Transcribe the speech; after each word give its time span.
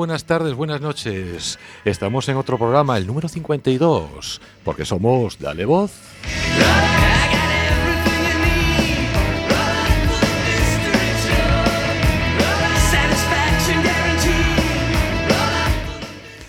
Buenas 0.00 0.24
tardes, 0.24 0.54
buenas 0.54 0.80
noches. 0.80 1.58
Estamos 1.84 2.26
en 2.30 2.38
otro 2.38 2.56
programa, 2.56 2.96
el 2.96 3.06
número 3.06 3.28
52, 3.28 4.40
porque 4.64 4.86
somos 4.86 5.38
Dale 5.38 5.66
Voz. 5.66 5.92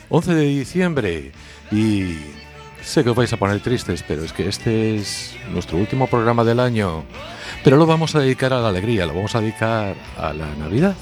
11 0.08 0.34
de 0.34 0.44
diciembre 0.46 1.34
y 1.74 2.20
sé 2.82 3.04
que 3.04 3.10
os 3.10 3.16
vais 3.18 3.34
a 3.34 3.38
poner 3.38 3.60
tristes, 3.60 4.02
pero 4.08 4.24
es 4.24 4.32
que 4.32 4.48
este 4.48 4.96
es 4.96 5.36
nuestro 5.52 5.78
último 5.78 6.08
programa 6.08 6.46
del 6.46 6.62
año. 6.62 7.04
Pero 7.66 7.76
lo 7.76 7.86
vamos 7.86 8.16
a 8.16 8.22
dedicar 8.22 8.54
a 8.54 8.62
la 8.62 8.70
alegría, 8.70 9.06
lo 9.06 9.14
vamos 9.14 9.36
a 9.36 9.42
dedicar 9.42 9.98
a 10.18 10.32
la 10.32 10.56
Navidad. 10.56 10.96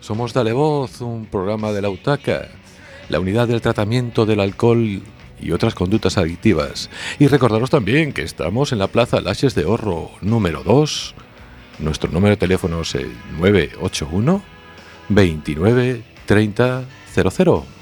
Somos 0.00 0.34
Dale 0.34 0.52
Voz, 0.52 1.00
un 1.00 1.26
programa 1.26 1.72
de 1.72 1.80
la 1.80 1.90
UTACA, 1.90 2.48
la 3.08 3.20
unidad 3.20 3.48
del 3.48 3.60
tratamiento 3.60 4.26
del 4.26 4.40
alcohol 4.40 5.02
y 5.40 5.52
otras 5.52 5.74
conductas 5.74 6.18
adictivas. 6.18 6.90
Y 7.18 7.26
recordaros 7.26 7.70
también 7.70 8.12
que 8.12 8.22
estamos 8.22 8.72
en 8.72 8.78
la 8.78 8.88
Plaza 8.88 9.20
Laches 9.20 9.54
de 9.54 9.64
Horro 9.64 10.10
número 10.20 10.62
2. 10.62 11.14
Nuestro 11.78 12.10
número 12.10 12.30
de 12.30 12.36
teléfono 12.36 12.82
es 12.82 12.94
el 12.94 13.12
981 13.38 14.42
29 15.08 16.02
30 16.26 16.84
00. 17.14 17.73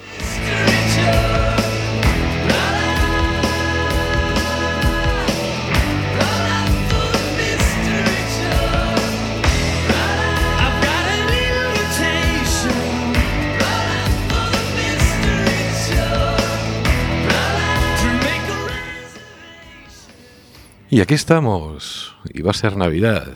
Y 20.93 21.01
aquí 21.01 21.15
estamos, 21.15 22.15
y 22.35 22.43
va 22.43 22.51
a 22.51 22.53
ser 22.53 22.77
Navidad. 22.77 23.29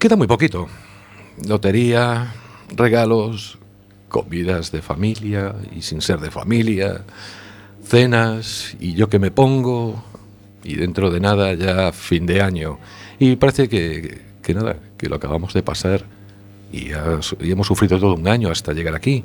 Queda 0.00 0.16
muy 0.16 0.26
poquito. 0.26 0.66
Lotería, 1.46 2.34
regalos, 2.74 3.56
comidas 4.08 4.72
de 4.72 4.82
familia 4.82 5.54
y 5.70 5.82
sin 5.82 6.00
ser 6.00 6.18
de 6.18 6.32
familia, 6.32 7.04
cenas 7.84 8.76
y 8.80 8.94
yo 8.94 9.08
que 9.08 9.20
me 9.20 9.30
pongo 9.30 10.02
y 10.64 10.74
dentro 10.74 11.08
de 11.08 11.20
nada 11.20 11.54
ya 11.54 11.92
fin 11.92 12.26
de 12.26 12.42
año. 12.42 12.80
Y 13.20 13.36
parece 13.36 13.68
que, 13.68 14.22
que 14.42 14.54
nada, 14.54 14.74
que 14.98 15.08
lo 15.08 15.14
acabamos 15.14 15.54
de 15.54 15.62
pasar 15.62 16.04
y, 16.72 16.88
y 16.88 17.50
hemos 17.52 17.68
sufrido 17.68 18.00
todo 18.00 18.14
un 18.14 18.26
año 18.26 18.50
hasta 18.50 18.72
llegar 18.72 18.96
aquí. 18.96 19.22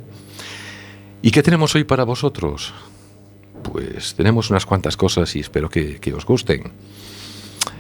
¿Y 1.23 1.31
qué 1.31 1.41
tenemos 1.41 1.73
hoy 1.73 1.85
para 1.85 2.03
vosotros? 2.03 2.72
Pues 3.72 4.16
tenemos 4.16 4.50
unas 4.50 4.66
cuantas 4.66 4.98
cosas 4.98 5.36
y 5.36 5.40
espero 5.40 5.70
que, 5.70 6.14
os 6.16 6.26
gusten. 6.26 6.72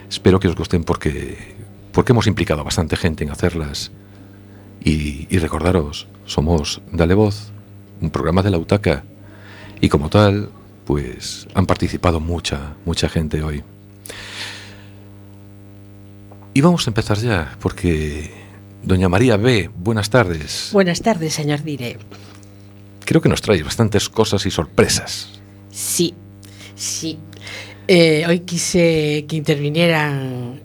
Espero 0.09 0.39
que 0.39 0.47
os 0.47 0.55
gusten 0.55 0.83
porque, 0.83 1.55
porque 1.91 2.11
hemos 2.11 2.27
implicado 2.27 2.61
a 2.61 2.63
bastante 2.63 2.95
gente 2.95 3.23
en 3.23 3.31
hacerlas. 3.31 3.91
Y, 4.83 5.27
y 5.29 5.39
recordaros, 5.39 6.07
somos 6.25 6.81
Dale 6.91 7.13
Voz, 7.13 7.51
un 8.01 8.09
programa 8.09 8.41
de 8.41 8.51
la 8.51 8.57
UTACA. 8.57 9.03
Y 9.81 9.89
como 9.89 10.09
tal, 10.09 10.49
pues 10.85 11.47
han 11.53 11.65
participado 11.65 12.19
mucha, 12.19 12.75
mucha 12.85 13.09
gente 13.09 13.43
hoy. 13.43 13.63
Y 16.53 16.61
vamos 16.61 16.87
a 16.87 16.89
empezar 16.89 17.17
ya, 17.17 17.57
porque 17.59 18.31
doña 18.81 19.09
María 19.09 19.37
B., 19.37 19.69
buenas 19.75 20.09
tardes. 20.09 20.69
Buenas 20.71 21.01
tardes, 21.01 21.33
señor 21.33 21.63
Dire. 21.63 21.97
Creo 23.03 23.21
que 23.21 23.29
nos 23.29 23.41
trae 23.41 23.61
bastantes 23.61 24.09
cosas 24.09 24.45
y 24.45 24.51
sorpresas. 24.51 25.34
Sí, 25.75 26.13
sí. 26.75 27.17
Eh, 27.87 28.23
hoy 28.27 28.39
quise 28.39 29.25
que 29.27 29.35
intervinieran 29.35 30.61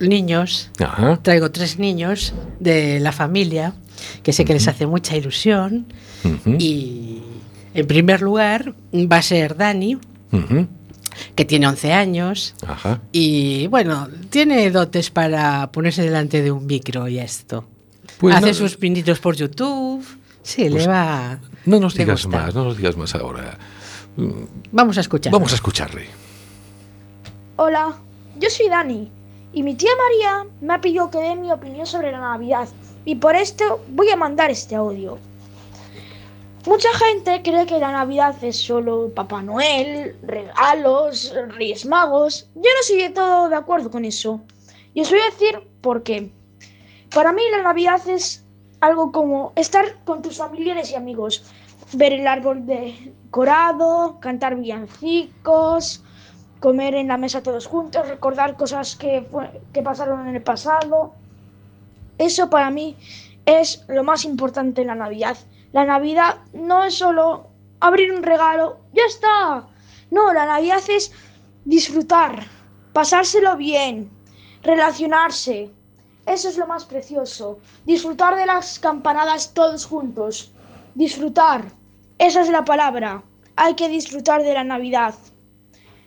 niños. 0.00 0.70
Ajá. 0.80 1.20
Traigo 1.22 1.50
tres 1.50 1.78
niños 1.78 2.32
de 2.60 2.98
la 3.00 3.12
familia 3.12 3.74
que 4.22 4.32
sé 4.32 4.44
que 4.44 4.54
les 4.54 4.66
hace 4.66 4.86
mucha 4.86 5.16
ilusión. 5.16 5.86
Y 6.58 7.20
en 7.74 7.86
primer 7.86 8.22
lugar 8.22 8.74
va 8.94 9.18
a 9.18 9.22
ser 9.22 9.56
Dani, 9.56 9.98
que 11.34 11.44
tiene 11.44 11.66
11 11.68 11.92
años. 11.92 12.54
Ajá. 12.66 13.02
Y 13.12 13.66
bueno, 13.66 14.08
tiene 14.30 14.70
dotes 14.70 15.10
para 15.10 15.70
ponerse 15.70 16.02
delante 16.02 16.42
de 16.42 16.50
un 16.50 16.64
micro 16.66 17.06
y 17.06 17.18
esto. 17.18 17.68
Pues 18.18 18.34
Hace 18.34 18.46
no- 18.48 18.54
sus 18.54 18.76
pinitos 18.76 19.18
por 19.20 19.36
YouTube. 19.36 20.02
Sí, 20.42 20.62
Pues 20.70 20.82
le 20.84 20.86
va. 20.88 21.38
No 21.66 21.78
nos 21.80 21.94
digas 21.94 22.26
más, 22.26 22.54
no 22.54 22.64
nos 22.64 22.76
digas 22.78 22.96
más 22.96 23.14
ahora. 23.14 23.58
Vamos 24.16 24.96
a 24.98 25.00
escuchar. 25.00 25.32
Vamos 25.32 25.52
a 25.52 25.54
escucharle. 25.56 26.06
Hola, 27.56 27.94
yo 28.38 28.50
soy 28.50 28.68
Dani 28.68 29.10
y 29.52 29.62
mi 29.62 29.74
tía 29.74 29.90
María 29.96 30.46
me 30.60 30.74
ha 30.74 30.80
pedido 30.80 31.10
que 31.10 31.18
dé 31.18 31.36
mi 31.36 31.50
opinión 31.52 31.86
sobre 31.86 32.12
la 32.12 32.20
Navidad 32.20 32.68
y 33.04 33.16
por 33.16 33.36
esto 33.36 33.80
voy 33.88 34.10
a 34.10 34.16
mandar 34.16 34.50
este 34.50 34.74
audio. 34.74 35.18
Mucha 36.66 36.88
gente 36.94 37.42
cree 37.42 37.66
que 37.66 37.78
la 37.78 37.92
Navidad 37.92 38.42
es 38.42 38.56
solo 38.56 39.10
Papá 39.14 39.42
Noel, 39.42 40.16
regalos, 40.22 41.34
Reyes 41.48 41.84
Magos. 41.84 42.48
Yo 42.54 42.62
no 42.62 42.80
estoy 42.80 43.02
de 43.02 43.10
todo 43.10 43.50
de 43.50 43.56
acuerdo 43.56 43.90
con 43.90 44.06
eso. 44.06 44.40
Y 44.94 45.02
os 45.02 45.10
voy 45.10 45.20
a 45.20 45.30
decir 45.30 45.60
por 45.82 46.02
qué. 46.02 46.30
Para 47.14 47.32
mí 47.32 47.42
la 47.50 47.62
Navidad 47.62 48.00
es 48.08 48.44
algo 48.80 49.12
como 49.12 49.52
estar 49.56 49.84
con 50.04 50.22
tus 50.22 50.38
familiares 50.38 50.90
y 50.90 50.94
amigos, 50.94 51.44
ver 51.92 52.14
el 52.14 52.26
árbol 52.26 52.66
decorado, 53.34 54.20
cantar 54.20 54.54
villancicos, 54.54 56.04
comer 56.60 56.94
en 56.94 57.08
la 57.08 57.16
mesa 57.16 57.42
todos 57.42 57.66
juntos, 57.66 58.06
recordar 58.06 58.56
cosas 58.56 58.94
que, 58.94 59.26
que 59.72 59.82
pasaron 59.82 60.28
en 60.28 60.36
el 60.36 60.42
pasado. 60.42 61.14
Eso 62.16 62.48
para 62.48 62.70
mí 62.70 62.96
es 63.44 63.84
lo 63.88 64.04
más 64.04 64.24
importante 64.24 64.82
en 64.82 64.86
la 64.86 64.94
Navidad. 64.94 65.36
La 65.72 65.84
Navidad 65.84 66.36
no 66.52 66.84
es 66.84 66.94
solo 66.94 67.48
abrir 67.80 68.12
un 68.12 68.22
regalo, 68.22 68.78
ya 68.92 69.02
está. 69.08 69.66
No, 70.12 70.32
la 70.32 70.46
Navidad 70.46 70.84
es 70.88 71.10
disfrutar, 71.64 72.44
pasárselo 72.92 73.56
bien, 73.56 74.12
relacionarse. 74.62 75.72
Eso 76.24 76.48
es 76.48 76.56
lo 76.56 76.68
más 76.68 76.84
precioso. 76.84 77.58
Disfrutar 77.84 78.36
de 78.36 78.46
las 78.46 78.78
campanadas 78.78 79.54
todos 79.54 79.86
juntos. 79.86 80.52
Disfrutar. 80.94 81.64
Esa 82.18 82.42
es 82.42 82.48
la 82.48 82.64
palabra. 82.64 83.22
Hay 83.56 83.74
que 83.74 83.88
disfrutar 83.88 84.42
de 84.42 84.54
la 84.54 84.64
Navidad. 84.64 85.14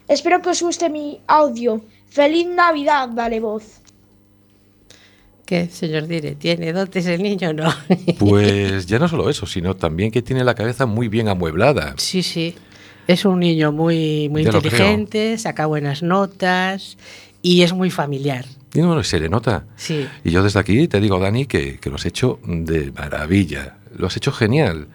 Espero 0.08 0.42
que 0.42 0.50
os 0.50 0.62
guste 0.62 0.90
mi 0.90 1.20
audio. 1.28 1.82
Feliz 2.08 2.48
Navidad, 2.48 3.10
dale 3.10 3.40
voz. 3.40 3.82
¿Qué, 5.46 5.70
señor 5.70 6.08
Dire? 6.08 6.36
¿Tiene 6.36 6.74
dotes 6.74 7.06
el 7.06 7.24
niño 7.24 7.50
o 7.50 7.54
no? 7.54 7.74
Pues 8.20 8.86
ya 8.86 9.00
no 9.00 9.08
solo 9.08 9.30
eso, 9.30 9.46
sino 9.46 9.76
también 9.76 10.12
que 10.12 10.22
tiene 10.22 10.44
la 10.44 10.56
cabeza 10.56 10.86
muy 10.86 11.08
bien 11.08 11.30
amueblada. 11.30 11.94
Sí, 11.98 12.22
sí. 12.22 12.56
Es 13.08 13.24
un 13.24 13.40
niño 13.40 13.72
muy, 13.72 14.28
muy 14.30 14.44
Ya 14.44 14.50
inteligente, 14.50 15.38
saca 15.38 15.66
buenas 15.66 16.04
notas 16.04 16.98
y 17.42 17.62
es 17.62 17.72
muy 17.72 17.90
familiar. 17.90 18.46
Y 18.74 18.80
no, 18.80 19.02
se 19.04 19.20
le 19.22 19.30
nota. 19.30 19.66
Sí. 19.78 20.06
Y 20.26 20.32
yo 20.32 20.44
desde 20.44 20.60
aquí 20.60 20.88
te 20.90 21.00
digo, 21.00 21.18
Dani, 21.18 21.46
que, 21.46 21.80
que 21.80 21.90
lo 21.90 21.96
has 21.96 22.06
hecho 22.06 22.40
de 22.46 22.92
maravilla. 22.92 23.78
Lo 23.98 24.08
has 24.08 24.18
hecho 24.18 24.34
genial. 24.34 24.88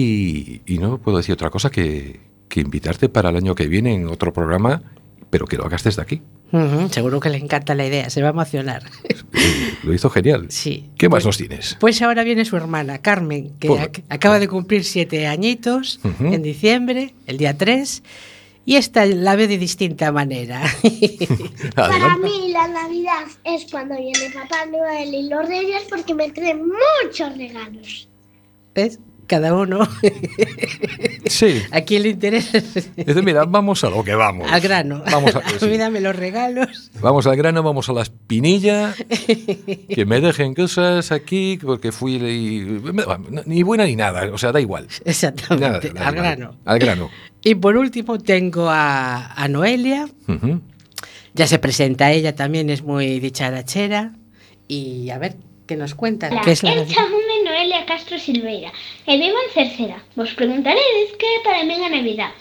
Y, 0.00 0.60
y 0.66 0.78
no 0.78 0.98
puedo 0.98 1.16
decir 1.16 1.32
otra 1.32 1.50
cosa 1.50 1.70
que, 1.70 2.20
que 2.48 2.60
invitarte 2.60 3.08
para 3.08 3.30
el 3.30 3.36
año 3.36 3.54
que 3.56 3.66
viene 3.66 3.94
en 3.94 4.06
otro 4.06 4.32
programa, 4.32 4.80
pero 5.28 5.46
que 5.46 5.56
lo 5.56 5.64
hagas 5.64 5.82
desde 5.82 6.02
aquí. 6.02 6.22
Seguro 6.90 7.18
que 7.20 7.28
le 7.28 7.36
encanta 7.36 7.74
la 7.74 7.84
idea, 7.84 8.08
se 8.08 8.22
va 8.22 8.28
a 8.28 8.30
emocionar. 8.30 8.82
Lo 9.82 9.92
hizo 9.92 10.08
genial. 10.08 10.46
Sí. 10.50 10.88
¿Qué 10.96 11.08
más 11.08 11.24
Pues- 11.24 11.26
nos 11.26 11.36
tienes? 11.36 11.76
Pues 11.80 12.00
ahora 12.00 12.22
viene 12.22 12.44
su 12.44 12.56
hermana, 12.56 12.98
Carmen, 12.98 13.54
que 13.58 13.68
Por- 13.68 13.80
ac- 13.80 14.04
acaba 14.08 14.38
de 14.38 14.46
cumplir 14.48 14.84
siete 14.84 15.26
añitos 15.26 15.98
Ujú. 16.04 16.32
en 16.32 16.42
diciembre, 16.42 17.14
el 17.26 17.36
día 17.36 17.58
3, 17.58 18.02
y 18.64 18.76
esta 18.76 19.04
la 19.04 19.34
ve 19.36 19.48
de 19.48 19.58
distinta 19.58 20.12
manera. 20.12 20.62
Para 21.74 22.16
mí 22.18 22.52
la 22.52 22.68
Navidad 22.68 23.26
es 23.44 23.66
cuando 23.70 23.96
viene 23.96 24.30
Papá 24.32 24.64
Noel 24.66 25.12
y 25.12 25.28
los 25.28 25.46
Reyes 25.48 25.82
porque 25.90 26.14
me 26.14 26.30
traen 26.30 26.62
muchos 26.66 27.36
regalos. 27.36 28.08
¿Ves? 28.74 29.00
Cada 29.28 29.54
uno. 29.54 29.86
Sí. 31.26 31.62
¿A 31.70 31.82
quién 31.82 32.02
le 32.02 32.08
interesa? 32.10 32.58
Dice, 32.96 33.22
mira, 33.22 33.44
vamos 33.44 33.84
a 33.84 33.90
lo 33.90 34.02
que 34.02 34.14
vamos. 34.14 34.50
Al 34.50 34.60
grano. 34.60 35.02
Vamos 35.10 35.34
a, 35.36 35.38
a 35.44 35.48
sí. 35.58 35.66
mí 35.66 35.76
dame 35.76 36.00
los 36.00 36.16
regalos. 36.16 36.90
Vamos 37.00 37.26
al 37.26 37.36
grano, 37.36 37.62
vamos 37.62 37.88
a 37.88 37.92
la 37.92 38.02
espinilla. 38.02 38.94
Que 39.94 40.04
me 40.06 40.20
dejen 40.20 40.54
cosas 40.54 41.12
aquí, 41.12 41.58
porque 41.62 41.92
fui. 41.92 42.14
y- 42.16 42.80
ni 43.46 43.62
buena 43.62 43.84
ni 43.84 43.94
nada, 43.96 44.28
o 44.32 44.38
sea, 44.38 44.50
da 44.52 44.60
igual. 44.60 44.88
Exactamente, 45.04 45.92
Nada, 45.92 46.08
al 46.08 46.14
grano. 46.14 46.56
Al 46.64 46.78
grano. 46.78 47.10
Y 47.42 47.54
por 47.54 47.76
último 47.76 48.18
tengo 48.18 48.68
a, 48.68 49.32
a 49.34 49.48
Noelia. 49.48 50.08
Ya 51.34 51.46
se 51.46 51.58
presenta 51.58 52.10
ella, 52.10 52.34
también 52.34 52.68
es 52.70 52.82
muy 52.82 53.20
dicharachera. 53.20 54.14
Y 54.66 55.10
a 55.10 55.18
ver, 55.18 55.36
¿qué 55.66 55.76
nos 55.76 55.94
cuenta? 55.94 56.28
Hola, 56.30 56.40
¿Qué 56.42 56.52
es 56.52 56.62
la 56.62 56.74
Castro 57.88 58.18
Silveira 58.20 58.70
e 59.10 59.12
vivo 59.16 59.38
en 59.40 59.50
Cercera. 59.56 59.98
Vos 60.18 60.36
preguntaredes 60.36 61.16
que 61.18 61.28
é 61.36 61.38
para 61.40 61.64
min 61.64 61.80
a 61.80 61.88
Navidad. 61.88 62.32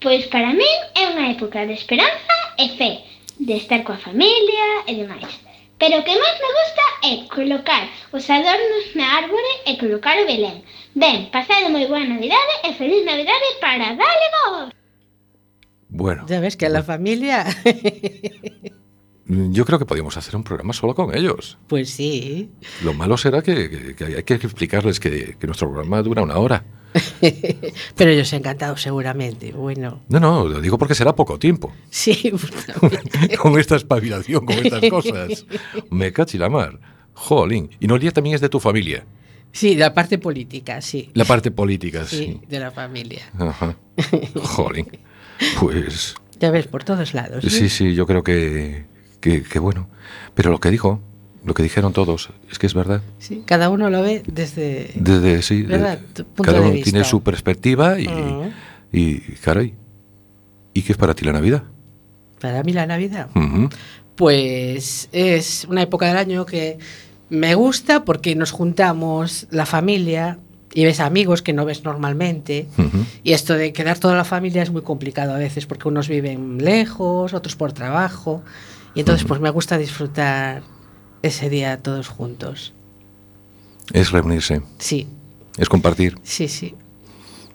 Pois 0.00 0.24
para 0.32 0.56
min 0.56 0.76
é 0.96 1.04
unha 1.12 1.36
época 1.36 1.68
de 1.68 1.76
esperanza 1.76 2.36
e 2.56 2.72
fe, 2.80 3.04
de 3.36 3.54
estar 3.60 3.84
coa 3.84 4.00
familia 4.00 4.88
e 4.88 4.92
demais. 4.96 5.32
Pero 5.76 6.00
o 6.00 6.04
que 6.06 6.16
máis 6.16 6.36
me 6.40 6.50
gusta 6.58 6.84
é 7.10 7.12
colocar 7.28 7.82
os 8.16 8.24
adornos 8.24 8.96
na 8.96 9.06
árbore 9.20 9.52
e 9.68 9.76
colocar 9.76 10.16
o 10.16 10.24
Belén. 10.24 10.64
Ben, 10.96 11.28
pasade 11.28 11.68
moi 11.68 11.84
boa 11.84 12.00
Navidade 12.00 12.54
e 12.64 12.72
feliz 12.80 13.04
Navidade 13.04 13.48
para 13.60 13.92
Dale 14.00 14.28
Vos! 14.34 14.72
Bueno. 15.92 16.24
Ya 16.24 16.40
ves 16.40 16.56
que 16.56 16.66
a 16.66 16.72
la 16.72 16.82
familia... 16.82 17.44
yo 19.28 19.64
creo 19.64 19.78
que 19.78 19.86
podíamos 19.86 20.16
hacer 20.16 20.36
un 20.36 20.44
programa 20.44 20.72
solo 20.72 20.94
con 20.94 21.16
ellos. 21.16 21.58
pues 21.66 21.90
sí. 21.90 22.50
Lo 22.84 22.94
malo 22.94 23.16
será 23.16 23.42
que, 23.42 23.68
que- 23.70 23.94
que 23.96 24.04
hay 24.04 24.22
que 24.22 24.34
explicarles 24.34 25.00
que, 25.00 25.36
que 25.38 25.46
nuestro 25.46 25.68
programa 25.70 26.02
dura 26.02 26.22
una 26.22 26.36
hora. 26.38 26.64
Pero 27.96 28.10
ellos 28.10 28.32
encantados 28.32 28.80
seguramente. 28.80 29.52
Bueno, 29.52 30.00
No, 30.08 30.20
no, 30.20 30.46
lo 30.48 30.60
digo 30.60 30.78
porque 30.78 30.94
será 30.94 31.14
poco 31.14 31.38
tiempo. 31.38 31.72
sí, 31.90 32.32
con 33.38 33.58
esta 33.58 33.76
espabilación, 33.76 34.46
con 34.46 34.56
estas 34.58 34.88
cosas. 34.90 35.44
Me 35.90 36.12
cachi 36.12 36.38
la 36.38 36.48
mar. 36.48 36.78
Jolín. 37.14 37.70
Y 37.80 37.86
Noelia 37.86 38.12
también 38.12 38.34
es 38.34 38.40
de 38.40 38.48
tu 38.48 38.60
familia. 38.60 39.04
sí, 39.52 39.74
la 39.74 39.92
parte 39.94 40.18
política, 40.18 40.80
sí. 40.82 41.10
La 41.14 41.24
parte 41.24 41.50
política, 41.50 42.04
Sí, 42.04 42.16
sí. 42.16 42.40
de 42.48 42.60
la 42.60 42.70
familia. 42.70 43.22
Ajá. 43.38 43.76
Jolín. 44.42 44.86
Pues 45.60 46.14
Ya 46.40 46.50
ves, 46.50 46.66
por 46.66 46.84
todos 46.84 47.14
lados. 47.14 47.42
¿eh? 47.44 47.50
sí, 47.50 47.68
sí, 47.68 47.94
yo 47.94 48.06
creo 48.06 48.22
que, 48.22 48.84
que, 49.20 49.42
que 49.42 49.58
bueno. 49.58 49.88
Pero 50.34 50.50
lo 50.50 50.58
que 50.60 50.70
dijo, 50.70 51.00
lo 51.44 51.54
que 51.54 51.62
dijeron 51.62 51.92
todos, 51.92 52.30
es 52.50 52.58
que 52.58 52.66
es 52.66 52.74
verdad. 52.74 53.02
Sí, 53.18 53.42
cada 53.46 53.70
uno 53.70 53.88
lo 53.90 54.02
ve 54.02 54.22
desde... 54.26 54.90
Desde, 54.96 55.42
sí, 55.42 55.62
¿Verdad? 55.62 55.98
de- 55.98 56.24
punto 56.24 56.42
cada 56.44 56.58
de 56.58 56.64
uno 56.64 56.72
vista. 56.72 56.90
tiene 56.90 57.04
su 57.04 57.22
perspectiva 57.22 57.98
y, 58.00 58.08
Mm. 58.08 58.50
y, 58.92 59.18
caray. 59.42 59.74
¿Y 60.74 60.82
qué 60.82 60.92
es 60.92 60.98
para 60.98 61.14
ti 61.14 61.24
la 61.24 61.32
Navidad? 61.32 61.62
Para 62.40 62.62
mí 62.62 62.72
la 62.72 62.86
Navidad. 62.86 63.28
Ujú. 63.34 63.68
Pues 64.16 65.08
es 65.12 65.66
una 65.68 65.82
época 65.82 66.06
del 66.06 66.16
año 66.16 66.44
que 66.46 66.78
me 67.30 67.54
gusta 67.54 68.04
porque 68.04 68.34
nos 68.34 68.50
juntamos 68.50 69.46
la 69.50 69.66
familia 69.66 70.38
y 70.74 70.84
ves 70.84 71.00
amigos 71.00 71.42
que 71.42 71.52
no 71.52 71.64
ves 71.64 71.84
normalmente. 71.84 72.66
Ujú. 72.78 73.04
Y 73.22 73.32
esto 73.32 73.54
de 73.54 73.72
quedar 73.72 73.98
toda 73.98 74.14
la 74.14 74.24
familia 74.24 74.62
es 74.62 74.70
muy 74.70 74.82
complicado 74.82 75.34
a 75.34 75.38
veces 75.38 75.64
porque 75.66 75.88
unos 75.88 76.08
viven 76.08 76.58
lejos, 76.64 77.32
otros 77.34 77.56
por 77.56 77.72
trabajo. 77.72 78.42
Y 78.96 79.00
entonces 79.00 79.24
pues 79.26 79.40
me 79.40 79.50
gusta 79.50 79.78
disfrutar 79.78 80.62
ese 81.22 81.48
día 81.50 81.80
todos 81.82 82.08
juntos. 82.08 82.72
Es 83.92 84.10
reunirse, 84.10 84.62
Sí, 84.78 85.06
es 85.58 85.68
compartir. 85.68 86.18
sí, 86.24 86.48
sí. 86.48 86.74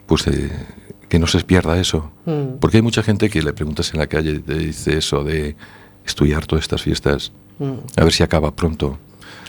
Pues 0.05 0.25
eh, 0.27 0.49
que 1.09 1.19
no 1.19 1.27
se 1.27 1.41
pierda 1.43 1.77
eso. 1.79 2.11
Mm, 2.25 2.59
Porque 2.59 2.77
hay 2.77 2.83
mucha 2.83 3.03
gente 3.03 3.29
que 3.29 3.41
le 3.41 3.51
preguntas 3.53 3.91
en 3.93 3.99
la 3.99 4.07
calle, 4.07 4.39
te 4.39 4.53
dice 4.53 4.97
eso 4.97 5.23
de 5.23 5.55
estoy 6.05 6.31
harto 6.33 6.55
de 6.55 6.61
estas 6.61 6.81
fiestas, 6.83 7.31
mm, 7.59 7.73
a 7.97 8.03
ver 8.03 8.13
si 8.13 8.23
acaba 8.23 8.51
pronto. 8.55 8.97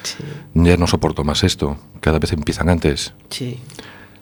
sí, 0.03 0.17
Ya 0.55 0.77
no 0.77 0.87
soporto 0.87 1.23
más 1.25 1.45
esto, 1.45 1.77
cada 2.01 2.19
vez 2.19 2.33
empiezan 2.33 2.69
antes. 2.69 3.13
sí. 3.31 3.59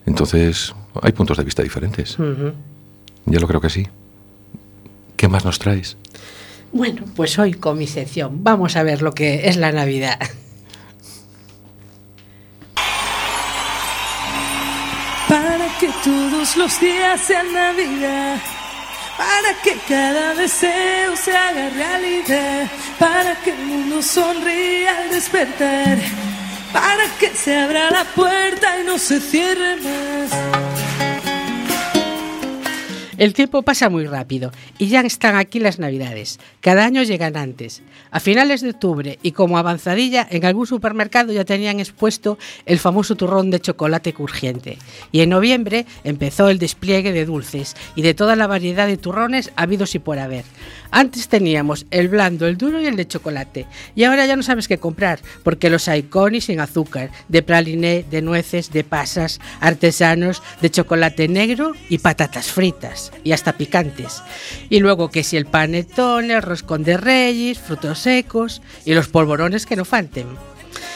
Entonces, 0.06 0.74
hay 1.02 1.12
puntos 1.12 1.36
de 1.36 1.44
vista 1.44 1.62
diferentes. 1.62 2.18
Ujú. 2.18 2.52
Yo 3.26 3.38
lo 3.38 3.46
creo 3.46 3.60
que 3.60 3.68
sí. 3.70 3.86
¿Qué 5.16 5.28
más 5.28 5.44
nos 5.44 5.58
traes? 5.58 5.98
Bueno, 6.72 7.02
pues 7.16 7.36
hoy 7.38 7.54
con 7.54 7.78
mi 7.78 7.86
sección 7.88 8.44
vamos 8.44 8.76
a 8.76 8.84
ver 8.84 9.02
lo 9.02 9.12
que 9.12 9.48
es 9.48 9.56
la 9.56 9.72
Navidad. 9.72 10.18
Para 15.28 15.66
que 15.80 15.88
todos 16.04 16.56
los 16.56 16.80
días 16.80 17.20
sean 17.20 17.52
Navidad. 17.52 18.36
Para 19.16 19.62
que 19.62 19.76
cada 19.88 20.34
deseo 20.34 21.16
se 21.16 21.36
haga 21.36 21.70
realidad. 21.70 22.70
Para 22.98 23.34
que 23.42 23.50
el 23.50 23.66
mundo 23.66 24.00
sonría 24.00 24.96
al 25.02 25.10
despertar. 25.10 25.98
Para 26.72 27.04
que 27.18 27.34
se 27.34 27.56
abra 27.56 27.90
la 27.90 28.04
puerta 28.04 28.78
y 28.80 28.84
no 28.84 28.96
se 28.96 29.20
cierre 29.20 29.76
más. 29.76 30.79
El 33.20 33.34
tiempo 33.34 33.60
pasa 33.60 33.90
muy 33.90 34.06
rápido 34.06 34.50
y 34.78 34.86
ya 34.86 35.02
están 35.02 35.36
aquí 35.36 35.60
las 35.60 35.78
Navidades. 35.78 36.40
Cada 36.62 36.86
año 36.86 37.02
llegan 37.02 37.36
antes. 37.36 37.82
A 38.10 38.18
finales 38.18 38.62
de 38.62 38.70
octubre 38.70 39.18
y 39.22 39.32
como 39.32 39.58
avanzadilla, 39.58 40.26
en 40.30 40.46
algún 40.46 40.66
supermercado 40.66 41.30
ya 41.30 41.44
tenían 41.44 41.80
expuesto 41.80 42.38
el 42.64 42.78
famoso 42.78 43.16
turrón 43.16 43.50
de 43.50 43.60
chocolate 43.60 44.14
crujiente. 44.14 44.78
Y 45.12 45.20
en 45.20 45.28
noviembre 45.28 45.84
empezó 46.02 46.48
el 46.48 46.58
despliegue 46.58 47.12
de 47.12 47.26
dulces 47.26 47.76
y 47.94 48.00
de 48.00 48.14
toda 48.14 48.36
la 48.36 48.46
variedad 48.46 48.86
de 48.86 48.96
turrones 48.96 49.52
habidos 49.54 49.94
y 49.94 49.98
por 49.98 50.18
haber. 50.18 50.46
Antes 50.90 51.28
teníamos 51.28 51.86
el 51.90 52.08
blando, 52.08 52.46
el 52.46 52.56
duro 52.56 52.80
y 52.80 52.86
el 52.86 52.96
de 52.96 53.06
chocolate. 53.06 53.66
Y 53.94 54.04
ahora 54.04 54.26
ya 54.26 54.34
no 54.34 54.42
sabes 54.42 54.66
qué 54.66 54.78
comprar, 54.78 55.20
porque 55.44 55.70
los 55.70 55.88
hay 55.88 56.04
con 56.04 56.34
y 56.34 56.40
sin 56.40 56.58
azúcar, 56.58 57.10
de 57.28 57.42
praliné, 57.42 58.04
de 58.10 58.22
nueces, 58.22 58.72
de 58.72 58.82
pasas, 58.82 59.40
artesanos, 59.60 60.42
de 60.60 60.70
chocolate 60.70 61.28
negro 61.28 61.74
y 61.88 61.98
patatas 61.98 62.50
fritas, 62.50 63.09
y 63.24 63.32
hasta 63.32 63.52
picantes. 63.54 64.22
Y 64.68 64.80
luego 64.80 65.10
que 65.10 65.22
si 65.24 65.36
el 65.36 65.46
panetón, 65.46 66.30
el 66.30 66.42
roscón 66.42 66.84
de 66.84 66.96
reyes, 66.96 67.58
frutos 67.58 67.98
secos 68.00 68.62
y 68.84 68.94
los 68.94 69.08
polvorones 69.08 69.66
que 69.66 69.76
no 69.76 69.84
falten. 69.84 70.26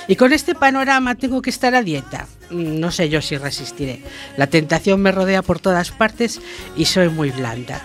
Y 0.06 0.16
con 0.16 0.32
este 0.32 0.54
panorama 0.54 1.14
tengo 1.14 1.40
que 1.42 1.50
estar 1.50 1.74
a 1.74 1.82
dieta. 1.82 2.26
Mm, 2.50 2.78
No 2.80 2.90
sé 2.90 3.08
yo 3.08 3.22
si 3.22 3.36
resistiré. 3.36 4.02
La 4.36 4.46
tentación 4.46 5.00
me 5.00 5.12
rodea 5.12 5.42
por 5.42 5.60
todas 5.60 5.90
partes 5.90 6.40
y 6.76 6.84
soy 6.84 7.08
muy 7.08 7.30
blanda. 7.30 7.80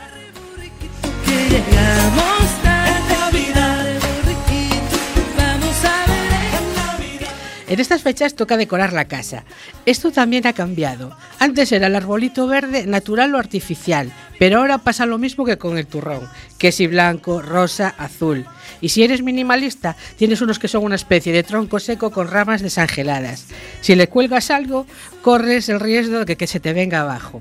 En 7.70 7.80
estas 7.80 8.02
fechas 8.02 8.34
toca 8.34 8.58
decorar 8.58 8.94
la 8.94 9.06
casa. 9.06 9.44
Esto 9.86 10.12
también 10.12 10.48
ha 10.48 10.54
cambiado. 10.54 11.16
Antes 11.38 11.72
era 11.72 11.86
el 11.86 11.96
arbolito 11.96 12.48
verde 12.48 12.88
natural 12.88 13.36
o 13.36 13.38
artificial, 13.38 14.12
pero 14.40 14.58
ahora 14.58 14.80
pasa 14.80 15.06
lo 15.06 15.20
mismo 15.20 15.46
que 15.46 15.60
con 15.60 15.78
el 15.78 15.86
turrón, 15.86 16.28
que 16.58 16.72
si 16.72 16.88
blanco, 16.88 17.44
rosa, 17.44 17.94
azul. 18.00 18.48
Y 18.82 18.90
si 18.90 19.04
eres 19.04 19.22
minimalista, 19.22 19.96
tienes 20.18 20.42
unos 20.42 20.58
que 20.58 20.68
son 20.68 20.84
una 20.84 20.96
especie 20.96 21.32
de 21.32 21.44
tronco 21.44 21.80
seco 21.80 22.10
con 22.10 22.28
ramas 22.28 22.64
desangeladas. 22.64 23.46
Si 23.82 23.94
le 23.94 24.08
cuelgas 24.08 24.50
algo, 24.50 24.88
corres 25.22 25.70
el 25.70 25.80
riesgo 25.80 26.26
de 26.26 26.38
que 26.38 26.48
se 26.48 26.60
te 26.60 26.74
venga 26.74 27.02
abajo. 27.02 27.40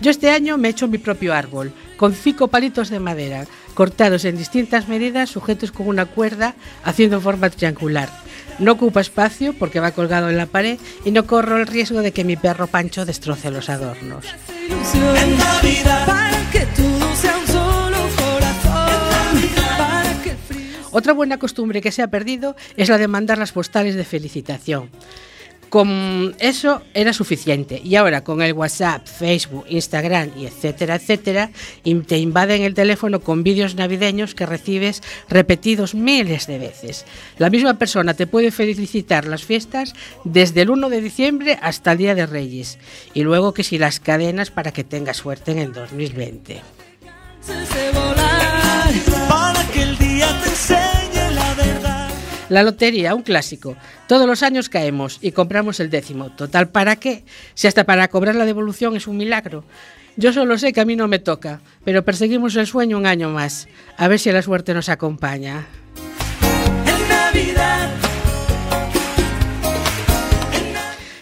Yo 0.00 0.10
este 0.10 0.30
año 0.30 0.58
me 0.58 0.68
he 0.68 0.70
hecho 0.70 0.88
mi 0.88 0.98
propio 0.98 1.32
árbol, 1.34 1.72
con 1.96 2.14
cinco 2.14 2.48
palitos 2.48 2.90
de 2.90 3.00
madera, 3.00 3.46
cortados 3.74 4.24
en 4.24 4.36
distintas 4.36 4.88
medidas, 4.88 5.30
sujetos 5.30 5.72
con 5.72 5.88
una 5.88 6.06
cuerda, 6.06 6.54
haciendo 6.84 7.20
forma 7.20 7.50
triangular. 7.50 8.10
No 8.58 8.72
ocupa 8.72 9.00
espacio 9.00 9.54
porque 9.54 9.80
va 9.80 9.92
colgado 9.92 10.28
en 10.28 10.36
la 10.36 10.46
pared 10.46 10.78
y 11.04 11.10
no 11.10 11.26
corro 11.26 11.58
el 11.58 11.66
riesgo 11.66 12.02
de 12.02 12.12
que 12.12 12.24
mi 12.24 12.36
perro 12.36 12.66
Pancho 12.66 13.04
destroce 13.04 13.50
los 13.50 13.68
adornos. 13.68 14.26
Otra 20.90 21.12
buena 21.12 21.38
costumbre 21.38 21.82
que 21.82 21.92
se 21.92 22.02
ha 22.02 22.08
perdido 22.08 22.56
es 22.76 22.88
la 22.88 22.96
de 22.96 23.08
mandar 23.08 23.36
las 23.36 23.52
postales 23.52 23.94
de 23.94 24.04
felicitación. 24.04 24.90
Con 25.68 26.36
eso 26.38 26.82
era 26.94 27.12
suficiente 27.12 27.80
y 27.82 27.96
ahora 27.96 28.22
con 28.22 28.40
el 28.40 28.52
WhatsApp, 28.52 29.06
Facebook, 29.06 29.66
Instagram 29.68 30.30
y 30.36 30.46
etcétera, 30.46 30.94
etcétera, 30.94 31.50
te 32.06 32.18
invaden 32.18 32.62
el 32.62 32.74
teléfono 32.74 33.20
con 33.20 33.42
vídeos 33.42 33.74
navideños 33.74 34.34
que 34.34 34.46
recibes 34.46 35.02
repetidos 35.28 35.94
miles 35.94 36.46
de 36.46 36.58
veces. 36.58 37.04
La 37.38 37.50
misma 37.50 37.74
persona 37.74 38.14
te 38.14 38.26
puede 38.26 38.50
felicitar 38.50 39.26
las 39.26 39.44
fiestas 39.44 39.94
desde 40.24 40.62
el 40.62 40.70
1 40.70 40.88
de 40.88 41.00
diciembre 41.00 41.58
hasta 41.60 41.92
el 41.92 41.98
Día 41.98 42.14
de 42.14 42.26
Reyes 42.26 42.78
y 43.12 43.22
luego 43.22 43.52
que 43.52 43.64
si 43.64 43.78
las 43.78 44.00
cadenas 44.00 44.50
para 44.50 44.72
que 44.72 44.84
tengas 44.84 45.16
suerte 45.16 45.52
en 45.52 45.58
el 45.58 45.72
2020. 45.72 46.62
se 47.40 47.52
hace 47.52 47.90
volar. 47.92 48.92
para 49.28 49.64
que 49.72 49.82
el 49.82 49.98
día 49.98 50.28
la 52.48 52.62
lotería, 52.62 53.14
un 53.14 53.22
clásico. 53.22 53.76
Todos 54.06 54.26
los 54.26 54.42
años 54.42 54.68
caemos 54.68 55.18
y 55.20 55.32
compramos 55.32 55.80
el 55.80 55.90
décimo. 55.90 56.30
Total, 56.30 56.68
¿para 56.68 56.96
qué? 56.96 57.24
Si 57.54 57.66
hasta 57.66 57.84
para 57.84 58.08
cobrar 58.08 58.34
la 58.34 58.46
devolución 58.46 58.96
es 58.96 59.06
un 59.06 59.16
milagro. 59.16 59.64
Yo 60.16 60.32
solo 60.32 60.56
sé 60.56 60.72
que 60.72 60.80
a 60.80 60.84
mí 60.84 60.96
no 60.96 61.08
me 61.08 61.18
toca, 61.18 61.60
pero 61.84 62.04
perseguimos 62.04 62.56
el 62.56 62.66
sueño 62.66 62.96
un 62.96 63.06
año 63.06 63.30
más. 63.30 63.68
A 63.98 64.08
ver 64.08 64.18
si 64.18 64.32
la 64.32 64.42
suerte 64.42 64.72
nos 64.72 64.88
acompaña. 64.88 65.66
En 66.86 67.08
Navidad, 67.08 67.90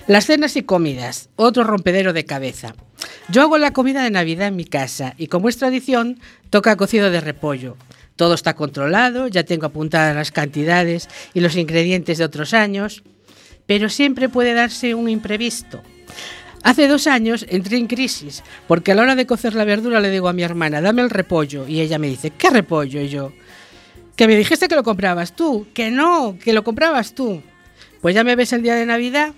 Las 0.07 0.27
cenas 0.27 0.57
y 0.57 0.63
comidas, 0.63 1.31
otro 1.37 1.65
rompedero 1.65 2.13
de 2.13 2.25
cabeza. 2.25 2.75
Yo 3.31 3.43
hago 3.43 3.57
la 3.57 3.73
comida 3.73 4.03
de 4.03 4.11
Navidad 4.11 4.49
en 4.49 4.57
mi 4.57 4.67
casa 4.67 5.15
y 5.17 5.29
como 5.29 5.49
es 5.49 5.57
tradición, 5.57 6.21
toca 6.51 6.77
cocido 6.77 7.11
de 7.11 7.21
repollo. 7.21 7.77
Todo 8.17 8.35
está 8.35 8.55
controlado, 8.55 9.29
ya 9.29 9.45
tengo 9.45 9.67
apuntadas 9.67 10.15
las 10.15 10.31
cantidades 10.31 11.09
y 11.35 11.41
los 11.41 11.57
ingredientes 11.57 12.19
de 12.19 12.25
otros 12.25 12.55
años, 12.55 13.03
pero 13.67 13.89
siempre 13.89 14.29
puede 14.29 14.55
darse 14.55 14.95
un 14.95 15.09
imprevisto. 15.09 15.83
Hace 16.63 16.89
dos 16.89 17.07
años 17.07 17.45
entré 17.49 17.77
en 17.77 17.87
crisis, 17.87 18.43
porque 18.67 18.93
a 18.93 18.95
la 18.95 19.03
hora 19.03 19.17
de 19.17 19.27
cocer 19.27 19.55
la 19.55 19.65
verdura 19.65 20.01
le 20.01 20.11
digo 20.11 20.29
a 20.29 20.33
mi 20.33 20.43
hermana, 20.43 20.81
dame 20.81 21.03
el 21.03 21.11
repollo, 21.11 21.69
y 21.69 21.81
ella 21.81 21.99
me 21.99 22.09
dice, 22.09 22.31
¿qué 22.31 22.49
repollo? 22.51 23.01
Y 23.03 23.09
yo, 23.09 23.33
que 24.17 24.27
me 24.27 24.37
dijiste 24.37 24.69
que 24.69 24.77
lo 24.77 24.85
comprabas 24.85 25.35
tú, 25.35 25.67
que 25.75 25.91
no, 25.91 26.39
que 26.43 26.53
lo 26.53 26.65
comprabas 26.65 27.15
tú. 27.15 27.43
Pues 28.01 28.15
ya 28.15 28.23
me 28.25 28.37
ves 28.37 28.53
el 28.53 28.63
día 28.63 28.77
de 28.77 28.87
Navidad 28.87 29.35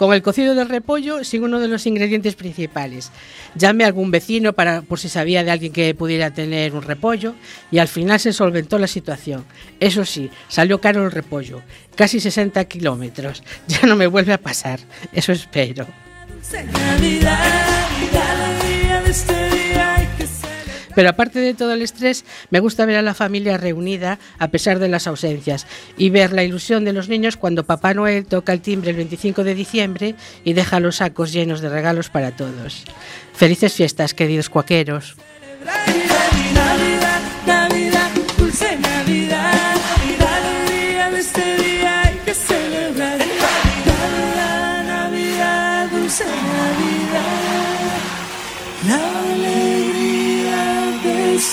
con 0.00 0.14
el 0.14 0.22
cocido 0.22 0.54
del 0.54 0.70
repollo 0.70 1.24
sin 1.24 1.44
uno 1.44 1.60
de 1.60 1.68
los 1.68 1.84
ingredientes 1.84 2.34
principales. 2.34 3.10
Llamé 3.54 3.84
a 3.84 3.88
algún 3.88 4.10
vecino 4.10 4.54
para 4.54 4.80
por 4.80 4.98
si 4.98 5.10
sabía 5.10 5.44
de 5.44 5.50
alguien 5.50 5.74
que 5.74 5.94
pudiera 5.94 6.30
tener 6.30 6.74
un 6.74 6.80
repollo 6.80 7.34
y 7.70 7.80
al 7.80 7.88
final 7.88 8.18
se 8.18 8.32
solventó 8.32 8.78
la 8.78 8.86
situación. 8.86 9.44
Eso 9.78 10.06
sí, 10.06 10.30
salió 10.48 10.80
caro 10.80 11.04
el 11.04 11.12
repollo, 11.12 11.60
casi 11.96 12.18
60 12.18 12.64
kilómetros. 12.64 13.42
Ya 13.68 13.86
no 13.86 13.94
me 13.94 14.06
vuelve 14.06 14.32
a 14.32 14.38
pasar, 14.38 14.80
eso 15.12 15.32
espero. 15.32 15.86
Pero 20.94 21.08
aparte 21.08 21.38
de 21.38 21.54
todo 21.54 21.72
el 21.72 21.82
estrés, 21.82 22.24
me 22.50 22.60
gusta 22.60 22.86
ver 22.86 22.96
a 22.96 23.02
la 23.02 23.14
familia 23.14 23.56
reunida 23.56 24.18
a 24.38 24.48
pesar 24.48 24.78
de 24.78 24.88
las 24.88 25.06
ausencias 25.06 25.66
y 25.96 26.10
ver 26.10 26.32
la 26.32 26.44
ilusión 26.44 26.84
de 26.84 26.92
los 26.92 27.08
niños 27.08 27.36
cuando 27.36 27.64
Papá 27.64 27.94
Noel 27.94 28.26
toca 28.26 28.52
el 28.52 28.60
timbre 28.60 28.90
el 28.90 28.96
25 28.96 29.44
de 29.44 29.54
diciembre 29.54 30.14
y 30.44 30.52
deja 30.52 30.80
los 30.80 30.96
sacos 30.96 31.32
llenos 31.32 31.60
de 31.60 31.68
regalos 31.68 32.10
para 32.10 32.32
todos. 32.32 32.84
Felices 33.34 33.72
fiestas, 33.72 34.14
queridos 34.14 34.50
cuaqueros. 34.50 35.16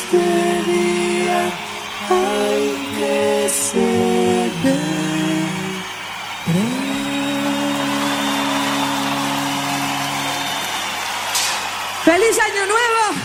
Este 0.07 0.71
día 0.71 1.51
hay 2.09 2.73
que 2.97 3.49
celebrar. 3.49 4.77
¡Feliz 12.05 12.39
Año 12.39 12.65
Nuevo! 12.67 13.21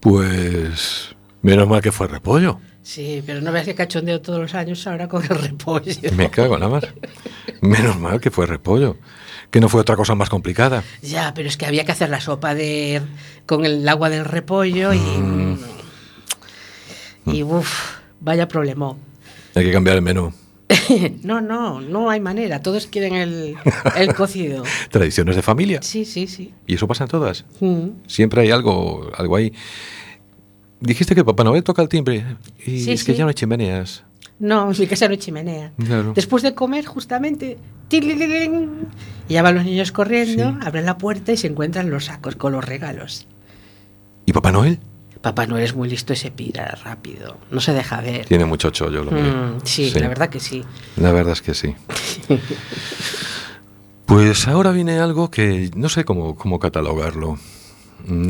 Pues 0.00 1.16
menos 1.40 1.66
mal 1.68 1.80
que 1.80 1.90
fue 1.90 2.06
repollo. 2.06 2.60
Sí, 2.82 3.22
pero 3.24 3.40
no 3.40 3.50
veas 3.52 3.64
que 3.64 3.74
cachondeo 3.74 4.20
todos 4.20 4.40
los 4.40 4.54
años 4.54 4.86
ahora 4.86 5.08
con 5.08 5.22
el 5.22 5.38
repollo. 5.38 5.94
Me 6.16 6.30
cago 6.30 6.54
en 6.56 6.60
la 6.60 6.68
mar. 6.68 6.94
Menos 7.62 7.98
mal 7.98 8.20
que 8.20 8.30
fue 8.30 8.46
repollo. 8.46 8.98
Que 9.50 9.60
no 9.60 9.68
fue 9.68 9.80
otra 9.80 9.96
cosa 9.96 10.14
más 10.14 10.28
complicada. 10.28 10.84
Ya, 11.02 11.34
pero 11.34 11.48
es 11.48 11.56
que 11.56 11.66
había 11.66 11.84
que 11.84 11.92
hacer 11.92 12.08
la 12.10 12.20
sopa 12.20 12.54
de 12.54 13.02
con 13.46 13.64
el 13.64 13.88
agua 13.88 14.08
del 14.10 14.24
repollo 14.24 14.92
y 14.92 14.98
Mm. 14.98 15.58
y 17.26 17.42
uff, 17.42 17.98
vaya 18.20 18.48
problemón. 18.48 18.98
Hay 19.54 19.64
que 19.64 19.72
cambiar 19.72 19.96
el 19.96 20.02
menú. 20.02 20.32
No, 21.22 21.40
no, 21.40 21.80
no 21.80 22.10
hay 22.10 22.20
manera. 22.20 22.62
Todos 22.62 22.86
quieren 22.86 23.14
el, 23.14 23.56
el 23.96 24.14
cocido. 24.14 24.62
Tradiciones 24.90 25.36
de 25.36 25.42
familia. 25.42 25.82
Sí, 25.82 26.04
sí, 26.04 26.26
sí. 26.28 26.52
Y 26.66 26.74
eso 26.74 26.86
pasa 26.88 27.04
en 27.04 27.10
todas. 27.10 27.44
Mm. 27.60 27.88
Siempre 28.06 28.42
hay 28.42 28.50
algo, 28.50 29.10
algo 29.16 29.36
ahí. 29.36 29.52
Dijiste 30.80 31.14
que 31.14 31.24
Papá 31.24 31.44
Noel 31.44 31.62
toca 31.62 31.82
el 31.82 31.88
timbre 31.88 32.24
y 32.64 32.80
Sí, 32.80 32.92
es 32.92 33.04
que 33.04 33.12
sí. 33.12 33.18
ya 33.18 33.24
no 33.24 33.28
hay 33.28 33.34
chimeneas. 33.34 34.04
No, 34.40 34.70
mi 34.70 34.86
casa 34.86 35.06
no 35.06 35.12
hay 35.12 35.18
chimenea. 35.18 35.72
Claro. 35.84 36.12
Después 36.14 36.42
de 36.42 36.54
comer, 36.54 36.86
justamente, 36.86 37.58
y 37.90 39.32
ya 39.32 39.42
van 39.42 39.54
los 39.54 39.64
niños 39.64 39.92
corriendo, 39.92 40.50
Sí. 40.52 40.66
abren 40.66 40.86
la 40.86 40.96
puerta 40.98 41.32
y 41.32 41.36
se 41.36 41.46
encuentran 41.46 41.90
los 41.90 42.06
sacos 42.06 42.36
con 42.36 42.52
los 42.52 42.64
regalos. 42.64 43.28
¿Y 44.26 44.32
Papá 44.32 44.50
Noel? 44.50 44.78
Papá 45.20 45.46
no 45.46 45.58
eres 45.58 45.74
muy 45.74 45.88
listo 45.90 46.14
y 46.14 46.16
se 46.16 46.30
pira 46.30 46.78
rápido. 46.82 47.36
No 47.50 47.60
se 47.60 47.74
deja 47.74 48.00
ver. 48.00 48.24
Tiene 48.24 48.46
mucho 48.46 48.70
chollo, 48.70 49.02
hombre. 49.02 49.20
Mm, 49.22 49.58
sí, 49.64 49.92
la 49.94 50.08
verdad 50.08 50.30
que 50.30 50.40
sí. 50.40 50.64
La 50.96 51.12
verdad 51.12 51.34
es 51.34 51.42
que 51.42 51.52
sí. 51.52 51.74
Pues 54.06 54.48
ahora 54.48 54.72
viene 54.72 54.98
algo 54.98 55.30
que 55.30 55.70
no 55.76 55.88
sé 55.88 56.04
cómo, 56.04 56.34
cómo 56.36 56.58
catalogarlo. 56.58 57.38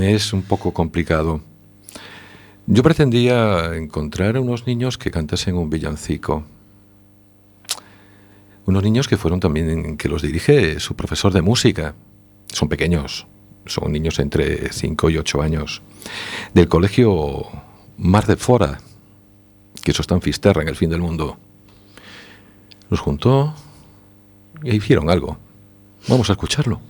Es 0.00 0.32
un 0.32 0.42
poco 0.42 0.72
complicado. 0.74 1.40
Yo 2.66 2.82
pretendía 2.82 3.74
encontrar 3.74 4.36
a 4.36 4.40
unos 4.40 4.66
niños 4.66 4.98
que 4.98 5.10
cantasen 5.10 5.56
un 5.56 5.70
villancico. 5.70 6.44
Unos 8.66 8.82
niños 8.82 9.08
que 9.08 9.16
fueron 9.16 9.40
también, 9.40 9.96
que 9.96 10.08
los 10.08 10.22
dirige 10.22 10.78
su 10.78 10.94
profesor 10.94 11.32
de 11.32 11.42
música. 11.42 11.94
Son 12.46 12.68
pequeños, 12.68 13.26
son 13.66 13.92
niños 13.92 14.18
entre 14.18 14.72
5 14.72 15.10
y 15.10 15.18
8 15.18 15.42
años. 15.42 15.82
Del 16.54 16.68
colegio 16.68 17.46
Mar 17.96 18.26
de 18.26 18.36
Fora, 18.36 18.80
que 19.82 19.90
eso 19.90 20.02
está 20.02 20.14
en 20.14 20.22
Fisterra, 20.22 20.62
en 20.62 20.68
el 20.68 20.76
fin 20.76 20.90
del 20.90 21.00
mundo. 21.00 21.38
Los 22.88 23.00
juntó 23.00 23.54
e 24.62 24.76
hicieron 24.76 25.10
algo. 25.10 25.38
Vamos 26.08 26.28
a 26.30 26.34
escucharlo. 26.34 26.80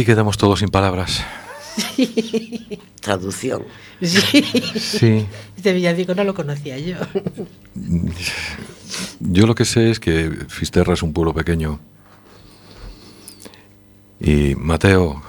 Aquí 0.00 0.06
quedamos 0.06 0.38
todos 0.38 0.60
sin 0.60 0.70
palabras. 0.70 1.22
Traducción. 3.02 3.66
Sí. 4.00 4.42
Sí. 4.80 5.26
Este 5.58 5.74
villancico 5.74 6.14
no 6.14 6.24
lo 6.24 6.32
conocía 6.32 6.78
yo. 6.78 6.96
Yo 9.20 9.46
lo 9.46 9.54
que 9.54 9.66
sé 9.66 9.90
es 9.90 10.00
que 10.00 10.30
Fisterra 10.48 10.94
es 10.94 11.02
un 11.02 11.12
pueblo 11.12 11.34
pequeño. 11.34 11.80
Y 14.20 14.54
Mateo, 14.54 15.22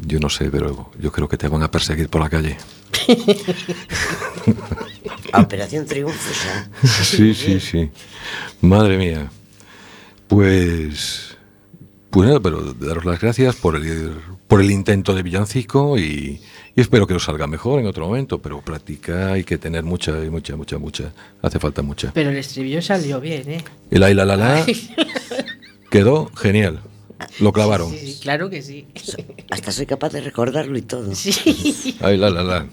yo 0.00 0.18
no 0.18 0.30
sé, 0.30 0.50
pero 0.50 0.90
yo 0.98 1.12
creo 1.12 1.28
que 1.28 1.36
te 1.36 1.48
van 1.48 1.62
a 1.62 1.70
perseguir 1.70 2.08
por 2.08 2.22
la 2.22 2.30
calle. 2.30 2.56
A 5.34 5.40
Operación 5.42 5.84
Triunfo. 5.84 6.16
Sí, 7.04 7.34
sí, 7.34 7.60
sí. 7.60 7.90
Madre 8.62 8.96
mía. 8.96 9.30
Pues. 10.26 11.31
Pues 12.12 12.28
nada, 12.28 12.40
pero 12.40 12.74
daros 12.74 13.06
las 13.06 13.18
gracias 13.18 13.56
por 13.56 13.74
el, 13.74 14.12
por 14.46 14.60
el 14.60 14.70
intento 14.70 15.14
de 15.14 15.22
villancico 15.22 15.96
y, 15.96 16.42
y 16.76 16.80
espero 16.80 17.06
que 17.06 17.14
os 17.14 17.24
salga 17.24 17.46
mejor 17.46 17.80
en 17.80 17.86
otro 17.86 18.06
momento. 18.06 18.38
Pero 18.38 18.60
práctica 18.60 19.32
hay 19.32 19.44
que 19.44 19.56
tener 19.56 19.82
mucha, 19.82 20.12
mucha, 20.30 20.54
mucha, 20.54 20.76
mucha. 20.76 21.10
Hace 21.40 21.58
falta 21.58 21.80
mucha. 21.80 22.10
Pero 22.12 22.28
el 22.28 22.36
estribillo 22.36 22.82
salió 22.82 23.18
bien, 23.18 23.50
¿eh? 23.50 23.64
El 23.90 24.02
ay 24.02 24.12
la 24.12 24.26
la 24.26 24.36
la 24.36 24.62
quedó 25.90 26.30
genial. 26.36 26.80
Lo 27.40 27.50
clavaron. 27.50 27.90
Sí, 27.90 28.18
claro 28.20 28.50
que 28.50 28.60
sí. 28.60 28.86
Hasta 29.50 29.72
soy 29.72 29.86
capaz 29.86 30.12
de 30.12 30.20
recordarlo 30.20 30.76
y 30.76 30.82
todo. 30.82 31.14
Sí. 31.14 31.96
Ay 32.02 32.18
la 32.18 32.28
la 32.28 32.42
la. 32.42 32.66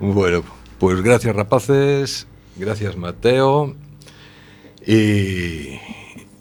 bueno, 0.00 0.44
pues 0.78 1.00
gracias 1.00 1.34
rapaces, 1.34 2.26
gracias 2.58 2.94
Mateo 2.98 3.74
y, 4.90 5.80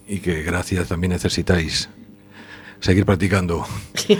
y 0.07 0.19
que 0.19 0.41
gracias 0.41 0.87
también 0.87 1.11
necesitáis 1.11 1.89
seguir 2.79 3.05
practicando. 3.05 3.65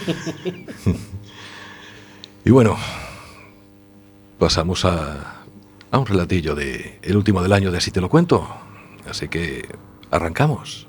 y 2.45 2.51
bueno, 2.51 2.77
pasamos 4.37 4.85
a, 4.85 5.45
a 5.89 5.97
un 5.97 6.05
relatillo 6.05 6.53
de 6.53 6.99
el 7.01 7.17
último 7.17 7.41
del 7.41 7.53
año 7.53 7.71
de 7.71 7.79
Así 7.79 7.89
te 7.89 8.01
lo 8.01 8.09
cuento. 8.09 8.47
Así 9.09 9.29
que 9.29 9.67
arrancamos. 10.11 10.88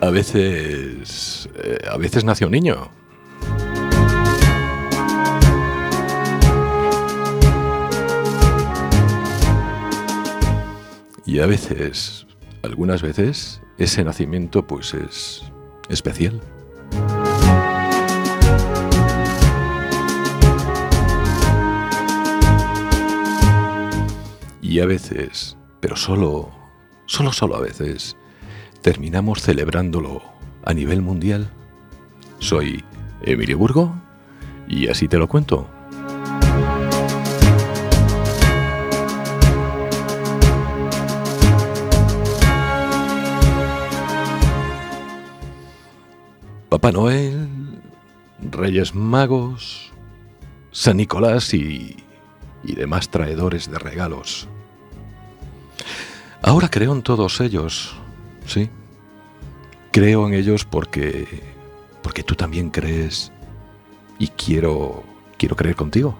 A 0.00 0.10
veces, 0.10 1.48
eh, 1.56 1.78
a 1.90 1.96
veces 1.96 2.24
nació 2.24 2.46
un 2.46 2.52
niño. 2.52 2.88
Y 11.26 11.40
a 11.40 11.46
veces, 11.46 12.26
algunas 12.62 13.02
veces, 13.02 13.60
ese 13.76 14.04
nacimiento 14.04 14.66
pues 14.66 14.94
es 14.94 15.42
especial. 15.88 16.40
Y 24.62 24.80
a 24.80 24.86
veces, 24.86 25.56
pero 25.80 25.96
solo, 25.96 26.50
solo, 27.06 27.32
solo 27.32 27.56
a 27.56 27.60
veces, 27.60 28.17
terminamos 28.88 29.42
celebrándolo 29.42 30.22
a 30.64 30.72
nivel 30.72 31.02
mundial. 31.02 31.50
Soy 32.38 32.82
Emilio 33.20 33.58
Burgo 33.58 33.94
y 34.66 34.88
así 34.88 35.08
te 35.08 35.18
lo 35.18 35.28
cuento. 35.28 35.68
Papá 46.70 46.90
Noel, 46.90 47.46
Reyes 48.40 48.94
Magos, 48.94 49.92
San 50.70 50.96
Nicolás 50.96 51.52
y, 51.52 51.94
demás 52.62 53.10
traidores 53.10 53.70
de 53.70 53.78
regalos. 53.78 54.48
Ahora 56.40 56.70
creo 56.70 56.94
en 56.94 57.02
todos 57.02 57.42
ellos, 57.42 57.94
sí. 58.48 58.70
Creo 59.92 60.26
en 60.26 60.34
ellos 60.34 60.64
porque 60.64 61.26
porque 62.02 62.22
tú 62.22 62.34
también 62.34 62.70
crees 62.70 63.32
y 64.18 64.28
quiero 64.28 65.02
quiero 65.36 65.56
creer 65.56 65.76
contigo. 65.76 66.16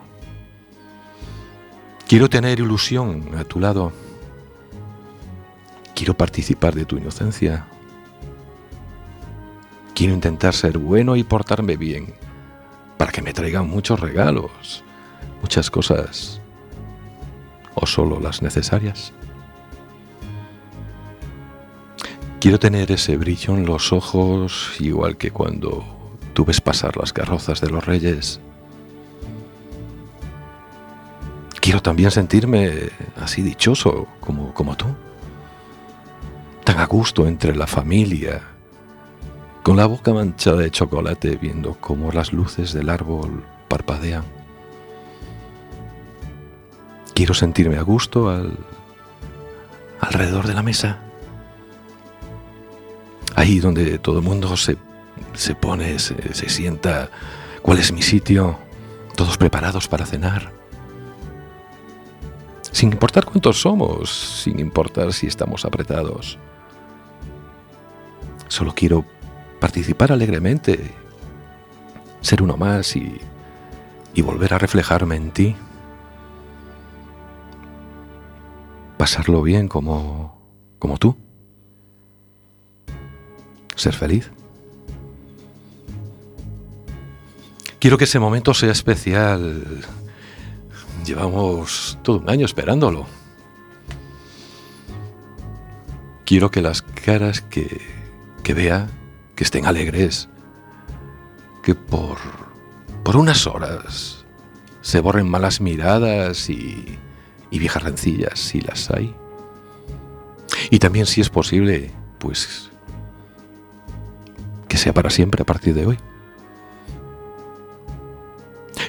Quiero 2.06 2.30
tener 2.30 2.60
ilusión 2.60 3.36
a 3.36 3.44
tu 3.44 3.60
lado. 3.60 3.92
Quiero 5.94 6.14
participar 6.14 6.74
de 6.74 6.84
tu 6.84 6.96
inocencia. 6.96 7.66
Quiero 9.94 10.14
intentar 10.14 10.54
ser 10.54 10.78
bueno 10.78 11.16
y 11.16 11.24
portarme 11.24 11.76
bien 11.76 12.14
para 12.96 13.12
que 13.12 13.20
me 13.20 13.32
traigan 13.32 13.68
muchos 13.68 14.00
regalos, 14.00 14.82
muchas 15.42 15.70
cosas 15.70 16.40
o 17.74 17.86
solo 17.86 18.20
las 18.20 18.42
necesarias. 18.42 19.12
Quiero 22.40 22.60
tener 22.60 22.92
ese 22.92 23.16
brillo 23.16 23.54
en 23.54 23.66
los 23.66 23.92
ojos, 23.92 24.76
igual 24.78 25.16
que 25.16 25.32
cuando 25.32 25.84
tú 26.34 26.44
ves 26.44 26.60
pasar 26.60 26.96
las 26.96 27.12
carrozas 27.12 27.60
de 27.60 27.68
los 27.68 27.84
reyes. 27.84 28.40
Quiero 31.60 31.82
también 31.82 32.12
sentirme 32.12 32.90
así 33.16 33.42
dichoso 33.42 34.06
como, 34.20 34.54
como 34.54 34.76
tú. 34.76 34.86
Tan 36.62 36.78
a 36.78 36.86
gusto 36.86 37.26
entre 37.26 37.56
la 37.56 37.66
familia, 37.66 38.42
con 39.64 39.76
la 39.76 39.86
boca 39.86 40.14
manchada 40.14 40.58
de 40.58 40.70
chocolate 40.70 41.36
viendo 41.42 41.76
cómo 41.80 42.12
las 42.12 42.32
luces 42.32 42.72
del 42.72 42.88
árbol 42.88 43.44
parpadean. 43.66 44.22
Quiero 47.14 47.34
sentirme 47.34 47.78
a 47.78 47.82
gusto 47.82 48.30
al, 48.30 48.56
alrededor 50.00 50.46
de 50.46 50.54
la 50.54 50.62
mesa 50.62 51.02
ahí 53.34 53.60
donde 53.60 53.98
todo 53.98 54.18
el 54.18 54.24
mundo 54.24 54.56
se, 54.56 54.76
se 55.34 55.54
pone, 55.54 55.98
se, 55.98 56.34
se 56.34 56.48
sienta, 56.48 57.10
cuál 57.62 57.78
es 57.78 57.92
mi 57.92 58.02
sitio, 58.02 58.58
todos 59.16 59.36
preparados 59.36 59.88
para 59.88 60.06
cenar. 60.06 60.52
Sin 62.70 62.92
importar 62.92 63.24
cuántos 63.24 63.60
somos, 63.60 64.42
sin 64.42 64.60
importar 64.60 65.12
si 65.12 65.26
estamos 65.26 65.64
apretados. 65.64 66.38
Solo 68.48 68.72
quiero 68.74 69.04
participar 69.60 70.12
alegremente, 70.12 70.92
ser 72.20 72.42
uno 72.42 72.56
más 72.56 72.94
y, 72.96 73.20
y 74.14 74.22
volver 74.22 74.54
a 74.54 74.58
reflejarme 74.58 75.16
en 75.16 75.30
ti. 75.30 75.56
Pasarlo 78.96 79.42
bien 79.42 79.68
como, 79.68 80.40
como 80.78 80.98
tú 80.98 81.16
ser 83.78 83.94
feliz. 83.94 84.30
Quiero 87.78 87.96
que 87.96 88.04
ese 88.04 88.18
momento 88.18 88.54
sea 88.54 88.72
especial. 88.72 89.64
Llevamos 91.04 91.98
todo 92.02 92.18
un 92.18 92.28
año 92.28 92.44
esperándolo. 92.44 93.06
Quiero 96.24 96.50
que 96.50 96.60
las 96.60 96.82
caras 96.82 97.40
que, 97.40 97.80
que 98.42 98.52
vea, 98.52 98.88
que 99.34 99.44
estén 99.44 99.64
alegres, 99.64 100.28
que 101.62 101.74
por, 101.74 102.18
por 103.04 103.16
unas 103.16 103.46
horas 103.46 104.26
se 104.82 105.00
borren 105.00 105.30
malas 105.30 105.60
miradas 105.60 106.50
y, 106.50 106.98
y 107.50 107.58
viejas 107.58 107.82
rencillas, 107.82 108.38
si 108.38 108.60
las 108.60 108.90
hay. 108.90 109.14
Y 110.70 110.80
también, 110.80 111.06
si 111.06 111.20
es 111.20 111.30
posible, 111.30 111.92
pues 112.18 112.70
que 114.68 114.76
sea 114.76 114.92
para 114.92 115.10
siempre 115.10 115.42
a 115.42 115.46
partir 115.46 115.74
de 115.74 115.86
hoy. 115.86 115.98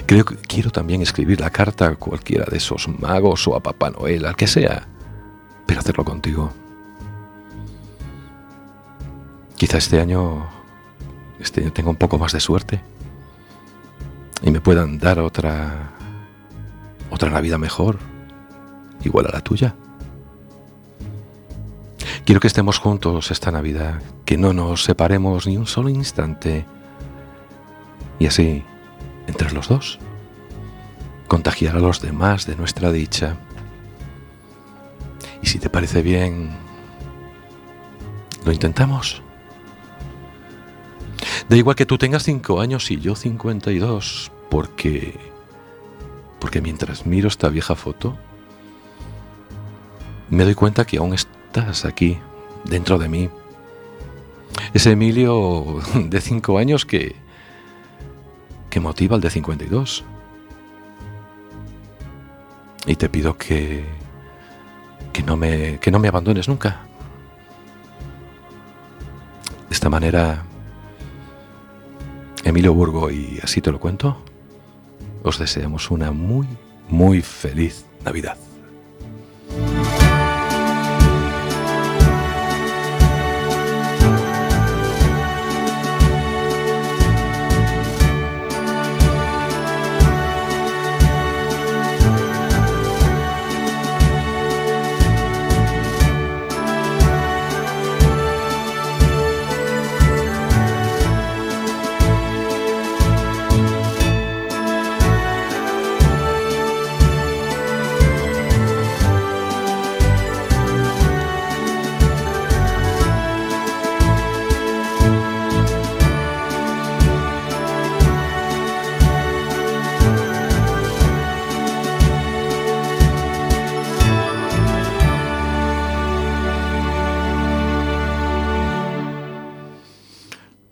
Creo 0.06 0.24
que 0.24 0.36
quiero 0.36 0.70
también 0.70 1.02
escribir 1.02 1.40
la 1.40 1.50
carta 1.50 1.86
a 1.86 1.94
cualquiera 1.96 2.44
de 2.44 2.56
esos 2.56 2.88
magos 2.88 3.46
o 3.46 3.54
a 3.54 3.60
Papá 3.60 3.90
Noel, 3.90 4.26
al 4.26 4.36
que 4.36 4.46
sea, 4.46 4.86
pero 5.66 5.80
hacerlo 5.80 6.04
contigo. 6.04 6.52
Quizá 9.56 9.78
este 9.78 10.00
año 10.00 10.48
este 11.38 11.62
año 11.62 11.72
tenga 11.72 11.90
un 11.90 11.96
poco 11.96 12.18
más 12.18 12.32
de 12.32 12.40
suerte 12.40 12.80
y 14.42 14.50
me 14.50 14.60
puedan 14.60 14.98
dar 14.98 15.20
otra 15.20 15.92
otra 17.10 17.30
Navidad 17.30 17.58
mejor, 17.58 17.98
igual 19.04 19.26
a 19.26 19.32
la 19.32 19.40
tuya. 19.40 19.74
Quiero 22.30 22.40
que 22.40 22.46
estemos 22.46 22.78
juntos 22.78 23.32
esta 23.32 23.50
Navidad, 23.50 24.00
que 24.24 24.38
no 24.38 24.52
nos 24.52 24.84
separemos 24.84 25.48
ni 25.48 25.56
un 25.56 25.66
solo 25.66 25.88
instante. 25.88 26.64
Y 28.20 28.26
así, 28.26 28.62
entre 29.26 29.50
los 29.50 29.66
dos, 29.66 29.98
contagiar 31.26 31.74
a 31.74 31.80
los 31.80 32.00
demás 32.00 32.46
de 32.46 32.54
nuestra 32.54 32.92
dicha. 32.92 33.36
Y 35.42 35.48
si 35.48 35.58
te 35.58 35.68
parece 35.70 36.02
bien, 36.02 36.50
lo 38.44 38.52
intentamos. 38.52 39.22
Da 41.48 41.56
igual 41.56 41.74
que 41.74 41.84
tú 41.84 41.98
tengas 41.98 42.22
cinco 42.22 42.60
años 42.60 42.92
y 42.92 43.00
yo 43.00 43.16
52, 43.16 44.30
porque... 44.48 45.18
Porque 46.38 46.60
mientras 46.60 47.06
miro 47.06 47.26
esta 47.26 47.48
vieja 47.48 47.74
foto, 47.74 48.16
me 50.28 50.44
doy 50.44 50.54
cuenta 50.54 50.84
que 50.84 50.98
aún 50.98 51.12
estás 51.50 51.84
aquí, 51.84 52.16
dentro 52.64 52.96
de 52.96 53.08
mí. 53.08 53.28
Ese 54.72 54.92
Emilio 54.92 55.80
de 55.94 56.20
cinco 56.20 56.58
años 56.58 56.86
que... 56.86 57.16
que 58.70 58.78
motiva 58.78 59.16
al 59.16 59.20
de 59.20 59.30
52. 59.30 60.04
Y 62.86 62.94
te 62.94 63.08
pido 63.08 63.36
que... 63.36 63.84
que 65.12 65.22
no 65.24 65.36
me, 65.36 65.78
que 65.80 65.90
no 65.90 65.98
me 65.98 66.08
abandones 66.08 66.48
nunca. 66.48 66.82
De 69.68 69.74
esta 69.74 69.90
manera, 69.90 70.44
Emilio 72.44 72.74
Burgo, 72.74 73.10
y 73.10 73.40
así 73.42 73.60
te 73.60 73.72
lo 73.72 73.80
cuento, 73.80 74.22
os 75.24 75.38
deseamos 75.38 75.90
una 75.90 76.12
muy, 76.12 76.46
muy 76.88 77.22
feliz 77.22 77.84
Navidad. 78.04 78.36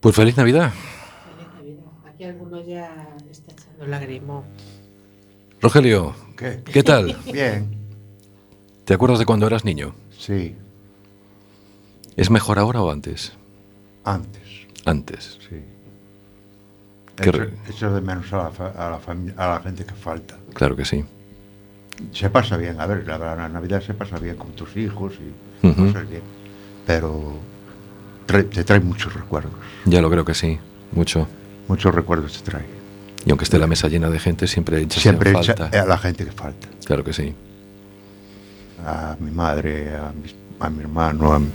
Pues 0.08 0.16
feliz 0.16 0.38
Navidad. 0.38 0.72
Aquí 2.06 2.24
alguno 2.24 2.64
ya 2.64 3.14
está 3.30 3.52
echando 3.52 3.86
lágrimo. 3.86 4.42
Rogelio, 5.60 6.14
¿Qué? 6.34 6.62
¿qué 6.64 6.82
tal? 6.82 7.14
Bien, 7.30 7.68
¿Te 8.86 8.94
acuerdas 8.94 9.18
de 9.18 9.26
cuando 9.26 9.46
eras 9.46 9.66
niño? 9.66 9.94
sí, 10.10 10.56
¿Es 12.16 12.30
mejor 12.30 12.58
ahora 12.58 12.80
o 12.80 12.90
antes? 12.90 13.34
antes, 14.04 14.66
Antes. 14.86 15.36
sí. 15.46 15.62
Echo, 17.18 17.42
echo 17.68 17.92
de 17.92 18.00
menos 18.00 18.32
a 18.32 18.44
la, 18.44 18.50
fa- 18.50 18.70
a, 18.70 18.88
la 18.88 19.44
a 19.44 19.48
la 19.56 19.60
gente 19.60 19.84
que 19.84 19.92
falta. 19.92 20.38
Claro 20.54 20.74
que 20.74 20.86
sí. 20.86 21.04
Se 22.14 22.30
pasa 22.30 22.56
bien, 22.56 22.80
a 22.80 22.86
ver, 22.86 23.06
la, 23.06 23.18
la 23.18 23.46
Navidad 23.50 23.82
se 23.82 23.92
pasa 23.92 24.18
bien 24.18 24.36
con 24.36 24.52
tus 24.52 24.74
hijos 24.74 25.18
y 25.62 25.66
Ujú. 25.66 25.84
cosas 25.88 26.08
bien, 26.08 26.22
pero 26.86 27.34
trae- 28.28 28.44
te 28.48 28.62
trae 28.62 28.78
muchos 28.80 29.12
recuerdos, 29.14 29.52
Ya 29.86 30.00
lo 30.00 30.08
creo 30.10 30.24
que 30.24 30.34
sí. 30.34 30.58
Mucho. 30.92 31.26
muchos 31.66 31.92
recuerdos 31.94 32.40
te 32.42 32.50
trae. 32.50 32.64
Y 33.26 33.30
aunque 33.30 33.44
esté 33.44 33.58
la 33.58 33.66
mesa 33.66 33.88
llena 33.88 34.08
de 34.08 34.20
gente, 34.20 34.46
siempre 34.46 34.80
echas 34.80 35.02
Siempre 35.02 35.30
en 35.30 35.36
echa 35.36 35.54
falta. 35.56 35.82
a 35.82 35.86
la 35.86 35.98
gente 35.98 36.24
que 36.24 36.30
falta, 36.32 36.68
Claro 36.84 37.02
que 37.04 37.12
sí. 37.12 37.34
a 38.86 39.16
mi 39.18 39.30
madre, 39.30 39.94
a, 39.96 40.12
mis- 40.22 40.34
a 40.60 40.70
mi 40.70 40.80
hermano, 40.82 41.32
a 41.32 41.38
mi- 41.40 41.48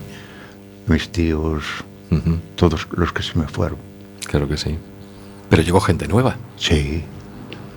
mis 0.88 1.10
tíos, 1.10 1.64
todos 2.56 2.88
los 2.92 3.12
que 3.14 3.24
se 3.24 3.38
me 3.40 3.48
fueron. 3.48 3.78
Claro 4.28 4.48
que 4.48 4.58
sí. 4.58 4.78
Pero 5.50 5.62
llegó 5.64 5.80
gente 5.80 6.08
nueva. 6.08 6.36
Sí, 6.58 7.04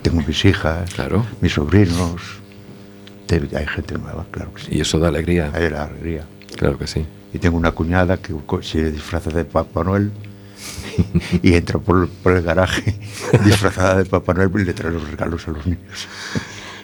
tengo 0.03 0.21
mis 0.21 0.43
hijas, 0.45 0.93
Claro. 0.93 1.25
mis 1.41 1.53
sobrinos, 1.53 2.21
hay 3.29 3.65
gente 3.67 3.97
nueva, 3.97 4.25
claro 4.31 4.53
que 4.53 4.61
sí. 4.63 4.67
Y 4.71 4.81
eso 4.81 4.99
da 4.99 5.07
alegría. 5.07 5.51
Hay 5.53 5.69
la 5.69 5.83
alegría. 5.85 6.25
Claro 6.55 6.77
que 6.77 6.87
sí. 6.87 7.05
Y 7.33 7.39
tengo 7.39 7.57
una 7.57 7.71
cuñada 7.71 8.17
que 8.17 8.33
se 8.61 8.91
disfraza 8.91 9.29
de 9.31 9.43
Papá 9.45 9.83
Noel 9.83 10.11
y 11.43 11.53
entra 11.53 11.77
por, 11.79 12.07
por 12.09 12.33
el 12.33 12.41
garaje 12.43 12.95
disfrazada 13.45 13.97
de 13.97 14.05
Papá 14.05 14.33
Noel 14.33 14.49
y 14.61 14.65
le 14.65 14.73
trae 14.73 14.91
los 14.91 15.09
regalos 15.09 15.47
a 15.47 15.51
los 15.51 15.65
niños. 15.65 16.07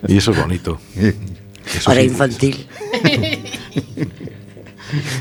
Y 0.08 0.18
eso 0.18 0.32
es 0.32 0.38
bonito. 0.38 0.80
Eso 0.96 1.90
Hora 1.92 2.02
sí- 2.02 2.08
infantil. 2.08 2.68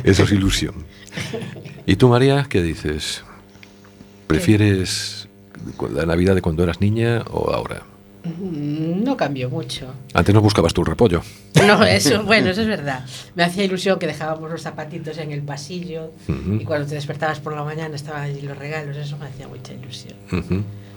Eso 0.05 0.25
es 0.25 0.33
ilusión. 0.33 0.75
¿Y 1.87 1.97
tú, 1.97 2.09
María, 2.09 2.47
qué 2.49 2.63
dices? 2.63 3.23
¿Prefieres 4.27 5.29
la 5.95 6.05
Navidad 6.07 6.35
de 6.35 6.43
cuando 6.43 6.63
eras 6.65 6.81
niña 6.81 7.23
o 7.31 7.53
ahora? 7.53 7.83
Mm, 8.25 9.03
No 9.05 9.17
cambió 9.17 9.51
mucho. 9.51 9.93
Antes 10.15 10.35
no 10.35 10.41
buscabas 10.41 10.73
tu 10.73 10.85
repollo. 10.85 11.23
No, 11.67 11.85
eso, 11.85 12.25
bueno, 12.25 12.51
eso 12.51 12.63
es 12.63 12.67
verdad. 12.67 13.05
Me 13.35 13.45
hacía 13.45 13.65
ilusión 13.65 13.99
que 13.99 14.07
dejábamos 14.07 14.51
los 14.51 14.63
zapatitos 14.63 15.19
en 15.19 15.31
el 15.33 15.43
pasillo 15.43 16.11
y 16.59 16.65
cuando 16.65 16.87
te 16.89 16.95
despertabas 16.97 17.41
por 17.41 17.55
la 17.55 17.63
mañana 17.65 17.95
estaban 17.95 18.23
allí 18.23 18.41
los 18.43 18.57
regalos, 18.59 18.97
eso 18.97 19.17
me 19.19 19.27
hacía 19.27 19.47
mucha 19.49 19.73
ilusión. 19.73 20.15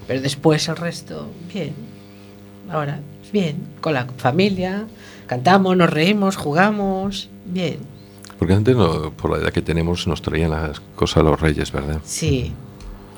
Pero 0.07 0.21
después 0.21 0.67
el 0.67 0.75
resto, 0.75 1.29
bien. 1.53 1.73
Ahora, 2.69 2.99
bien, 3.31 3.57
con 3.81 3.93
la 3.93 4.05
familia, 4.17 4.85
cantamos, 5.27 5.77
nos 5.77 5.89
reímos, 5.89 6.35
jugamos, 6.35 7.29
bien. 7.45 7.77
Porque 8.39 8.53
antes, 8.53 8.75
no, 8.75 9.11
por 9.11 9.31
la 9.31 9.37
edad 9.37 9.53
que 9.53 9.61
tenemos, 9.61 10.07
nos 10.07 10.21
traían 10.21 10.51
las 10.51 10.79
cosas 10.95 11.23
los 11.23 11.39
reyes, 11.39 11.71
¿verdad? 11.71 12.01
Sí, 12.03 12.53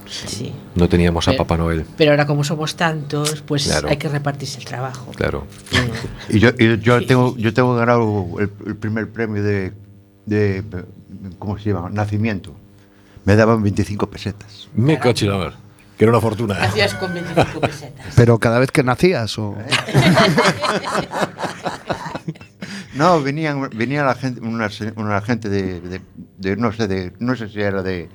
sí. 0.10 0.54
No 0.76 0.88
teníamos 0.90 1.28
a 1.28 1.32
Pero- 1.32 1.44
Papá 1.44 1.58
Noel. 1.58 1.86
Pero 1.98 2.12
ahora 2.12 2.26
como 2.26 2.44
somos 2.44 2.76
tantos, 2.76 3.42
pues 3.42 3.66
Claro. 3.66 3.90
hay 3.90 3.98
que 3.98 4.10
repartirse 4.10 4.60
el 4.60 4.66
trabajo. 4.66 5.12
Claro. 5.16 5.46
Mm. 5.72 6.36
Y 6.36 6.40
yo, 6.40 6.50
y 6.58 6.80
yo 6.80 7.06
tengo 7.06 7.36
yo 7.38 7.54
tengo 7.54 7.76
ganado 7.76 8.26
el, 8.40 8.52
el 8.66 8.76
primer 8.76 9.10
premio 9.10 9.42
de, 9.44 9.74
de, 10.26 10.64
¿cómo 11.40 11.58
se 11.58 11.72
llama? 11.72 11.90
Nacimiento. 11.90 12.54
Me 13.26 13.36
daban 13.36 13.62
25 13.64 14.10
pesetas. 14.10 14.70
Me 14.74 14.98
cacho 15.00 15.26
en 15.26 15.32
la 15.32 15.38
mar, 15.38 15.54
Que 15.98 16.06
era 16.06 16.12
una 16.12 16.22
fortuna. 16.22 16.56
Hacías 16.64 16.94
con 16.94 17.14
25 17.14 17.60
pesetas. 17.60 18.06
Pero 18.16 18.38
cada 18.40 18.60
vez 18.60 18.72
que 18.72 18.84
nacías 18.84 19.38
o... 19.38 19.56
No, 22.96 23.22
venían, 23.22 23.70
venía 23.76 24.04
la 24.04 24.16
gente, 24.16 24.42
una, 24.42 24.70
se- 24.70 24.92
una 24.96 25.22
gente 25.22 25.50
de, 25.50 25.80
de- 25.82 26.02
de, 26.38 26.56
no 26.58 26.72
sé, 26.72 26.88
de, 26.88 27.14
no 27.20 27.36
sé 27.36 27.48
si 27.48 27.62
era 27.62 27.84
de, 27.84 28.10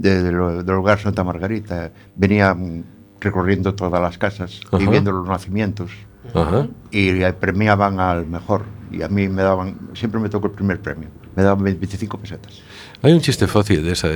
de- 0.00 0.22
del 0.22 0.64
del 0.66 0.74
hogar 0.76 0.98
Santa 1.00 1.22
Margarita, 1.24 1.90
venía 2.16 2.52
mm, 2.54 2.82
recorriendo 3.20 3.74
todas 3.74 4.00
las 4.00 4.18
casas 4.18 4.60
y 4.72 4.76
Ajá. 4.76 4.90
viendo 4.90 5.12
los 5.12 5.26
nacimientos. 5.26 5.90
Ajá. 6.34 6.68
Y 6.90 7.20
premiaban 7.40 8.00
al 8.00 8.26
mejor. 8.26 8.64
Y 8.90 9.02
a 9.02 9.08
mí 9.08 9.28
me 9.28 9.42
daban, 9.42 9.76
siempre 9.94 10.20
me 10.20 10.28
tocó 10.28 10.46
el 10.46 10.52
primer 10.52 10.80
premio. 10.80 11.08
Me 11.36 11.42
daban 11.42 11.62
25 11.64 12.18
pesetas. 12.18 12.60
Hay 13.02 13.12
un 13.12 13.20
chiste 13.20 13.46
fácil 13.46 13.82
de 13.84 13.92
esa, 13.92 14.08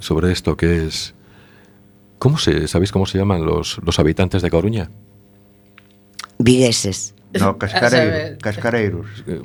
sobre 0.00 0.30
esto 0.32 0.56
que 0.56 0.86
es... 0.86 1.14
¿Cómo 2.18 2.38
se, 2.38 2.68
¿Sabéis 2.68 2.92
cómo 2.92 3.06
se 3.06 3.18
llaman 3.18 3.44
los, 3.44 3.80
los 3.84 3.98
habitantes 3.98 4.42
de 4.42 4.50
Coruña? 4.50 4.90
Vigueses. 6.38 7.14
No, 7.38 7.58
cascareiro, 7.58 8.38
cascareiros. 8.40 9.06
Eh, 9.26 9.40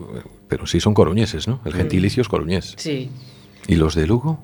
Pero 0.47 0.65
sí 0.65 0.79
son 0.79 0.93
coruñeses, 0.93 1.47
¿no? 1.47 1.61
El 1.65 1.73
gentilicio 1.73 2.21
es 2.21 2.27
coruñés. 2.27 2.75
Sí. 2.77 3.09
¿Y 3.67 3.75
los 3.75 3.95
de 3.95 4.07
Lugo? 4.07 4.43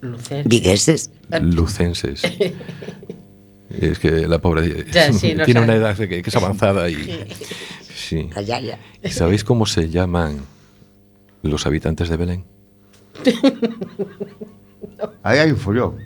Lucer. 0.00 0.46
Vigueses. 0.48 1.10
Lucenses. 1.40 2.22
Es 3.70 3.98
que 3.98 4.26
la 4.26 4.38
pobre 4.38 4.86
Ya, 4.90 5.12
sí, 5.12 5.34
no 5.36 5.44
tiene 5.44 5.60
sabe. 5.60 5.64
una 5.64 5.74
edad 5.74 5.94
que, 5.96 6.22
que 6.22 6.30
es 6.30 6.36
avanzada 6.36 6.88
y... 6.88 7.26
Sí. 7.94 8.30
La 8.34 8.40
yaya. 8.40 8.78
¿Y 9.02 9.10
¿Sabéis 9.10 9.44
cómo 9.44 9.66
se 9.66 9.90
llaman 9.90 10.38
los 11.42 11.66
habitantes 11.66 12.08
de 12.08 12.16
Belén? 12.16 12.44
Ahí 15.22 15.38
hay 15.38 15.50
un 15.50 15.58
follón. 15.58 15.98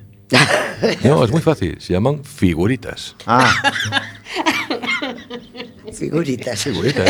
No, 1.04 1.24
es 1.24 1.30
muy 1.30 1.40
fácil. 1.40 1.76
Se 1.80 1.92
llaman 1.92 2.24
figuritas. 2.24 3.14
Ah, 3.26 3.52
figuritas. 6.02 6.58
Figuritas. 6.66 7.06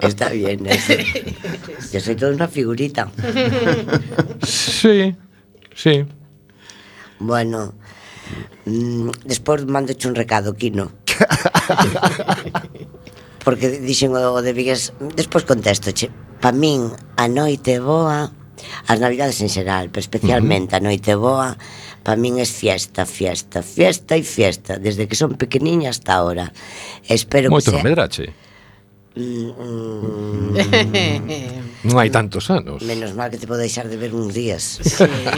Está 0.00 0.30
bien 0.30 0.66
eso. 0.66 0.94
Yo 1.92 2.00
soy 2.00 2.16
toda 2.16 2.32
una 2.32 2.48
figurita. 2.48 3.10
Sí, 4.42 5.14
sí. 5.74 6.06
Bueno, 7.18 7.74
mmm, 8.64 9.10
despois 9.24 9.66
mando 9.66 9.92
un 10.04 10.14
recado, 10.14 10.56
Quino. 10.56 10.92
Porque 13.44 13.68
dixen 13.68 14.16
o 14.16 14.40
de 14.40 14.52
Vigues, 14.52 14.92
despois 15.16 15.44
contesto, 15.44 15.92
che. 15.92 16.08
Pa 16.40 16.52
min, 16.52 16.88
a 17.20 17.28
noite 17.28 17.80
boa, 17.84 18.32
as 18.88 18.98
navidades 19.00 19.44
en 19.44 19.52
xeral, 19.52 19.92
pero 19.92 20.00
especialmente 20.00 20.76
a 20.76 20.80
noite 20.80 21.12
boa, 21.12 21.60
pa 22.02 22.16
min 22.16 22.40
é 22.40 22.46
fiesta, 22.48 23.04
fiesta, 23.04 23.60
fiesta 23.62 24.16
e 24.16 24.24
fiesta, 24.24 24.80
desde 24.80 25.06
que 25.06 25.16
son 25.16 25.36
pequeniña 25.36 25.90
hasta 25.90 26.16
ahora. 26.16 26.52
Espero 27.04 27.50
Moito 27.50 27.70
que 27.70 27.80
sea... 27.80 27.84
medrache. 27.84 28.32
Mm, 29.10 29.50
mm, 29.58 30.54
non 31.82 31.96
hai 31.98 32.14
tantos 32.14 32.46
anos. 32.46 32.78
Menos 32.86 33.12
mal 33.18 33.26
que 33.28 33.42
te 33.42 33.50
podo 33.50 33.58
deixar 33.58 33.90
de 33.90 33.98
ver 33.98 34.14
uns 34.14 34.30
días. 34.30 34.78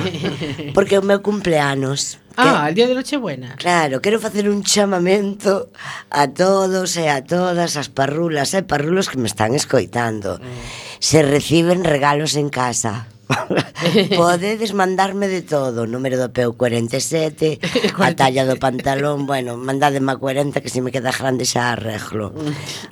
Porque 0.77 0.95
é 0.97 1.01
o 1.01 1.07
meu 1.07 1.25
cumpleanos. 1.25 2.21
Ah, 2.37 2.69
que, 2.69 2.69
el 2.69 2.75
día 2.77 2.87
de 2.89 2.95
Nochebuena. 2.95 3.57
Claro, 3.57 4.05
quero 4.05 4.21
facer 4.21 4.49
un 4.49 4.61
chamamento 4.61 5.73
a 6.13 6.29
todos 6.29 7.01
e 7.01 7.09
a 7.09 7.25
todas 7.25 7.81
as 7.81 7.89
parrulas 7.89 8.53
e 8.53 8.61
parrulos 8.61 9.09
que 9.09 9.17
me 9.17 9.29
están 9.29 9.57
escoitando. 9.57 10.37
Mm. 10.37 11.01
Se 11.01 11.25
reciben 11.25 11.83
regalos 11.83 12.37
en 12.37 12.53
casa 12.53 13.12
Podedes 14.17 14.75
mandarme 14.75 15.29
de 15.29 15.43
todo, 15.43 15.87
número 15.87 16.19
do 16.19 16.31
peu 16.31 16.55
47, 16.55 17.59
a 17.99 18.11
talla 18.15 18.45
do 18.45 18.57
pantalón, 18.57 19.27
bueno, 19.27 19.57
mandademe 19.57 20.13
a 20.13 20.17
40 20.17 20.61
que 20.61 20.71
se 20.71 20.81
me 20.81 20.93
queda 20.93 21.13
grande 21.13 21.45
xa 21.49 21.73
arreglo. 21.73 22.33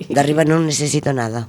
De 0.01 0.19
arriba 0.19 0.43
non 0.43 0.65
necesito 0.67 1.13
nada. 1.13 1.47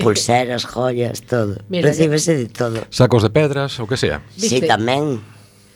Pulseras, 0.00 0.64
joyas, 0.64 1.22
todo. 1.22 1.60
Mira, 1.68 1.92
Recíbese 1.92 2.36
de 2.36 2.48
todo. 2.48 2.84
Sacos 2.90 3.22
de 3.22 3.30
pedras, 3.30 3.78
o 3.80 3.86
que 3.86 3.96
sea. 3.96 4.24
Sí, 4.34 4.64
tamén. 4.64 5.20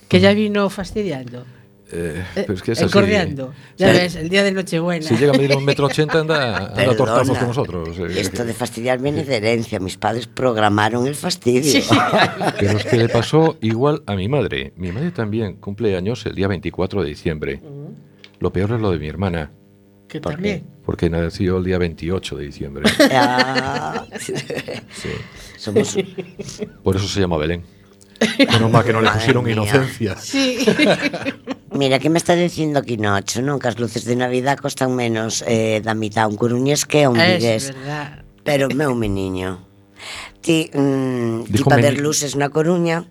Que 0.08 0.18
ya 0.18 0.34
vino 0.34 0.66
fastidiando. 0.72 1.59
Eh, 1.92 2.22
Eh, 2.22 2.24
pero 2.34 2.54
es 2.54 2.62
que 2.62 2.72
es 2.72 2.78
así. 2.78 2.86
encordeando. 2.86 3.52
Ya 3.76 3.92
Sí. 3.92 3.98
ves, 4.00 4.14
el 4.16 4.28
día 4.28 4.42
de 4.44 4.52
Nochebuena. 4.52 5.06
Si 5.06 5.16
llega 5.16 5.32
a 5.32 5.36
medir 5.36 5.56
un 5.56 5.64
metro 5.64 5.86
ochenta, 5.86 6.20
anda, 6.20 6.68
anda 6.68 6.82
a 6.92 6.96
tortazos 6.96 7.36
con 7.38 7.48
nosotros. 7.48 7.98
Eh, 7.98 8.20
Esto 8.20 8.44
de 8.44 8.54
fastidiar 8.54 9.00
viene 9.00 9.24
de 9.24 9.36
herencia. 9.36 9.80
Mis 9.80 9.96
padres 9.96 10.26
programaron 10.26 11.06
el 11.06 11.14
fastidio. 11.14 11.82
Pero 12.60 12.78
es 12.78 12.84
que 12.84 12.96
le 12.96 13.08
pasó 13.08 13.56
igual 13.60 14.02
a 14.06 14.14
mi 14.14 14.28
madre. 14.28 14.72
Mi 14.76 14.92
madre 14.92 15.10
también 15.10 15.56
cumple 15.56 15.96
años 15.96 16.24
el 16.26 16.34
día 16.34 16.48
24 16.48 17.02
de 17.02 17.08
diciembre. 17.08 17.60
Lo 18.38 18.52
peor 18.52 18.72
es 18.72 18.80
lo 18.80 18.90
de 18.92 18.98
mi 18.98 19.08
hermana, 19.08 19.50
que 20.08 20.20
¿Por 20.20 20.32
también. 20.32 20.64
porque 20.84 21.10
nació 21.10 21.58
el 21.58 21.64
día 21.64 21.78
28 21.78 22.36
de 22.36 22.44
diciembre. 22.46 22.84
Ah, 23.12 24.06
Sí. 24.18 24.32
somos 25.56 25.96
Por 26.82 26.96
eso 26.96 27.06
se 27.06 27.20
llama 27.20 27.36
Belén. 27.36 27.62
Menos 28.38 28.70
mal 28.70 28.84
que 28.84 28.92
no 28.92 29.00
le 29.00 29.10
pusieron 29.10 29.44
mía. 29.44 29.52
inocencia. 29.54 30.16
Sí. 30.16 30.58
Mira, 31.72 31.98
que 32.00 32.10
me 32.10 32.18
está 32.18 32.34
dicindo 32.34 32.82
que 32.82 32.98
non? 32.98 33.22
Que 33.22 33.68
as 33.70 33.78
luces 33.78 34.02
de 34.02 34.18
Navidad 34.18 34.58
costan 34.58 34.90
menos 34.98 35.46
eh, 35.46 35.78
da 35.78 35.94
mitad 35.94 36.26
un 36.26 36.34
coruñés 36.34 36.82
que 36.82 37.06
un 37.06 37.14
vigués. 37.14 37.70
Pero 38.42 38.66
meu 38.74 38.98
meniño, 38.98 39.62
ti, 40.42 40.66
mm, 40.74 41.46
ti 41.46 41.62
para 41.62 41.78
ver 41.78 42.02
luces 42.02 42.34
na 42.34 42.50
Coruña, 42.50 43.06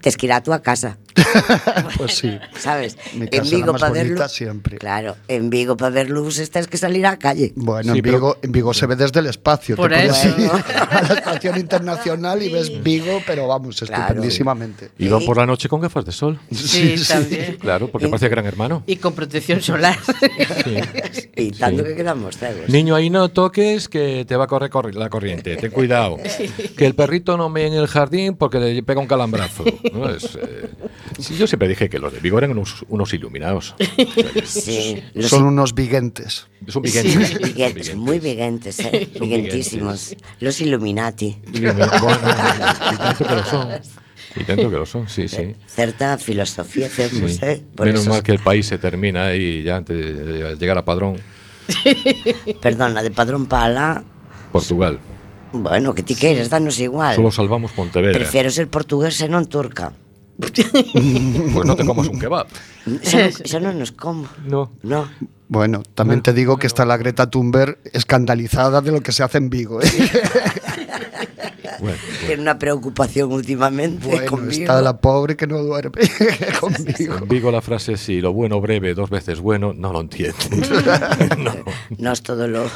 tes 0.00 0.16
que 0.16 0.24
ir 0.24 0.32
á 0.32 0.40
túa 0.40 0.64
casa. 0.64 0.96
Pues 1.96 2.14
sí. 2.14 2.38
sabes? 2.58 2.96
Mi 3.14 3.22
en 3.22 3.28
casa 3.28 3.44
la 3.44 3.50
Vigo 3.56 3.72
para 3.72 3.90
ver 3.90 4.04
bonita 4.06 4.22
lu- 4.24 4.28
siempre. 4.28 4.78
Claro, 4.78 5.16
en 5.28 5.50
Vigo 5.50 5.76
para 5.76 5.90
ver 5.90 6.10
luces 6.10 6.50
tens 6.50 6.66
que 6.66 6.76
salir 6.78 7.06
á 7.06 7.18
calle. 7.18 7.52
Bueno, 7.56 7.92
Sí, 7.92 7.98
en, 7.98 8.02
pero- 8.02 8.16
Vigo, 8.18 8.36
en 8.42 8.52
Vigo 8.52 8.74
se 8.74 8.86
ve 8.86 8.96
desde 8.96 9.20
el 9.20 9.26
espacio. 9.26 9.76
Por 9.76 9.90
te 9.90 9.96
puedes 9.96 10.24
eso. 10.24 10.40
ir 10.40 10.50
a 10.50 11.02
la 11.02 11.14
estación 11.18 11.58
internacional 11.58 12.42
y 12.42 12.48
ves 12.52 12.82
Vigo, 12.82 13.20
pero 13.26 13.46
vamos, 13.48 13.80
Claro. 13.80 14.02
estupendísimamente. 14.04 14.90
Iban 14.98 15.24
por 15.24 15.36
la 15.36 15.46
noche 15.46 15.68
con 15.68 15.80
gafas 15.80 16.04
de 16.04 16.12
sol. 16.12 16.38
Sí, 16.52 16.94
también. 17.08 17.56
Claro, 17.60 17.88
porque 17.90 18.08
parecía 18.08 18.28
gran 18.28 18.46
hermano. 18.46 18.82
Y 18.86 18.96
con 18.96 19.12
protección 19.14 19.60
solar. 19.60 19.98
Y 21.36 21.50
tanto 21.52 21.82
Sí. 21.82 21.88
que 21.90 21.96
quedamos 21.96 22.36
cegos. 22.36 22.68
Niño, 22.68 22.94
ahí 22.94 23.10
no 23.10 23.28
toques 23.30 23.88
que 23.88 24.24
te 24.26 24.36
va 24.36 24.44
a 24.44 24.46
correr 24.46 24.70
corri- 24.70 24.92
la 24.94 25.08
corriente. 25.08 25.56
Ten 25.56 25.70
cuidado. 25.70 26.16
Que 26.76 26.86
el 26.86 26.94
perrito 26.94 27.36
no 27.36 27.48
me 27.48 27.66
en 27.66 27.74
el 27.74 27.86
jardín 27.86 28.36
porque 28.36 28.58
le 28.58 28.82
pega 28.82 29.00
un 29.00 29.06
calambrazo. 29.06 29.64
¿no? 29.92 30.08
Es, 30.10 30.36
eh, 30.36 30.68
sí, 31.18 31.36
yo 31.36 31.46
siempre 31.46 31.68
dije 31.68 31.88
que 31.88 31.98
los 31.98 32.12
de 32.12 32.20
Vigo 32.20 32.38
eran 32.38 32.50
unos, 32.52 32.84
unos 32.88 33.12
iluminados. 33.14 33.74
Sí, 34.44 35.02
los 35.14 35.30
Son 35.30 35.44
unos 35.44 35.74
viguentes. 35.74 36.46
Son 36.68 36.82
viguenses. 36.82 37.28
Sí, 37.28 37.38
viguentes, 37.44 37.94
muy 37.96 38.18
viguentes, 38.18 38.78
eh, 38.80 39.08
Son 39.12 39.20
viguentísimos. 39.28 40.16
Los 40.40 40.60
Illuminati. 40.60 41.36
Bueno, 41.52 41.86
y 42.92 42.96
tanto 42.96 43.24
que 43.26 43.34
lo 43.34 43.44
son. 43.44 43.68
Y 44.36 44.44
tanto 44.44 44.70
que 44.70 44.76
lo 44.76 44.86
son, 44.86 45.08
sí, 45.08 45.26
sí. 45.26 45.54
Certa 45.66 46.16
filosofía 46.18 46.88
temos, 46.88 47.32
Sí. 47.32 47.38
eh? 47.42 47.62
Por 47.74 47.86
Menos 47.86 48.02
eso, 48.02 48.10
mal 48.10 48.22
que 48.22 48.32
el 48.32 48.38
país 48.38 48.66
se 48.66 48.78
termina 48.78 49.26
ahí 49.26 49.62
ya 49.64 49.76
antes 49.76 49.96
de 49.96 50.56
llegar 50.56 50.78
a 50.78 50.84
Padrón, 50.84 51.16
Perdona, 52.60 53.02
de 53.02 53.10
Padrón 53.10 53.46
Pala, 53.46 54.02
Portugal. 54.52 54.98
bueno, 55.52 55.94
que 55.94 56.02
ti 56.02 56.14
queres, 56.14 56.48
danos 56.50 56.78
igual. 56.78 57.16
Solo 57.16 57.30
salvamos 57.30 57.72
Pontevedra. 57.72 58.18
Prefiero 58.18 58.50
ser 58.50 58.68
portugués 58.70 59.18
e 59.20 59.28
non 59.28 59.46
turca. 59.50 59.90
Pues 61.54 61.66
no 61.66 61.76
te 61.76 61.84
comas 61.84 62.08
un 62.08 62.18
kebab. 62.18 62.46
Xa 63.04 63.60
non 63.60 63.76
nos 63.78 63.92
como. 63.92 64.26
No. 64.48 64.72
No. 64.82 65.06
Bueno, 65.50 65.82
también 65.94 66.22
te 66.22 66.32
digo 66.32 66.56
que 66.58 66.66
está 66.66 66.84
la 66.86 66.96
Greta 66.96 67.28
Thunberg 67.28 67.78
escandalizada 67.92 68.80
de 68.80 68.92
lo 68.92 69.00
que 69.02 69.10
se 69.12 69.22
hace 69.22 69.38
en 69.38 69.50
Vigo. 69.50 69.82
¿eh? 69.82 69.86
Bueno, 71.80 71.96
Tiene 72.26 72.42
una 72.42 72.58
preocupación 72.58 73.32
últimamente 73.32 74.06
Bueno, 74.06 74.26
conmigo. 74.30 74.52
está 74.68 74.82
la 74.82 75.00
pobre 75.00 75.34
que 75.34 75.46
no 75.46 75.62
duerme 75.62 76.02
conmigo. 76.60 77.16
en 77.16 77.26
Vigo 77.28 77.50
la 77.50 77.62
frase 77.62 77.96
si 77.96 78.20
lo 78.20 78.34
bueno 78.34 78.60
breve 78.60 78.92
dos 78.92 79.08
veces 79.08 79.40
bueno, 79.40 79.72
no 79.72 79.90
lo 79.90 80.00
entiendes. 80.02 80.50
no. 81.38 81.54
Nos 81.96 82.22
todo 82.22 82.46
lo 82.48 82.68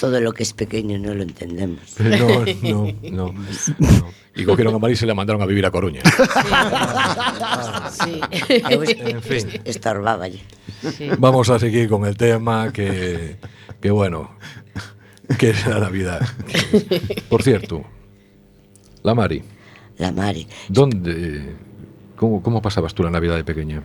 todo 0.00 0.18
lo 0.20 0.32
que 0.32 0.42
es 0.42 0.52
pequeño 0.54 0.98
no 0.98 1.12
lo 1.14 1.22
entendemos. 1.22 1.80
No, 2.00 2.44
no, 2.62 2.92
no, 3.10 3.34
no. 3.78 4.12
Y 4.34 4.44
cogieron 4.44 4.74
a 4.74 4.78
Marisa 4.78 5.04
y 5.04 5.08
la 5.08 5.14
mandaron 5.14 5.42
a 5.42 5.46
vivir 5.46 5.66
a 5.66 5.70
Coruña. 5.70 6.00
Sí. 7.90 8.20
Eu 8.70 8.82
es- 8.82 8.96
En 8.98 9.20
fin. 9.22 9.46
Estorbaballe. 9.64 10.40
Sí. 10.96 11.10
Vamos 11.18 11.50
a 11.50 11.58
seguir 11.58 11.88
con 11.88 12.06
el 12.06 12.16
tema 12.16 12.72
que, 12.72 13.36
que 13.80 13.90
bueno, 13.90 14.30
que 15.38 15.50
es 15.50 15.66
la 15.66 15.78
Navidad. 15.80 16.20
Por 17.28 17.42
cierto, 17.42 17.84
la 19.02 19.14
Mari, 19.14 19.42
La 19.98 20.12
Mari. 20.12 20.46
¿dónde, 20.68 21.54
cómo, 22.16 22.42
cómo 22.42 22.62
pasabas 22.62 22.94
tú 22.94 23.02
la 23.02 23.10
Navidad 23.10 23.36
de 23.36 23.44
pequeña? 23.44 23.82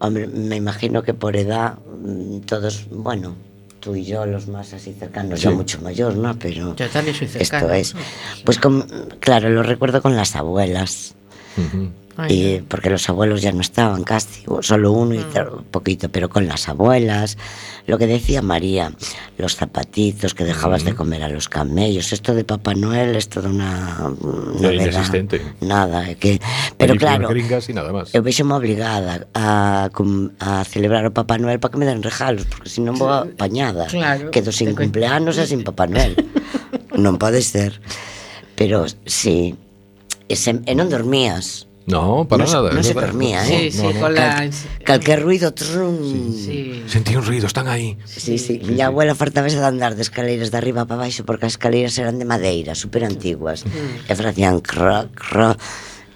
Hombre, 0.00 0.26
me 0.26 0.56
imagino 0.56 1.02
que 1.02 1.14
por 1.14 1.36
edad 1.36 1.78
mm, 2.02 2.40
todos, 2.40 2.86
bueno, 2.90 3.36
tú 3.80 3.96
y 3.96 4.04
yo 4.04 4.26
los 4.26 4.46
más 4.48 4.72
así 4.72 4.92
cercanos, 4.92 5.40
yo 5.40 5.52
mucho 5.52 5.80
mayor, 5.80 6.14
¿no? 6.16 6.38
Pero 6.38 6.76
Yo 6.76 6.88
también 6.88 7.16
soy 7.16 7.26
cercano. 7.28 7.72
esto 7.72 7.96
es, 7.96 8.04
pues 8.44 8.58
con- 8.58 8.82
claro, 9.20 9.48
lo 9.50 9.62
recuerdo 9.62 10.00
con 10.02 10.14
las 10.16 10.36
abuelas. 10.36 11.14
Y 12.28 12.60
porque 12.68 12.90
los 12.90 13.08
abuelos 13.08 13.40
ya 13.40 13.52
no 13.52 13.60
estaban 13.60 14.04
casi, 14.04 14.44
solo 14.60 14.92
uno 14.92 15.14
y 15.14 15.18
otro 15.18 15.64
poquito, 15.70 16.08
pero 16.10 16.28
con 16.28 16.46
las 16.46 16.68
abuelas, 16.68 17.38
lo 17.86 17.98
que 17.98 18.06
decía 18.06 18.42
María, 18.42 18.92
los 19.38 19.56
zapatitos 19.56 20.34
que 20.34 20.44
dejabas 20.44 20.84
de 20.84 20.94
comer 20.94 21.22
a 21.22 21.28
los 21.28 21.48
camellos, 21.48 22.12
esto 22.12 22.34
de 22.34 22.44
Papá 22.44 22.74
Noel 22.74 23.16
es 23.16 23.28
toda 23.28 23.48
una 23.48 24.12
novedad. 24.20 24.72
inexistente. 24.72 25.40
Nada, 25.60 26.10
é 26.10 26.16
que 26.16 26.40
pero 26.76 26.94
claro, 26.96 27.30
y 27.32 27.72
nada 27.72 27.92
más. 27.92 28.12
vexome 28.12 28.54
obligada 28.54 29.26
a, 29.32 29.88
a 30.40 30.64
celebrar 30.64 31.06
o 31.06 31.12
Papá 31.14 31.38
Noel 31.38 31.58
para 31.58 31.72
que 31.72 31.78
me 31.78 31.86
den 31.86 32.02
regalos, 32.02 32.44
porque 32.44 32.68
se 32.68 32.84
non 32.84 33.00
vou 33.00 33.08
apañada. 33.08 33.86
Claro. 33.88 34.28
Quedo 34.28 34.52
sin 34.52 34.76
cumpleanos 34.76 35.38
e 35.40 35.46
sin 35.46 35.64
Papá 35.64 35.88
Noel. 35.88 36.20
non 37.04 37.16
pode 37.16 37.40
ser. 37.40 37.80
Pero 38.60 38.84
sí, 39.08 39.56
e, 40.30 40.38
se, 40.38 40.62
e 40.62 40.72
non 40.78 40.86
dormías. 40.86 41.66
No, 41.90 42.22
para 42.30 42.46
se- 42.46 42.54
nada. 42.54 42.70
Non 42.70 42.86
es 42.86 42.86
se 42.86 42.94
dormía, 42.94 43.42
Sí, 43.42 43.66
eh? 43.66 43.74
sí, 43.74 43.82
con 43.98 44.14
la... 44.14 44.46
Calquer 44.86 45.18
ruido, 45.26 45.50
trun. 45.50 46.30
Sí. 46.30 46.86
Sentí 46.86 47.18
un 47.18 47.26
ruido, 47.26 47.50
están 47.50 47.66
ahí. 47.66 47.98
Sí, 48.06 48.38
sí. 48.38 48.62
Miña 48.62 48.94
abuela 48.94 49.18
fartábase 49.18 49.58
de 49.58 49.66
andar 49.66 49.98
de 49.98 50.02
escaleiras 50.06 50.54
de 50.54 50.58
arriba 50.62 50.86
para 50.86 51.02
baixo 51.10 51.26
porque 51.26 51.50
as 51.50 51.58
escaleiras 51.58 51.98
eran 51.98 52.22
de 52.22 52.28
madeira, 52.30 52.78
super 52.78 53.02
antiguas. 53.02 53.66
E 54.06 54.12
facían 54.14 54.62
cro, 54.62 55.10
cro. 55.18 55.58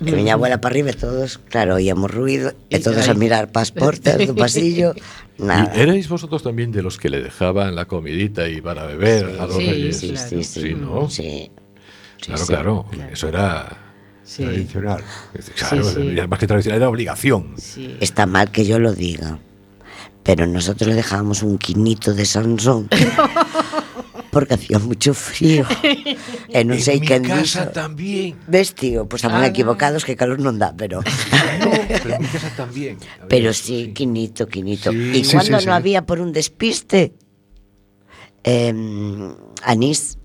E 0.05 0.11
miña 0.15 0.39
abuela 0.39 0.61
para 0.63 0.75
arriba 0.79 0.95
e 0.95 0.99
todos, 0.99 1.39
claro, 1.51 1.75
oíamos 1.81 2.11
ruido 2.13 2.53
e 2.71 2.79
todos 2.79 3.09
a 3.11 3.15
mirar 3.19 3.51
para 3.51 3.67
as 3.67 3.73
portas 3.75 4.21
do 4.23 4.37
pasillo. 4.37 4.95
Nada. 5.43 5.75
¿Y 5.75 5.81
erais 5.83 6.07
vosotros 6.07 6.45
también 6.47 6.71
de 6.71 6.83
los 6.87 6.99
que 7.03 7.11
le 7.11 7.19
dejaban 7.19 7.75
la 7.75 7.91
comidita 7.91 8.47
y 8.47 8.63
para 8.63 8.87
beber 8.87 9.43
a 9.43 9.49
los 9.51 9.59
Sí, 9.59 9.67
reyes? 9.67 9.97
Sí, 9.99 10.09
claro. 10.15 10.29
sí, 10.29 10.39
sí. 10.45 10.61
Sí, 10.61 10.71
¿no? 10.79 11.11
Sí. 11.11 11.51
claro, 12.21 12.39
sí. 12.39 12.47
claro, 12.47 12.75
Eso 13.11 13.27
era 13.27 13.84
Sí. 14.25 14.43
Tradicional. 14.45 15.05
claro, 15.57 15.85
Sí, 15.85 16.17
sí. 16.17 16.27
más 16.29 16.39
que 16.41 16.47
tradicional, 16.47 16.81
era 16.81 16.89
obligación. 16.89 17.55
Sí. 17.61 17.97
Está 18.01 18.25
mal 18.27 18.51
que 18.51 18.65
yo 18.65 18.79
lo 18.79 18.95
diga, 18.95 19.39
pero 20.23 20.47
nosotros 20.47 20.89
le 20.89 20.95
dejábamos 20.97 21.43
un 21.43 21.59
quinito 21.59 22.15
de 22.15 22.25
Sansón 22.25 22.89
porque 24.33 24.55
hacía 24.55 24.79
mucho 24.81 25.13
frío. 25.15 25.63
E 26.51 26.65
non 26.67 26.81
sei 26.83 26.99
en 27.05 27.23
mi 27.23 27.29
casa 27.31 27.71
también. 27.71 28.35
Ves, 28.51 28.75
tío, 28.75 29.07
pues 29.07 29.23
estaban 29.23 29.45
Ah. 29.45 29.53
equivocados 29.53 30.03
que 30.03 30.17
calor 30.19 30.41
non 30.43 30.59
dá, 30.59 30.73
pero 30.75 31.05
No, 31.05 31.71
pero 32.03 32.19
en 32.19 32.23
mi 32.25 32.29
casa 32.33 32.51
también. 32.57 32.99
Pero 33.31 33.53
sí, 33.55 33.93
quinito, 33.95 34.49
quinito. 34.51 34.91
Sí. 34.91 35.21
y 35.21 35.23
Sí, 35.23 35.37
cuando 35.39 35.61
sí, 35.61 35.67
no 35.69 35.77
sí. 35.77 35.79
había 35.79 36.03
por 36.09 36.19
un 36.19 36.33
despiste 36.35 37.15
eh, 38.43 38.75
anís 39.63 40.19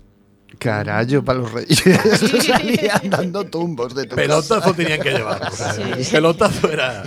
Carallo, 0.60 1.24
para 1.24 1.38
los 1.38 1.50
reyes. 1.52 1.82
Salían 2.46 3.08
dando 3.08 3.44
tumbos 3.46 3.94
de 3.94 4.04
tu 4.04 4.14
Pelotazo 4.14 4.74
tenían 4.74 5.00
que 5.00 5.10
llevar. 5.10 5.50
o 5.50 5.56
sea, 5.56 5.74
Pelotazo 6.12 6.70
era. 6.70 7.02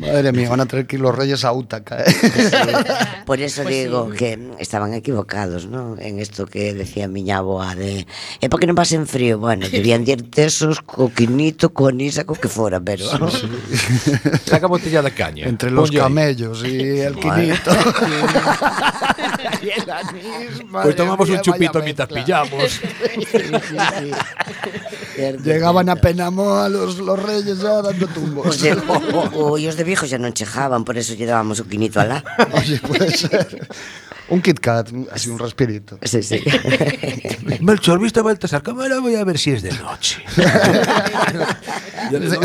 Madre 0.00 0.32
mía, 0.32 0.48
van 0.48 0.60
a 0.60 0.66
traer 0.66 0.86
que 0.86 0.96
ir 0.96 1.02
los 1.02 1.14
reyes 1.14 1.44
a 1.44 1.52
Útaca. 1.52 2.00
¿eh? 2.00 2.04
Por 3.26 3.40
eso 3.40 3.62
Pues 3.62 3.74
digo 3.74 4.08
sí. 4.12 4.16
que 4.16 4.38
estaban 4.58 4.94
equivocados, 4.94 5.66
¿no? 5.66 5.96
En 5.98 6.18
esto 6.18 6.46
que 6.46 6.72
decía 6.74 7.06
miña 7.08 7.38
aboa 7.44 7.74
de 7.76 8.06
é 8.40 8.48
para 8.48 8.60
que 8.60 8.66
non 8.66 8.74
pasen 8.78 9.04
frío. 9.06 9.36
Bueno, 9.38 9.68
debían 9.72 10.04
dir 10.04 10.24
tesos, 10.30 10.80
co 10.80 11.12
quinito, 11.12 11.70
co 11.76 11.88
anís, 11.92 12.16
e 12.18 12.24
co 12.24 12.34
que 12.34 12.48
fora, 12.48 12.80
pero... 12.80 13.04
Saca 14.48 14.66
botella 14.66 15.02
de 15.04 15.12
caña. 15.12 15.44
Entre 15.46 15.70
los 15.70 15.90
ahí. 15.90 15.98
camellos 16.00 16.64
y 16.64 17.00
el 17.04 17.14
quinito. 17.20 17.70
y 19.62 19.68
el 19.70 19.86
anís. 19.90 20.64
Pues 20.70 20.96
tomamos 20.96 21.28
mía, 21.28 21.36
un 21.38 21.42
chupito 21.44 21.78
mientras 21.82 22.08
mezcla. 22.10 22.24
pillamos. 22.24 22.80
Cierto. 25.14 25.42
Llegaban 25.44 25.88
a 25.88 25.96
Penamó 25.96 26.54
a 26.56 26.68
los, 26.68 26.98
los 26.98 27.20
reyes 27.20 27.58
ya 27.60 27.82
dando 27.82 28.06
tumbos. 28.08 28.46
Os 28.46 28.60
de, 28.60 28.72
o, 28.72 29.52
os 29.58 29.76
de 29.76 29.84
viejos 29.90 30.06
xa 30.06 30.22
non 30.22 30.30
chejaban, 30.30 30.86
por 30.86 30.94
eso 30.94 31.18
lle 31.18 31.26
dábamos 31.26 31.58
o 31.58 31.66
quinito 31.66 31.98
alá. 31.98 32.22
Oye, 32.54 32.78
puede 32.78 33.10
ser. 33.10 33.66
Un 34.30 34.38
Kit 34.38 34.62
Kat, 34.62 34.86
así 35.10 35.26
un 35.26 35.42
respirito. 35.42 35.98
Sí, 36.06 36.22
sí. 36.22 36.38
Melchor, 37.66 37.98
¿viste 37.98 38.22
Baltasar? 38.22 38.62
Cámara, 38.62 39.00
voy 39.02 39.16
a 39.16 39.24
ver 39.24 39.36
si 39.38 39.50
es 39.50 39.62
de 39.66 39.72
noche. 39.74 40.22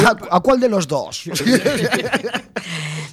¿A, 0.02 0.36
a 0.36 0.40
cuál 0.42 0.60
de 0.60 0.70
los 0.70 0.88
dos? 0.88 1.30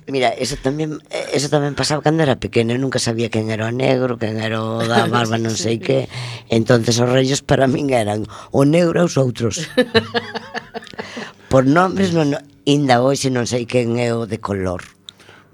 Mira, 0.09 0.33
eso 0.33 0.57
tamén 0.57 0.99
eso 1.37 1.53
tamén 1.53 1.77
pasaba 1.77 2.01
cando 2.01 2.25
era 2.25 2.40
pequeno, 2.40 2.73
nunca 2.81 2.97
sabía 2.97 3.29
quen 3.29 3.53
era 3.53 3.68
o 3.68 3.73
negro, 3.73 4.16
quen 4.16 4.40
era 4.40 4.59
o 4.59 4.81
da 4.83 5.05
barba 5.07 5.37
non 5.37 5.53
sei 5.53 5.77
que. 5.77 6.09
Entonces 6.49 6.97
os 6.97 7.12
reyes 7.12 7.45
para 7.45 7.68
min 7.68 7.92
eran 7.92 8.25
o 8.57 8.64
negro 8.64 9.05
e 9.05 9.07
os 9.07 9.21
outros. 9.21 9.68
Por 11.53 11.68
nombres 11.68 12.16
non 12.16 12.35
inda 12.64 13.03
hoxe 13.03 13.31
non 13.31 13.46
sei 13.46 13.66
quen 13.66 13.98
é 13.98 14.12
o 14.14 14.27
de 14.27 14.38
color. 14.38 14.83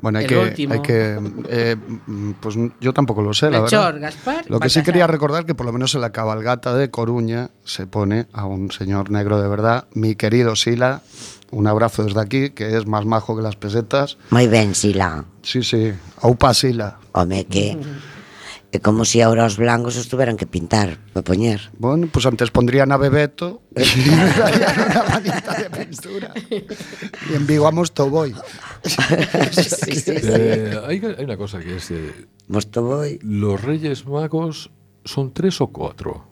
Bueno, 0.01 0.19
hay 0.21 0.27
El 0.27 0.31
que, 0.31 0.39
último. 0.39 0.75
hay 0.75 0.83
que 0.83 1.19
eh, 1.49 1.75
mm, 1.75 2.33
pues 2.39 2.55
yo 2.81 2.93
tampoco 2.95 3.21
lo 3.21 3.35
sé, 3.35 3.51
la 3.51 3.63
Melchor, 3.63 3.95
verdad. 3.95 4.01
Gaspar, 4.15 4.45
Lo 4.49 4.61
que 4.61 4.71
sí 4.71 4.83
quería 4.85 5.09
recordar 5.09 5.45
que 5.45 5.57
por 5.57 5.67
lo 5.67 5.73
menos 5.73 5.93
en 5.97 6.03
la 6.03 6.11
cabalgata 6.13 6.75
de 6.77 6.89
Coruña 6.91 7.51
se 7.65 7.89
pone 7.89 8.27
a 8.33 8.47
un 8.47 8.71
señor 8.71 9.11
negro 9.11 9.43
de 9.43 9.49
verdad, 9.49 9.89
mi 9.95 10.15
querido 10.15 10.55
Sila, 10.55 11.03
un 11.51 11.67
abrazo 11.67 12.05
desde 12.05 12.21
aquí, 12.21 12.51
que 12.51 12.77
es 12.77 12.87
más 12.87 13.07
majo 13.07 13.35
que 13.35 13.43
las 13.43 13.57
pesetas. 13.57 14.19
Moi 14.31 14.47
ben, 14.47 14.77
Sila. 14.77 15.25
Sí, 15.43 15.65
sí, 15.65 15.91
aupa 16.23 16.55
Sila. 16.55 16.99
Home, 17.13 17.47
que 17.51 17.75
é 18.71 18.79
como 18.85 19.09
se 19.09 19.25
ahora 19.25 19.49
os 19.49 19.57
blancos 19.57 19.97
os 19.97 20.13
tuveran 20.13 20.37
que 20.37 20.45
pintar 20.45 21.01
para 21.17 21.25
poñer. 21.25 21.73
Bueno, 21.81 22.05
pues 22.13 22.29
antes 22.29 22.53
pondrían 22.53 22.93
a 22.93 23.01
Bebeto 23.01 23.65
darían 23.75 24.77
una 24.77 25.03
manita 25.09 25.53
de 25.57 25.69
pintura. 25.73 26.35
Y 26.53 27.33
en 27.33 27.47
Vigo 27.49 27.67
a 27.67 27.73
Mostoboy. 27.73 28.37
sí, 29.53 29.63
sí, 29.65 29.95
sí. 29.97 30.13
Eh, 30.21 31.17
una 31.25 31.37
cosa 31.37 31.61
que 31.61 31.77
es. 31.77 31.91
eh, 31.91 32.29
Mostoboy. 32.49 33.19
los 33.23 33.61
Reyes 33.61 34.05
Magos 34.07 34.71
son 35.05 35.33
tres 35.33 35.61
o 35.61 35.69
cuatro. 35.69 36.28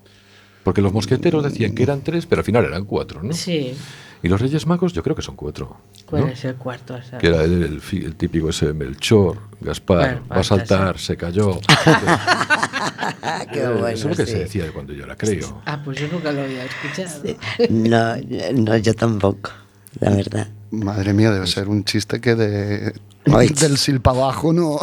Porque 0.66 0.82
los 0.82 0.92
mosqueteros 0.92 1.44
decían 1.44 1.76
que 1.76 1.84
eran 1.84 2.00
tres, 2.00 2.26
pero 2.26 2.40
al 2.40 2.44
final 2.44 2.64
eran 2.64 2.86
cuatro, 2.86 3.22
¿no? 3.22 3.32
Sí. 3.32 3.72
Y 4.20 4.26
los 4.26 4.40
Reyes 4.40 4.66
Magos 4.66 4.92
yo 4.92 5.00
creo 5.00 5.14
que 5.14 5.22
son 5.22 5.36
cuatro. 5.36 5.76
¿Cuál 6.06 6.22
¿no? 6.22 6.28
es 6.30 6.44
el 6.44 6.56
cuarto? 6.56 7.00
Sea, 7.04 7.20
Que 7.20 7.28
era 7.28 7.44
el, 7.44 7.62
el 7.62 8.02
el 8.04 8.16
típico 8.16 8.48
ese 8.48 8.72
Melchor, 8.72 9.38
Gaspar, 9.60 9.98
Bueno, 10.22 10.26
va 10.28 10.40
a 10.40 10.42
saltar, 10.42 10.98
se 10.98 11.16
cayó. 11.16 11.60
Qué 13.52 13.68
bueno, 13.68 13.86
Eso 13.86 14.10
es 14.10 14.18
lo 14.18 14.24
que 14.24 14.26
sí. 14.26 14.32
se 14.32 14.38
decía 14.40 14.72
cuando 14.72 14.92
yo 14.92 15.04
era 15.04 15.14
creo. 15.14 15.62
Ah, 15.66 15.80
pues 15.84 16.00
yo 16.00 16.08
nunca 16.08 16.32
lo 16.32 16.42
había 16.42 16.64
escuchado. 16.64 17.22
No, 17.70 18.16
no, 18.54 18.76
yo 18.76 18.92
tampoco, 18.94 19.52
la 20.00 20.10
verdad. 20.10 20.48
Madre 20.70 21.12
mía, 21.12 21.30
debe 21.30 21.46
ser 21.46 21.68
un 21.68 21.84
chiste 21.84 22.20
que 22.20 22.34
de, 22.34 22.92
Ay. 23.32 23.48
del 23.48 23.78
sil 23.78 24.00
para 24.00 24.18
abajo, 24.18 24.52
¿no? 24.52 24.78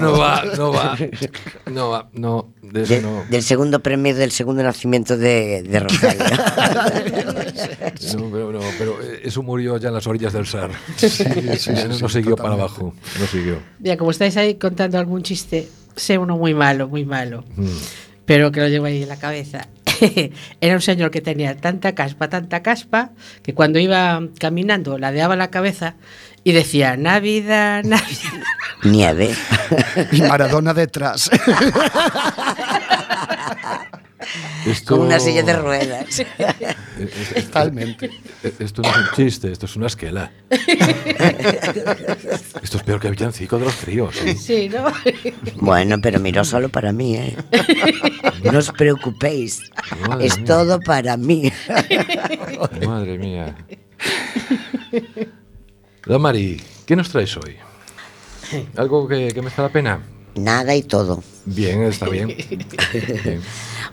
No 0.00 0.18
va, 0.18 0.44
no 0.56 0.72
va, 0.72 0.96
no 1.70 1.90
va, 1.90 2.08
no, 2.14 2.48
de 2.62 2.82
eso 2.82 2.94
De- 2.94 3.02
no. 3.02 3.24
Del 3.28 3.42
segundo 3.42 3.80
premio 3.80 4.14
del 4.14 4.30
segundo 4.32 4.62
nacimiento 4.62 5.16
de, 5.18 5.62
de 5.62 5.80
Rogelio. 5.80 6.24
No, 8.16 8.30
pero, 8.30 8.52
no, 8.52 8.60
pero 8.78 9.02
eh, 9.02 9.20
eso 9.24 9.42
murió 9.42 9.76
ya 9.78 9.88
en 9.88 9.94
las 9.94 10.06
orillas 10.06 10.32
del 10.32 10.46
Sar. 10.46 10.70
sí, 10.96 11.08
sí, 11.08 11.24
no, 11.44 11.54
sí, 11.56 11.70
no 12.02 12.08
siguió 12.08 12.36
para 12.36 12.54
abajo, 12.54 12.94
no 13.20 13.26
siguió. 13.26 13.58
Mira, 13.78 13.96
como 13.96 14.10
estáis 14.10 14.36
ahí 14.36 14.54
contando 14.56 14.98
algún 14.98 15.22
chiste, 15.22 15.68
sé 15.96 16.18
uno 16.18 16.36
muy 16.36 16.54
malo, 16.54 16.88
muy 16.88 17.04
malo, 17.04 17.44
Mm. 17.56 17.66
pero 18.24 18.52
que 18.52 18.60
lo 18.60 18.68
llevo 18.68 18.86
ahí 18.86 19.02
en 19.02 19.08
la 19.08 19.16
cabeza. 19.18 19.66
Era 20.60 20.74
un 20.74 20.80
señor 20.80 21.10
que 21.10 21.20
tenía 21.20 21.56
tanta 21.56 21.94
caspa, 21.94 22.28
tanta 22.28 22.62
caspa, 22.62 23.10
que 23.42 23.54
cuando 23.54 23.78
iba 23.78 24.20
caminando 24.38 24.98
ladeaba 24.98 25.36
la 25.36 25.50
cabeza 25.50 25.94
y 26.44 26.52
decía, 26.52 26.96
Navidad, 26.96 27.82
Navidad. 27.84 28.44
Nieve. 28.84 29.34
Y 30.12 30.22
Maradona 30.22 30.74
detrás. 30.74 31.30
Esto, 34.66 34.96
Con 34.96 35.06
una 35.06 35.18
silla 35.20 35.42
de 35.42 35.52
ruedas. 35.54 36.22
Eh, 36.98 37.10
eh, 37.34 37.42
Totalmente. 37.42 38.06
eh, 38.42 38.54
Esto 38.58 38.80
no 38.80 38.88
es 38.88 38.96
un 38.96 39.04
chiste, 39.14 39.52
esto 39.52 39.66
es 39.66 39.76
una 39.76 39.86
esquela. 39.88 40.32
Esto 42.62 42.76
es 42.78 42.82
peor 42.84 43.00
que 43.00 43.08
el 43.08 43.14
villancico 43.14 43.58
de 43.58 43.66
los 43.66 43.74
críos. 43.76 44.16
¿eh? 44.24 44.34
Sí, 44.34 44.70
¿no? 44.70 44.90
Bueno, 45.56 45.96
pero 46.00 46.18
miró 46.20 46.42
solo 46.42 46.70
para 46.70 46.92
mí, 46.92 47.16
¿eh? 47.16 47.36
No 48.50 48.58
os 48.60 48.70
preocupéis. 48.72 49.60
Madre 50.08 50.26
Es 50.26 50.36
mía. 50.38 50.46
todo 50.46 50.80
para 50.80 51.16
mí. 51.18 51.52
Madre 52.86 53.18
mía. 53.18 53.54
Don 56.06 56.22
Mari, 56.22 56.60
¿qué 56.86 56.96
nos 56.96 57.10
traes 57.10 57.36
hoy? 57.36 57.56
¿Algo 58.76 59.06
que, 59.06 59.28
que 59.28 59.42
merezca 59.42 59.62
la 59.62 59.68
pena? 59.68 60.00
nada 60.36 60.74
y 60.74 60.82
todo. 60.82 61.22
Bien, 61.44 61.82
está 61.82 62.08
bien. 62.08 62.28
bien. 62.28 63.42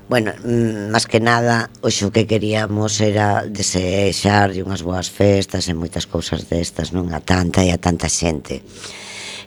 Bueno, 0.10 0.34
mm, 0.44 0.92
máis 0.92 1.08
que 1.08 1.24
nada, 1.24 1.72
o 1.80 1.88
que 1.88 2.28
queríamos 2.28 3.00
era 3.00 3.48
desexar 3.48 4.52
unhas 4.60 4.84
boas 4.84 5.08
festas 5.08 5.72
e 5.72 5.74
moitas 5.74 6.06
cousas 6.12 6.52
destas, 6.52 6.92
non 6.92 7.16
a 7.16 7.24
tanta 7.24 7.64
e 7.64 7.72
a 7.72 7.80
tanta 7.80 8.12
xente. 8.12 8.60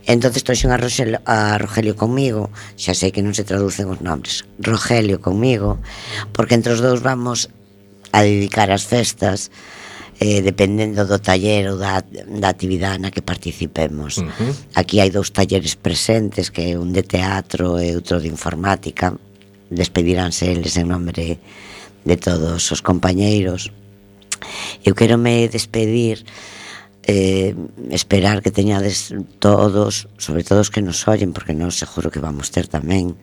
Entonces 0.09 0.47
toxen 0.47 0.73
a, 0.73 0.81
Rogelio, 0.81 1.21
a 1.29 1.61
Rogelio 1.61 1.93
comigo, 1.93 2.49
xa 2.81 2.97
sei 2.97 3.13
que 3.13 3.21
non 3.21 3.37
se 3.37 3.45
traducen 3.45 3.93
os 3.93 4.01
nombres, 4.01 4.49
Rogelio 4.57 5.21
comigo, 5.21 5.77
porque 6.33 6.57
entre 6.57 6.73
os 6.73 6.81
dous 6.81 7.05
vamos 7.05 7.53
a 8.17 8.25
dedicar 8.25 8.73
as 8.73 8.89
festas, 8.89 9.53
eh, 10.21 10.41
dependendo 10.41 11.05
do 11.05 11.19
taller 11.21 11.69
ou 11.69 11.77
da, 11.77 12.01
da 12.01 12.49
actividade 12.49 13.01
na 13.01 13.13
que 13.13 13.21
participemos. 13.21 14.19
Uh 14.19 14.29
-huh. 14.33 14.53
Aquí 14.75 15.01
hai 15.01 15.11
dous 15.11 15.31
talleres 15.31 15.77
presentes, 15.77 16.49
que 16.49 16.73
é 16.73 16.79
un 16.79 16.93
de 16.93 17.05
teatro 17.05 17.77
e 17.77 17.93
outro 17.93 18.21
de 18.21 18.29
informática. 18.29 19.13
Despediránse 19.69 20.49
eles 20.49 20.77
en 20.81 20.89
nombre 20.89 21.37
de 22.07 22.17
todos 22.17 22.63
os 22.73 22.81
compañeiros. 22.81 23.73
Eu 24.85 24.95
quero 24.95 25.19
me 25.19 25.49
despedir 25.49 26.25
eh, 27.07 27.55
esperar 27.91 28.43
que 28.43 28.51
teñades 28.51 29.15
todos, 29.39 30.09
sobre 30.19 30.43
todo 30.43 30.59
os 30.59 30.75
que 30.75 30.83
nos 30.83 31.07
ollen, 31.07 31.31
porque 31.31 31.55
non 31.55 31.71
seguro 31.71 32.11
que 32.11 32.19
vamos 32.19 32.51
ter 32.51 32.67
tamén 32.67 33.15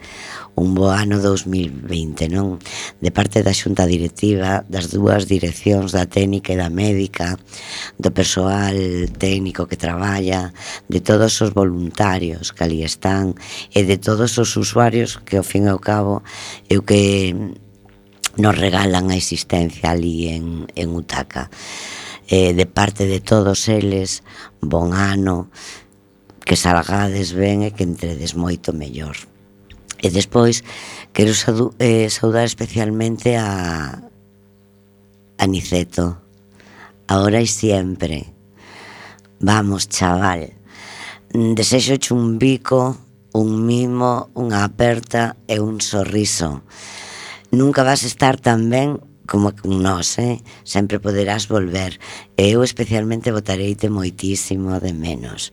un 0.55 0.71
bo 0.71 0.87
ano 0.87 1.19
2020, 1.19 2.31
non? 2.31 2.63
De 3.03 3.11
parte 3.11 3.43
da 3.43 3.51
xunta 3.51 3.83
directiva, 3.83 4.63
das 4.71 4.87
dúas 4.87 5.27
direccións 5.27 5.91
da 5.91 6.07
técnica 6.07 6.55
e 6.55 6.61
da 6.63 6.71
médica, 6.71 7.35
do 7.99 8.15
persoal 8.15 8.79
técnico 9.19 9.67
que 9.67 9.75
traballa, 9.75 10.55
de 10.87 11.03
todos 11.03 11.35
os 11.43 11.51
voluntarios 11.51 12.55
que 12.55 12.63
ali 12.63 12.87
están 12.87 13.35
e 13.75 13.83
de 13.83 13.99
todos 13.99 14.39
os 14.39 14.55
usuarios 14.55 15.19
que 15.19 15.35
ao 15.35 15.43
fin 15.43 15.67
e 15.67 15.75
ao 15.75 15.83
cabo 15.83 16.23
é 16.71 16.79
o 16.79 16.87
que 16.87 17.35
nos 18.39 18.55
regalan 18.55 19.11
a 19.11 19.19
existencia 19.19 19.91
ali 19.91 20.31
en, 20.31 20.71
en 20.71 20.87
Utaca. 20.95 21.51
Utaca 21.51 22.02
eh, 22.27 22.53
de 22.53 22.65
parte 22.65 23.05
de 23.05 23.19
todos 23.19 23.67
eles, 23.67 24.23
bon 24.61 24.93
ano, 24.93 25.49
que 26.45 26.55
salgades 26.55 27.33
ben 27.33 27.63
e 27.63 27.71
que 27.71 27.87
entredes 27.87 28.35
moito 28.35 28.75
mellor. 28.75 29.15
E 30.03 30.11
despois, 30.11 30.63
quero 31.15 31.31
eh, 31.79 32.11
saudar 32.11 32.43
especialmente 32.43 33.39
a, 33.39 34.11
a 35.39 35.45
Niceto, 35.47 36.19
ahora 37.07 37.39
e 37.39 37.47
siempre. 37.47 38.35
Vamos, 39.39 39.87
chaval, 39.87 40.51
desexo 41.31 42.15
un 42.15 42.39
bico, 42.39 42.99
un 43.33 43.65
mimo, 43.65 44.29
unha 44.35 44.67
aperta 44.67 45.39
e 45.47 45.63
un 45.63 45.79
sorriso. 45.79 46.67
Nunca 47.55 47.87
vas 47.87 48.03
estar 48.03 48.35
tan 48.35 48.67
ben 48.67 48.99
como 49.25 49.53
nós, 49.65 50.19
eh? 50.19 50.39
sempre 50.63 50.99
poderás 50.99 51.47
volver. 51.47 51.99
Eu 52.35 52.63
especialmente 52.63 53.31
votareite 53.31 53.89
moitísimo 53.89 54.79
de 54.79 54.91
menos. 54.91 55.51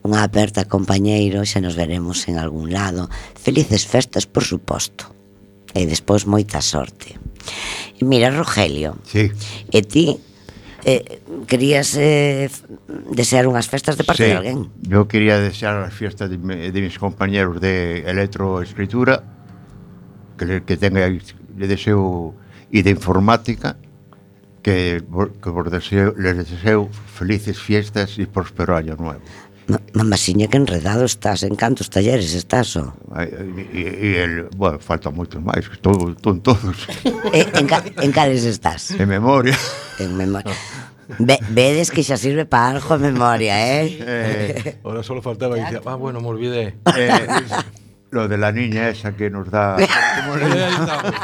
Unha 0.00 0.24
aperta, 0.24 0.64
compañeiro, 0.64 1.44
xa 1.44 1.60
nos 1.60 1.76
veremos 1.76 2.24
en 2.30 2.40
algún 2.40 2.72
lado. 2.72 3.12
Felices 3.36 3.84
festas, 3.84 4.24
por 4.24 4.46
suposto. 4.46 5.12
E 5.76 5.84
despois 5.84 6.24
moita 6.24 6.64
sorte. 6.64 7.20
E 7.98 8.02
mira, 8.06 8.32
Rogelio, 8.32 8.96
sí. 9.04 9.28
e 9.68 9.80
ti 9.84 10.16
eh, 10.84 11.20
querías 11.46 11.94
eh, 12.00 12.48
desear 13.12 13.44
unhas 13.46 13.68
festas 13.68 14.00
de 14.00 14.04
parte 14.08 14.24
sí, 14.24 14.32
de 14.32 14.36
alguén? 14.40 14.72
Eu 14.88 15.04
quería 15.04 15.36
desear 15.36 15.76
as 15.84 15.92
fiestas 15.92 16.32
de, 16.32 16.38
de 16.38 16.80
mis 16.80 16.96
compañeros 16.96 17.60
de 17.60 18.00
electroescritura 18.08 19.20
que, 20.40 20.64
que 20.64 20.76
tenga, 20.80 21.04
le 21.06 21.66
deseo 21.68 22.32
e 22.72 22.82
de 22.82 22.90
informática 22.90 23.76
que, 24.62 25.02
que 25.42 25.50
vos 25.50 25.66
deseo, 25.70 26.14
les 26.16 26.36
deseo 26.38 26.88
felices 26.90 27.58
fiestas 27.58 28.18
e 28.18 28.26
próspero 28.26 28.76
año 28.76 28.96
nuevo. 28.96 29.22
Mamá, 29.94 30.16
que 30.16 30.56
enredado 30.56 31.04
estás, 31.04 31.42
en 31.42 31.54
cantos 31.54 31.90
talleres 31.90 32.34
estás, 32.34 32.74
ó. 32.76 32.90
E, 33.14 34.18
el, 34.18 34.50
bueno, 34.56 34.78
falta 34.82 35.10
moitos 35.14 35.38
máis, 35.38 35.70
que 35.70 35.78
estou, 35.78 36.10
estou 36.10 36.34
todos. 36.42 36.90
E, 37.30 37.46
eh, 37.46 37.46
en, 37.54 37.66
ca, 37.70 37.78
en 37.86 38.10
cales 38.10 38.42
estás? 38.42 38.90
En 38.98 39.06
memoria. 39.06 39.54
En 40.02 40.16
memoria. 40.18 40.54
Ve, 41.18 41.38
vedes 41.50 41.90
que 41.90 42.02
xa 42.02 42.18
sirve 42.18 42.46
para 42.46 42.78
algo 42.78 42.94
a 42.94 42.98
memoria, 42.98 43.54
eh? 43.54 43.86
eh 44.00 44.78
Ora 44.82 45.02
solo 45.02 45.22
faltaba 45.22 45.54
que 45.54 45.62
dicía, 45.62 45.82
ah, 45.86 45.94
bueno, 45.94 46.20
me 46.20 46.28
olvidé. 46.28 46.74
Eh, 46.96 47.26
lo 48.10 48.26
de 48.28 48.38
la 48.38 48.50
niña 48.52 48.88
esa 48.88 49.12
que 49.16 49.30
nos 49.30 49.50
da 49.50 49.76
ya 49.78 50.68
estamos. 50.68 51.14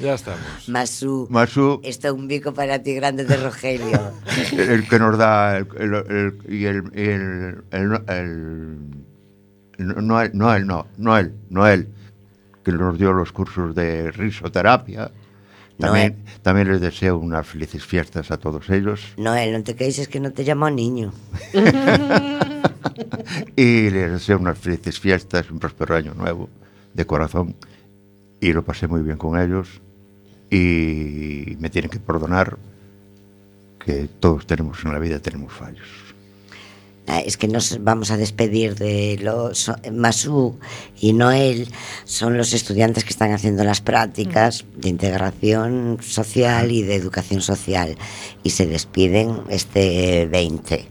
Ya 0.00 0.14
estamos. 0.14 0.68
Masú, 0.68 1.26
Masu, 1.30 1.80
está 1.84 2.12
un 2.12 2.26
bico 2.28 2.52
para 2.54 2.82
ti 2.82 2.94
grande 2.94 3.24
de 3.24 3.36
Rogelio. 3.36 4.12
el 4.52 4.88
que 4.88 4.98
nos 4.98 5.16
da 5.18 5.58
el, 5.58 5.66
el- 5.78 5.94
el- 5.94 6.38
y 6.54 6.64
el, 6.66 6.82
el, 6.94 7.64
el- 7.70 8.02
el- 8.08 10.06
no 10.06 10.20
él, 10.22 10.30
no 10.34 10.54
él, 10.54 10.66
no, 10.66 10.86
no 10.96 11.16
él, 11.18 11.34
no 11.50 11.66
él, 11.66 11.88
que 12.64 12.72
nos 12.72 12.98
dio 12.98 13.12
los 13.12 13.30
cursos 13.32 13.74
de 13.74 14.10
risoterapia. 14.10 15.10
También, 15.78 16.16
también 16.42 16.68
les 16.68 16.80
deseo 16.80 17.18
unas 17.18 17.46
felices 17.46 17.84
fiestas 17.84 18.30
a 18.30 18.38
todos 18.38 18.70
ellos 18.70 19.12
Noel, 19.20 19.52
non 19.52 19.60
te 19.60 19.76
queixes 19.76 20.08
que 20.08 20.24
non 20.24 20.32
te 20.32 20.40
llamo 20.40 20.72
niño. 20.72 21.12
y 23.56 23.92
les 23.92 24.08
deseo 24.08 24.40
unas 24.40 24.56
felices 24.56 24.96
fiestas, 24.96 25.52
un 25.52 25.60
próspero 25.60 25.92
año 25.92 26.16
nuevo 26.16 26.48
de 26.96 27.04
corazón 27.04 27.54
y 28.40 28.52
lo 28.52 28.64
pasé 28.64 28.88
muy 28.88 29.02
bien 29.02 29.18
con 29.18 29.38
ellos 29.38 29.80
y 30.50 31.56
me 31.60 31.68
tienen 31.68 31.90
que 31.90 32.00
perdonar 32.00 32.56
que 33.84 34.08
todos 34.20 34.46
tenemos 34.46 34.82
en 34.84 34.92
la 34.92 34.98
vida 34.98 35.20
tenemos 35.20 35.52
fallos. 35.52 36.05
Ah, 37.08 37.20
Es 37.20 37.36
que 37.36 37.46
nos 37.46 37.82
vamos 37.84 38.10
a 38.10 38.16
despedir 38.16 38.74
de 38.74 39.18
los 39.22 39.70
Masú 39.92 40.58
y 41.00 41.12
Noel. 41.12 41.68
Son 42.04 42.36
los 42.36 42.52
estudiantes 42.52 43.04
que 43.04 43.10
están 43.10 43.32
haciendo 43.32 43.62
las 43.64 43.80
prácticas 43.80 44.64
de 44.76 44.88
integración 44.88 45.98
social 46.02 46.72
y 46.72 46.82
de 46.82 46.96
educación 46.96 47.42
social. 47.42 47.96
Y 48.42 48.50
se 48.50 48.66
despiden 48.66 49.42
este 49.48 50.26
20. 50.26 50.88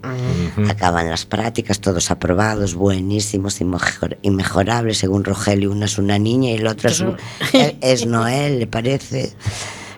Acaban 0.69 1.09
las 1.09 1.25
prácticas, 1.25 1.79
todos 1.81 2.09
aprobados, 2.11 2.75
buenísimos, 2.75 3.59
inmejor- 3.59 4.17
inmejorables, 4.21 4.97
según 4.97 5.23
Rogelio, 5.25 5.71
una 5.71 5.85
es 5.85 5.97
una 5.97 6.17
niña 6.17 6.51
y 6.51 6.55
el 6.55 6.67
otro 6.67 6.89
es, 6.89 6.99
un- 7.01 7.17
es- 7.53 7.73
es 7.81 8.05
Noel, 8.15 8.59
le 8.59 8.67
parece. 8.67 9.33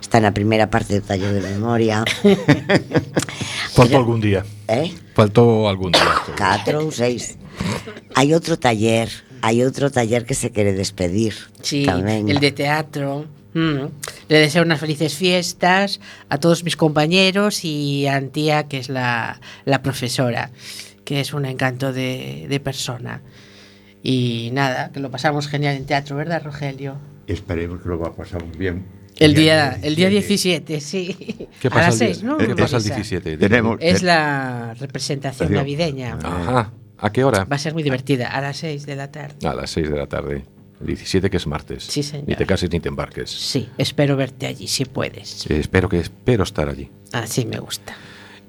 Está 0.02 0.18
en 0.18 0.24
la 0.24 0.34
primera 0.34 0.70
parte 0.70 0.94
del 0.94 1.04
taller 1.04 1.34
de 1.34 1.42
memoria. 1.42 2.04
Faltó 3.74 3.98
algún 3.98 4.22
día. 4.22 4.46
¿Eh? 4.68 4.94
Faltó 5.14 5.70
algún 5.70 5.92
día. 5.92 6.04
Catro 6.36 6.86
ou 6.86 6.92
seis. 6.92 7.38
Hai 8.14 8.34
outro 8.34 8.58
taller, 8.58 9.10
hai 9.42 9.62
outro 9.62 9.90
taller 9.90 10.26
que 10.26 10.34
se 10.34 10.50
quere 10.50 10.74
despedir. 10.74 11.34
Sí, 11.62 11.86
el 11.86 12.40
de 12.40 12.52
teatro. 12.52 13.26
Mm. 13.54 13.90
Le 14.30 14.38
deseo 14.38 14.62
unas 14.62 14.80
felices 14.80 15.16
fiestas 15.16 16.00
a 16.30 16.38
todos 16.38 16.64
mis 16.64 16.78
compañeros 16.78 17.66
y 17.66 18.06
a 18.06 18.16
Antía, 18.16 18.68
que 18.68 18.78
es 18.78 18.90
la, 18.90 19.42
la 19.66 19.82
profesora, 19.82 20.52
que 21.06 21.22
es 21.22 21.34
un 21.34 21.46
encanto 21.46 21.94
de, 21.94 22.46
de 22.50 22.60
persona. 22.60 23.22
Y 24.04 24.50
nada, 24.54 24.92
que 24.92 25.00
lo 25.00 25.10
pasamos 25.10 25.48
genial 25.48 25.76
en 25.76 25.86
teatro, 25.86 26.16
¿verdad, 26.16 26.44
Rogelio? 26.44 26.98
Esperemos 27.26 27.82
que 27.82 27.90
lo 27.90 28.00
va 28.00 28.10
a 28.10 28.14
pasar 28.14 28.46
muy 28.46 28.58
bien. 28.58 28.86
El 29.20 29.34
día, 29.34 29.78
el 29.82 29.96
día 29.96 30.10
17. 30.10 30.74
17, 30.74 30.80
sí. 30.82 31.48
¿Qué 31.62 31.68
a 31.68 31.72
pasa, 31.72 31.86
las 31.88 32.02
el, 32.02 32.08
día- 32.08 32.14
6, 32.16 32.24
¿no? 32.24 32.38
¿qué 32.38 32.56
pasa 32.56 32.78
el 32.78 32.82
avisa. 32.84 32.96
17? 32.96 33.38
Tenemos, 33.38 33.78
Es 33.82 34.04
la 34.04 34.74
representación 34.80 35.52
navideña. 35.54 36.18
Ajá. 36.24 36.72
¿A 37.00 37.12
qué 37.12 37.24
hora? 37.24 37.44
Va 37.46 37.56
a 37.56 37.60
ser 37.60 37.74
muy 37.74 37.84
divertida, 37.84 38.28
a 38.30 38.42
las 38.42 38.58
6 38.58 38.86
de 38.86 38.96
la 38.96 39.12
tarde. 39.12 39.48
A 39.48 39.54
las 39.54 39.70
6 39.72 39.90
de 39.90 39.96
la 39.98 40.08
tarde. 40.08 40.44
El 40.82 40.88
17 40.88 41.30
que 41.30 41.38
es 41.38 41.48
martes. 41.48 41.84
Sí, 41.84 42.04
señor. 42.04 42.28
Ni 42.28 42.36
te 42.36 42.46
cases 42.46 42.72
ni 42.72 42.80
te 42.80 42.90
embarques. 42.90 43.30
Sí, 43.32 43.68
espero 43.78 44.16
verte 44.16 44.46
allí, 44.48 44.68
si 44.68 44.86
puedes. 44.86 45.50
Eh, 45.50 45.60
espero 45.60 45.90
que 45.90 46.00
espero 46.00 46.44
estar 46.44 46.70
allí. 46.70 46.90
Así 47.14 47.46
me 47.46 47.58
gusta. 47.60 47.96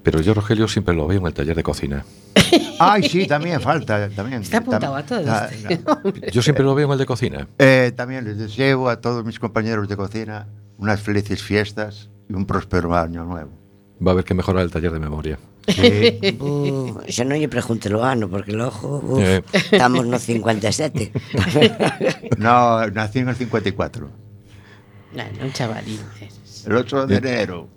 Pero 0.03 0.21
yo, 0.21 0.33
Rogelio, 0.35 0.69
siempre 0.69 0.95
lo 0.95 1.07
veo 1.07 1.21
en 1.21 1.27
el 1.27 1.35
taller 1.35 1.55
de 1.57 1.63
cocina. 1.63 2.05
Ay, 2.79 3.09
sí, 3.09 3.27
también 3.27 3.61
falta. 3.61 4.09
También, 4.09 4.43
Está 4.43 4.59
apuntado 4.59 4.95
Tam- 4.95 4.99
a 4.99 5.03
todos. 5.05 5.53
este. 5.53 6.31
Yo 6.33 6.41
siempre 6.43 6.65
lo 6.65 6.75
veo 6.75 6.87
en 6.87 6.93
el 6.93 6.99
de 6.99 7.07
cocina. 7.07 7.49
Eh, 7.59 7.93
también 7.97 8.25
les 8.25 8.39
deseo 8.39 8.89
a 8.89 9.01
todos 9.01 9.25
mis 9.25 9.39
compañeros 9.39 9.89
de 9.89 9.97
cocina 9.97 10.47
unas 10.79 11.01
felices 11.03 11.43
fiestas 11.43 12.09
y 12.29 12.35
un 12.35 12.47
próspero 12.47 12.95
año 12.97 13.25
nuevo. 13.25 13.51
Va 14.01 14.11
a 14.11 14.15
haber 14.15 14.25
que 14.25 14.33
mejorar 14.35 14.63
el 14.63 14.71
taller 14.71 14.93
de 14.93 15.01
memoria. 15.01 15.39
Sí. 15.67 16.17
Uh, 16.41 16.97
xa 17.13 17.29
non 17.29 17.37
lle 17.37 17.51
pregunte 17.51 17.91
lo 17.93 18.01
ano, 18.01 18.31
porque 18.33 18.57
logo 18.57 19.03
uf, 19.05 19.21
Eh. 19.21 19.43
estamos 19.53 20.07
no 20.09 20.17
57. 20.17 21.13
no, 22.39 22.87
nací 22.89 23.19
en 23.19 23.29
el 23.29 23.37
54, 23.37 24.09
Bueno, 25.13 25.31
un 25.45 25.53
chavalín. 25.53 26.01
eres. 26.23 26.65
el 26.67 26.77
8 26.77 27.07
de 27.07 27.17
enero. 27.17 27.69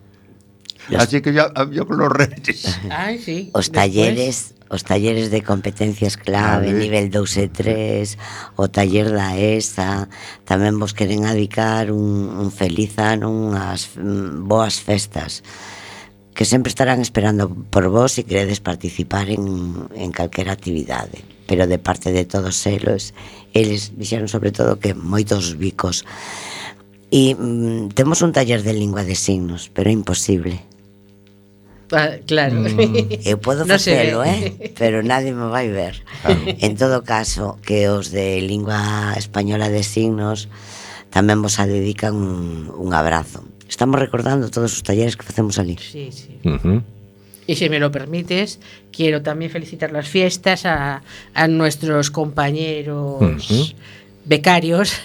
Así 0.97 1.21
que 1.21 1.33
ya 1.33 1.51
yo 1.71 1.87
con 1.87 1.97
los 1.97 2.11
reyes. 2.11 2.79
Ay, 2.89 3.19
sí. 3.19 3.49
Os 3.53 3.71
Después. 3.71 3.71
talleres 3.71 4.53
os 4.71 4.85
talleres 4.87 5.31
de 5.31 5.43
competencias 5.43 6.15
clave, 6.15 6.71
nivel 6.71 7.11
2 7.11 7.37
e 7.43 7.47
3, 7.51 8.55
o 8.55 8.71
taller 8.71 9.11
da 9.11 9.35
ESA, 9.35 10.07
tamén 10.47 10.79
vos 10.79 10.95
queren 10.95 11.27
adicar 11.27 11.91
un, 11.91 12.31
un 12.31 12.55
feliz 12.55 12.95
ano, 12.95 13.35
unhas 13.35 13.99
mm, 13.99 14.47
boas 14.47 14.79
festas 14.79 15.43
que 16.33 16.45
sempre 16.47 16.69
estarán 16.69 17.01
esperando 17.01 17.51
por 17.51 17.91
vos 17.91 18.13
se 18.13 18.23
queredes 18.23 18.63
participar 18.63 19.29
en, 19.29 19.91
en 19.95 20.11
calquera 20.15 20.55
actividade 20.55 21.19
pero 21.47 21.67
de 21.67 21.75
parte 21.75 22.15
de 22.15 22.23
todos 22.23 22.65
eles 22.65 23.13
eles 23.51 23.91
dixeron 23.99 24.31
sobre 24.31 24.55
todo 24.55 24.79
que 24.79 24.95
moitos 24.95 25.59
bicos 25.59 26.07
e 27.11 27.35
mm, 27.35 27.91
temos 27.91 28.23
un 28.23 28.31
taller 28.31 28.63
de 28.63 28.71
lingua 28.71 29.03
de 29.03 29.19
signos 29.19 29.67
pero 29.67 29.91
é 29.91 29.93
imposible 29.93 30.63
Ah, 31.91 32.17
claro. 32.25 32.55
Mm. 32.55 33.27
Eu 33.27 33.37
podo 33.37 33.67
facelo, 33.67 34.23
eh? 34.23 34.71
Pero 34.79 35.03
nadie 35.03 35.35
me 35.35 35.51
vai 35.51 35.67
ver. 35.67 35.99
Claro. 36.23 36.39
En 36.47 36.79
todo 36.79 37.03
caso, 37.03 37.59
que 37.67 37.91
os 37.91 38.15
de 38.15 38.39
lingua 38.39 39.13
española 39.19 39.67
de 39.67 39.83
signos 39.83 40.47
tamén 41.11 41.43
vos 41.43 41.59
a 41.59 41.67
dedican 41.67 42.15
un, 42.15 42.71
un 42.71 42.95
abrazo. 42.95 43.43
Estamos 43.67 43.99
recordando 43.99 44.47
todos 44.47 44.71
os 44.71 44.83
talleres 44.83 45.19
que 45.19 45.27
facemos 45.27 45.59
ali. 45.59 45.75
Sí, 45.75 46.11
sí. 46.15 46.39
Y 47.47 47.55
si 47.55 47.67
me 47.67 47.79
lo 47.79 47.91
permites, 47.91 48.59
quiero 48.95 49.21
también 49.21 49.51
felicitar 49.51 49.91
las 49.91 50.07
fiestas 50.07 50.65
a, 50.65 51.03
a 51.33 51.47
nuestros 51.47 52.11
compañeros 52.11 53.75
becarios 54.23 54.95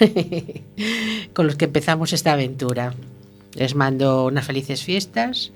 con 1.33 1.47
los 1.47 1.55
que 1.55 1.65
empezamos 1.65 2.13
esta 2.13 2.33
aventura. 2.33 2.93
Les 3.55 3.75
mando 3.75 4.25
unas 4.25 4.45
felices 4.45 4.83
fiestas 4.83 5.51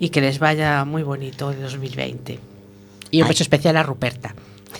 y 0.00 0.08
que 0.08 0.20
les 0.20 0.38
vaya 0.40 0.84
muy 0.84 1.02
bonito 1.04 1.50
el 1.52 1.60
2020. 1.60 2.40
Y 3.12 3.22
un 3.22 3.28
beso 3.28 3.44
especial 3.44 3.76
a 3.76 3.84
Ruperta. 3.84 4.34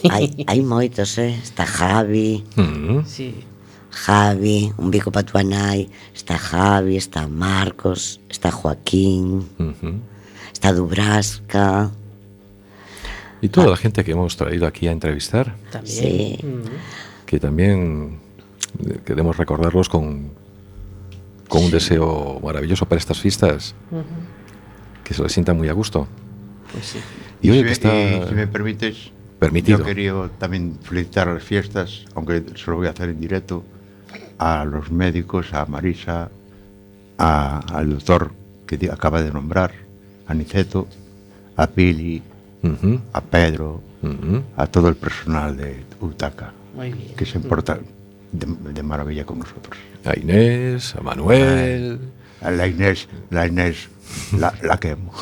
Hai, 0.09 0.33
hai 0.49 0.63
moitos, 0.65 1.19
eh? 1.19 1.37
Está 1.37 1.67
Javi, 1.67 2.43
Mm. 2.57 3.05
Sí. 3.05 3.45
Javi, 3.91 4.73
un 4.79 4.91
bico 4.91 5.11
para 5.13 5.27
tu 5.27 5.37
está 6.15 6.39
Javi, 6.39 6.97
está 6.97 7.27
Marcos, 7.27 8.21
está 8.31 8.51
Joaquín, 8.51 9.45
Ujú. 9.59 9.99
está 10.53 10.73
Dubrasca, 10.73 11.91
Y 13.43 13.49
toda 13.49 13.67
la 13.69 13.77
gente 13.77 14.05
que 14.05 14.13
hemos 14.13 14.37
traído 14.37 14.67
aquí 14.67 14.87
a 14.87 14.93
entrevistar, 14.93 15.57
También. 15.73 15.97
Sí. 16.03 16.39
Mm. 16.47 17.27
que 17.27 17.41
también 17.41 18.21
eh, 18.87 19.01
queremos 19.05 19.37
recordarlos 19.37 19.89
con, 19.89 20.31
con 21.49 21.65
un 21.65 21.71
deseo 21.71 22.39
maravilloso 22.43 22.87
para 22.87 22.99
estas 23.01 23.19
fiestas, 23.19 23.75
Ujú. 23.91 24.05
Que 25.11 25.15
se 25.15 25.25
les 25.25 25.33
sienta 25.33 25.53
muy 25.55 25.69
a 25.69 25.73
gusto. 25.73 26.07
Pues 26.73 26.87
sí. 26.87 27.01
Y 27.43 27.51
hoy 27.51 27.57
si, 27.57 27.63
que 27.63 27.67
me- 27.67 27.73
está 27.73 27.95
y 28.27 28.29
si 28.29 28.35
me 28.37 28.47
permites, 28.47 29.11
permitido. 29.41 29.79
yo 29.81 29.85
quería 29.85 30.13
también 30.39 30.79
felicitar 30.83 31.27
las 31.27 31.43
fiestas, 31.43 32.05
aunque 32.15 32.45
se 32.55 32.71
lo 32.71 32.77
voy 32.77 32.87
a 32.87 32.91
hacer 32.91 33.09
en 33.09 33.21
directo, 33.21 33.65
a 34.39 34.65
los 34.65 34.93
médicos, 34.93 35.53
a 35.53 35.67
Marisa, 35.67 36.31
a- 37.19 37.59
al 37.77 37.91
doctor 37.91 38.31
que 38.69 38.89
acaba 38.89 39.21
de 39.21 39.33
nombrar, 39.33 39.73
a 40.29 40.35
Niceto, 40.35 40.87
a 41.57 41.67
Pili, 41.67 42.23
a 43.13 43.21
Pedro, 43.21 43.83
a 44.57 44.67
todo 44.69 44.89
el 44.91 44.95
personal 44.95 45.57
de 45.57 45.83
Utaca, 46.01 46.53
Muy 46.77 46.93
bien. 46.93 47.15
que 47.17 47.27
se 47.27 47.41
porta 47.41 47.81
de, 48.31 48.47
de 48.73 48.83
maravilla 48.85 49.25
con 49.27 49.41
nosotros. 49.41 49.77
A 50.05 50.17
Inés, 50.17 50.95
a 50.95 51.01
Manuel. 51.01 51.99
A 52.43 52.51
la 52.53 52.69
Inés, 52.69 53.09
la 53.31 53.47
Inés, 53.49 53.89
la, 54.39 54.55
la 54.63 54.79
quemo. 54.79 55.13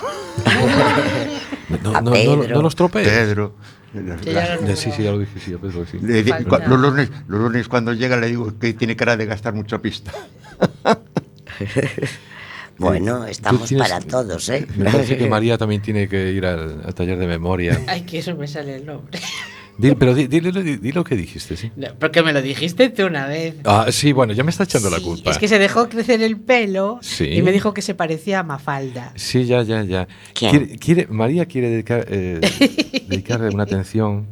No, 1.82 1.94
A 1.96 2.00
no, 2.00 2.10
no, 2.12 2.62
los 2.62 2.74
tropees. 2.76 3.08
Pedro. 3.08 3.54
Sí, 4.74 4.90
sí, 4.92 5.02
ya 5.02 5.12
lo 5.12 5.18
dije, 5.18 5.40
sí, 5.40 5.54
sí. 5.90 5.98
Le 6.02 6.22
los, 6.22 6.78
lunes, 6.80 7.10
los 7.26 7.40
lunes 7.40 7.68
cuando 7.68 7.92
llega 7.94 8.16
le 8.16 8.26
digo 8.28 8.52
que 8.58 8.74
tiene 8.74 8.96
cara 8.96 9.16
de 9.16 9.26
gastar 9.26 9.54
mucha 9.54 9.78
pista. 9.78 10.12
Bueno, 12.78 13.26
estamos 13.26 13.68
tienes- 13.68 13.88
para 13.88 14.00
todos, 14.00 14.48
¿eh? 14.50 14.64
Me 14.76 14.84
parece 14.90 15.16
que 15.18 15.28
María 15.28 15.58
también 15.58 15.82
tiene 15.82 16.08
que 16.08 16.30
ir 16.30 16.46
al, 16.46 16.80
al 16.84 16.94
taller 16.94 17.18
de 17.18 17.26
memoria. 17.26 17.76
Ay, 17.88 18.02
que 18.02 18.18
eso 18.18 18.36
me 18.36 18.46
sale 18.46 18.76
el 18.76 18.86
nombre. 18.86 19.18
Pero 19.80 20.12
di, 20.14 20.26
di- 20.26 20.40
di- 20.40 20.76
di 20.76 20.92
lo 20.92 21.04
que 21.04 21.14
dijiste, 21.14 21.56
sí. 21.56 21.70
No, 21.76 21.88
porque 21.98 22.22
me 22.22 22.32
lo 22.32 22.42
dijiste 22.42 22.88
tú 22.88 23.06
una 23.06 23.26
vez. 23.26 23.54
Ah, 23.64 23.86
sí, 23.90 24.12
bueno, 24.12 24.32
ya 24.32 24.42
me 24.42 24.50
está 24.50 24.64
echando 24.64 24.90
la 24.90 24.96
Sí, 24.98 25.04
culpa. 25.04 25.30
Es 25.30 25.38
que 25.38 25.46
se 25.46 25.58
dejó 25.60 25.88
crecer 25.88 26.20
el 26.22 26.36
pelo 26.36 26.98
Sí. 27.00 27.24
y 27.32 27.42
me 27.42 27.52
dijo 27.52 27.72
que 27.74 27.82
se 27.82 27.94
parecía 27.94 28.40
a 28.40 28.42
Mafalda. 28.42 29.12
Sí, 29.14 29.44
ya, 29.46 29.62
ya, 29.62 29.84
ya. 29.84 30.08
¿Quién? 30.34 30.50
Quiere, 30.50 30.78
quiere- 30.78 31.06
María 31.08 31.46
quiere 31.46 31.70
dedicar, 31.70 32.04
eh, 32.08 32.40
dedicarle 33.08 33.48
una 33.50 33.62
atención 33.62 34.26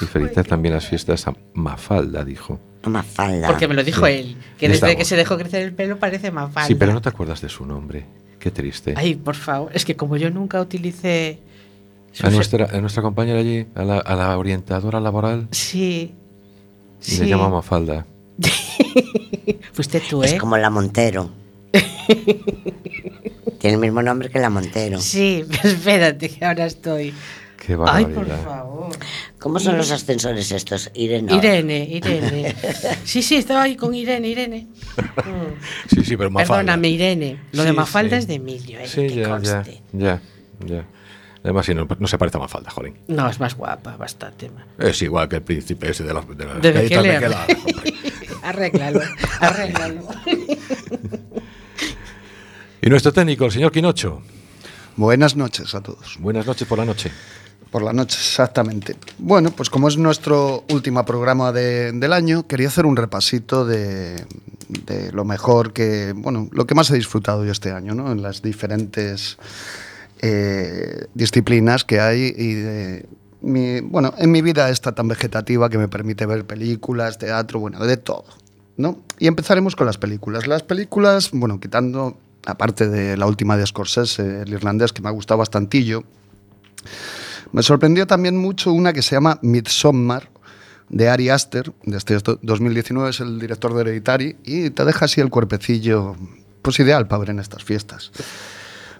y 0.00 0.06
felicitar 0.06 0.46
también 0.46 0.74
las 0.74 0.86
fiestas 0.86 1.26
a 1.28 1.34
Mafalda, 1.52 2.24
dijo. 2.24 2.58
Mafalda. 2.84 3.48
Porque 3.48 3.68
me 3.68 3.74
lo 3.74 3.84
dijo 3.84 4.06
Sí. 4.06 4.12
él. 4.12 4.36
Que 4.58 4.68
desde 4.68 4.74
estamos. 4.76 4.96
que 4.96 5.04
se 5.04 5.16
dejó 5.16 5.36
crecer 5.36 5.62
el 5.62 5.74
pelo 5.74 5.98
parece 5.98 6.30
Mafalda. 6.30 6.66
Sí, 6.66 6.74
pero 6.74 6.94
no 6.94 7.02
te 7.02 7.10
acuerdas 7.10 7.42
de 7.42 7.50
su 7.50 7.66
nombre. 7.66 8.06
Qué 8.38 8.50
triste. 8.50 8.94
Ay, 8.96 9.16
por 9.16 9.34
favor. 9.34 9.70
Es 9.74 9.84
que 9.84 9.94
como 9.96 10.16
yo 10.16 10.30
nunca 10.30 10.58
utilicé. 10.62 11.40
A 12.22 12.30
nuestra, 12.30 12.66
a 12.66 12.80
nuestra 12.80 13.02
compañera 13.02 13.38
allí, 13.38 13.66
a 13.74 13.84
la, 13.84 13.98
a 13.98 14.14
la 14.16 14.36
orientadora 14.36 15.00
laboral, 15.00 15.48
Sí. 15.52 16.12
le 17.00 17.04
Sí. 17.04 17.26
llama 17.26 17.48
Mafalda. 17.48 18.04
Fuiste 19.72 20.00
tú, 20.00 20.22
Es 20.22 20.32
¿eh? 20.32 20.38
como 20.38 20.56
la 20.56 20.70
Montero. 20.70 21.30
Tiene 23.58 23.74
el 23.74 23.80
mismo 23.80 24.02
nombre 24.02 24.28
que 24.30 24.38
la 24.38 24.50
Montero. 24.50 25.00
Sí, 25.00 25.44
pero 25.48 25.68
espérate, 25.68 26.28
que 26.30 26.44
ahora 26.44 26.66
estoy. 26.66 27.14
Qué 27.64 27.76
Ay, 27.86 28.06
por 28.06 28.26
favor. 28.26 28.88
¿Cómo 29.38 29.58
son 29.60 29.76
los 29.76 29.90
ascensores 29.90 30.50
estos? 30.50 30.90
Irene. 30.94 31.34
Irene, 31.34 31.84
Irene. 31.90 32.54
Sí, 33.04 33.22
sí, 33.22 33.36
estaba 33.36 33.62
ahí 33.62 33.76
con 33.76 33.94
Irene, 33.94 34.28
Irene. 34.28 34.66
Sí, 35.88 36.02
sí, 36.04 36.16
pero 36.16 36.30
Mafalda. 36.30 36.54
Perdóname, 36.56 36.88
Irene. 36.88 37.38
Lo 37.52 37.62
de 37.64 37.72
Mafalda 37.72 38.16
sí. 38.16 38.20
es 38.22 38.26
de 38.28 38.34
Emilio, 38.34 38.78
¿eh? 38.80 38.88
Sí, 38.88 39.02
que 39.08 39.14
ya, 39.16 39.22
ya, 39.22 39.28
conste. 39.28 39.82
ya, 39.92 40.22
ya. 40.66 40.84
Además, 41.42 41.64
sí, 41.66 41.74
no, 41.74 41.86
no 41.98 42.06
se 42.06 42.18
parece 42.18 42.36
a 42.36 42.40
Mafalda, 42.40 42.70
jolín. 42.70 42.98
No, 43.08 43.28
es 43.28 43.40
más 43.40 43.54
guapa, 43.56 43.96
bastante 43.96 44.50
más. 44.50 44.66
Es 44.78 45.00
igual 45.02 45.28
que 45.28 45.36
el 45.36 45.42
príncipe 45.42 45.90
ese 45.90 46.04
de, 46.04 46.12
la, 46.12 46.20
de 46.20 46.44
las 46.44 46.60
De 46.62 46.72
galletas. 46.72 47.02
Bequelar, 47.02 47.46
hombre. 47.66 47.94
arréglalo, 48.42 49.00
arréglalo. 49.40 50.02
Y 52.82 52.88
nuestro 52.88 53.12
técnico, 53.12 53.44
el 53.44 53.52
señor 53.52 53.72
Quinocho. 53.72 54.22
Buenas 54.96 55.36
noches 55.36 55.74
a 55.74 55.82
todos. 55.82 56.16
Buenas 56.18 56.46
noches 56.46 56.66
por 56.66 56.78
la 56.78 56.84
noche. 56.86 57.10
Por 57.70 57.82
la 57.82 57.92
noche, 57.92 58.16
exactamente. 58.18 58.96
Bueno, 59.18 59.50
pues 59.50 59.68
como 59.70 59.86
es 59.88 59.96
nuestro 59.98 60.64
último 60.70 61.04
programa 61.04 61.52
de- 61.52 61.92
del 61.92 62.12
año, 62.12 62.46
quería 62.46 62.68
hacer 62.68 62.86
un 62.86 62.96
repasito 62.96 63.64
de, 63.66 64.24
de 64.86 65.12
lo 65.12 65.24
mejor 65.24 65.72
que, 65.72 66.12
bueno, 66.16 66.48
lo 66.52 66.66
que 66.66 66.74
más 66.74 66.90
he 66.90 66.94
disfrutado 66.94 67.44
yo 67.44 67.52
este 67.52 67.70
año, 67.70 67.94
¿no? 67.94 68.10
En 68.12 68.22
las 68.22 68.40
diferentes 68.42 69.36
eh, 70.22 71.06
disciplinas 71.14 71.84
que 71.84 72.00
hay 72.00 72.34
y 72.36 73.80
bueno, 73.82 74.12
en 74.18 74.30
mi 74.30 74.42
vida 74.42 74.68
esta 74.68 74.92
tan 74.92 75.08
vegetativa 75.08 75.70
que 75.70 75.78
me 75.78 75.88
permite 75.88 76.26
ver 76.26 76.44
películas, 76.46 77.16
teatro, 77.18 77.58
bueno, 77.60 77.84
de 77.86 77.96
todo, 77.96 78.24
¿no? 78.76 79.00
Y 79.18 79.26
empezaremos 79.28 79.76
con 79.76 79.86
las 79.86 79.96
películas. 79.98 80.46
Las 80.46 80.62
películas, 80.62 81.30
bueno, 81.32 81.58
quitando, 81.58 82.18
aparte 82.44 82.88
de 82.88 83.16
la 83.16 83.24
última 83.26 83.56
de 83.56 83.66
Scorsese, 83.66 84.42
el 84.42 84.52
irlandés, 84.52 84.92
que 84.92 85.00
me 85.00 85.08
ha 85.08 85.12
gustado 85.12 85.38
bastantillo, 85.38 86.04
me 87.52 87.62
sorprendió 87.62 88.06
también 88.06 88.36
mucho 88.36 88.72
una 88.72 88.92
que 88.92 89.02
se 89.02 89.14
llama 89.16 89.38
Midsommar, 89.42 90.28
de 90.90 91.08
Ari 91.08 91.28
Aster, 91.30 91.72
de 91.84 91.96
este 91.96 92.18
do- 92.18 92.38
2019, 92.42 93.10
es 93.10 93.20
el 93.20 93.38
director 93.38 93.72
de 93.74 93.80
Hereditary, 93.82 94.36
y 94.44 94.70
te 94.70 94.84
deja 94.84 95.04
así 95.06 95.20
el 95.20 95.30
cuerpecillo, 95.30 96.16
pues 96.62 96.78
ideal 96.80 97.06
para 97.08 97.20
ver 97.20 97.30
en 97.30 97.38
estas 97.38 97.62
fiestas. 97.64 98.10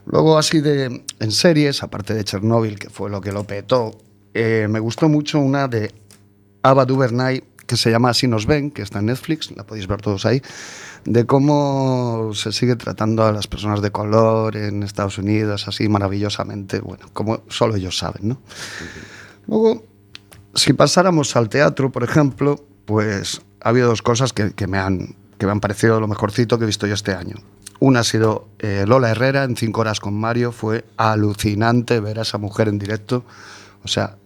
Luego, 0.05 0.37
así 0.37 0.61
de 0.61 1.03
en 1.19 1.31
series, 1.31 1.83
aparte 1.83 2.13
de 2.13 2.23
Chernobyl, 2.23 2.79
que 2.79 2.89
fue 2.89 3.09
lo 3.09 3.21
que 3.21 3.31
lo 3.31 3.45
petó, 3.45 3.91
eh, 4.33 4.67
me 4.69 4.79
gustó 4.79 5.09
mucho 5.09 5.39
una 5.39 5.67
de 5.67 5.93
Ava 6.63 6.85
DuVernay 6.85 7.43
que 7.71 7.77
se 7.77 7.89
llama 7.89 8.09
Así 8.09 8.27
nos 8.27 8.45
ven, 8.45 8.69
que 8.69 8.81
está 8.81 8.99
en 8.99 9.05
Netflix, 9.05 9.49
la 9.55 9.63
podéis 9.63 9.87
ver 9.87 10.01
todos 10.01 10.25
ahí, 10.25 10.41
de 11.05 11.25
cómo 11.25 12.31
se 12.33 12.51
sigue 12.51 12.75
tratando 12.75 13.25
a 13.25 13.31
las 13.31 13.47
personas 13.47 13.81
de 13.81 13.91
color 13.91 14.57
en 14.57 14.83
Estados 14.83 15.17
Unidos, 15.17 15.69
así 15.69 15.87
maravillosamente, 15.87 16.81
bueno, 16.81 17.05
como 17.13 17.43
solo 17.47 17.77
ellos 17.77 17.97
saben, 17.97 18.27
¿no? 18.27 18.41
Luego, 19.47 19.85
si 20.53 20.73
pasáramos 20.73 21.35
al 21.37 21.47
teatro, 21.47 21.93
por 21.93 22.03
ejemplo, 22.03 22.61
pues 22.85 23.41
ha 23.61 23.69
habido 23.69 23.87
dos 23.87 24.01
cosas 24.01 24.33
que, 24.33 24.51
que 24.51 24.67
me, 24.67 24.77
han, 24.77 25.15
que 25.37 25.45
me 25.45 25.53
han 25.53 25.61
parecido 25.61 26.01
lo 26.01 26.09
mejorcito 26.09 26.57
que 26.57 26.65
he 26.65 26.67
visto 26.67 26.87
yo 26.87 26.93
este 26.93 27.13
año. 27.13 27.35
Una 27.81 28.01
ha 28.01 28.03
sido 28.03 28.47
eh, 28.59 28.85
Lola 28.87 29.09
Herrera 29.09 29.43
en 29.43 29.57
cinco 29.57 29.81
horas 29.81 29.99
con 29.99 30.13
Mario. 30.13 30.51
Fue 30.51 30.85
alucinante 30.97 31.99
ver 31.99 32.19
a 32.19 32.21
esa 32.21 32.37
mujer 32.37 32.67
en 32.67 32.77
directo. 32.77 33.25
O 33.83 33.87
sea, 33.87 34.17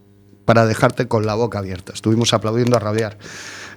para 0.44 0.66
dejarte 0.66 1.08
con 1.08 1.26
la 1.26 1.36
boca 1.36 1.60
abierta. 1.60 1.94
Estuvimos 1.94 2.34
aplaudiendo 2.34 2.76
a 2.76 2.82
rabiar. 2.82 3.18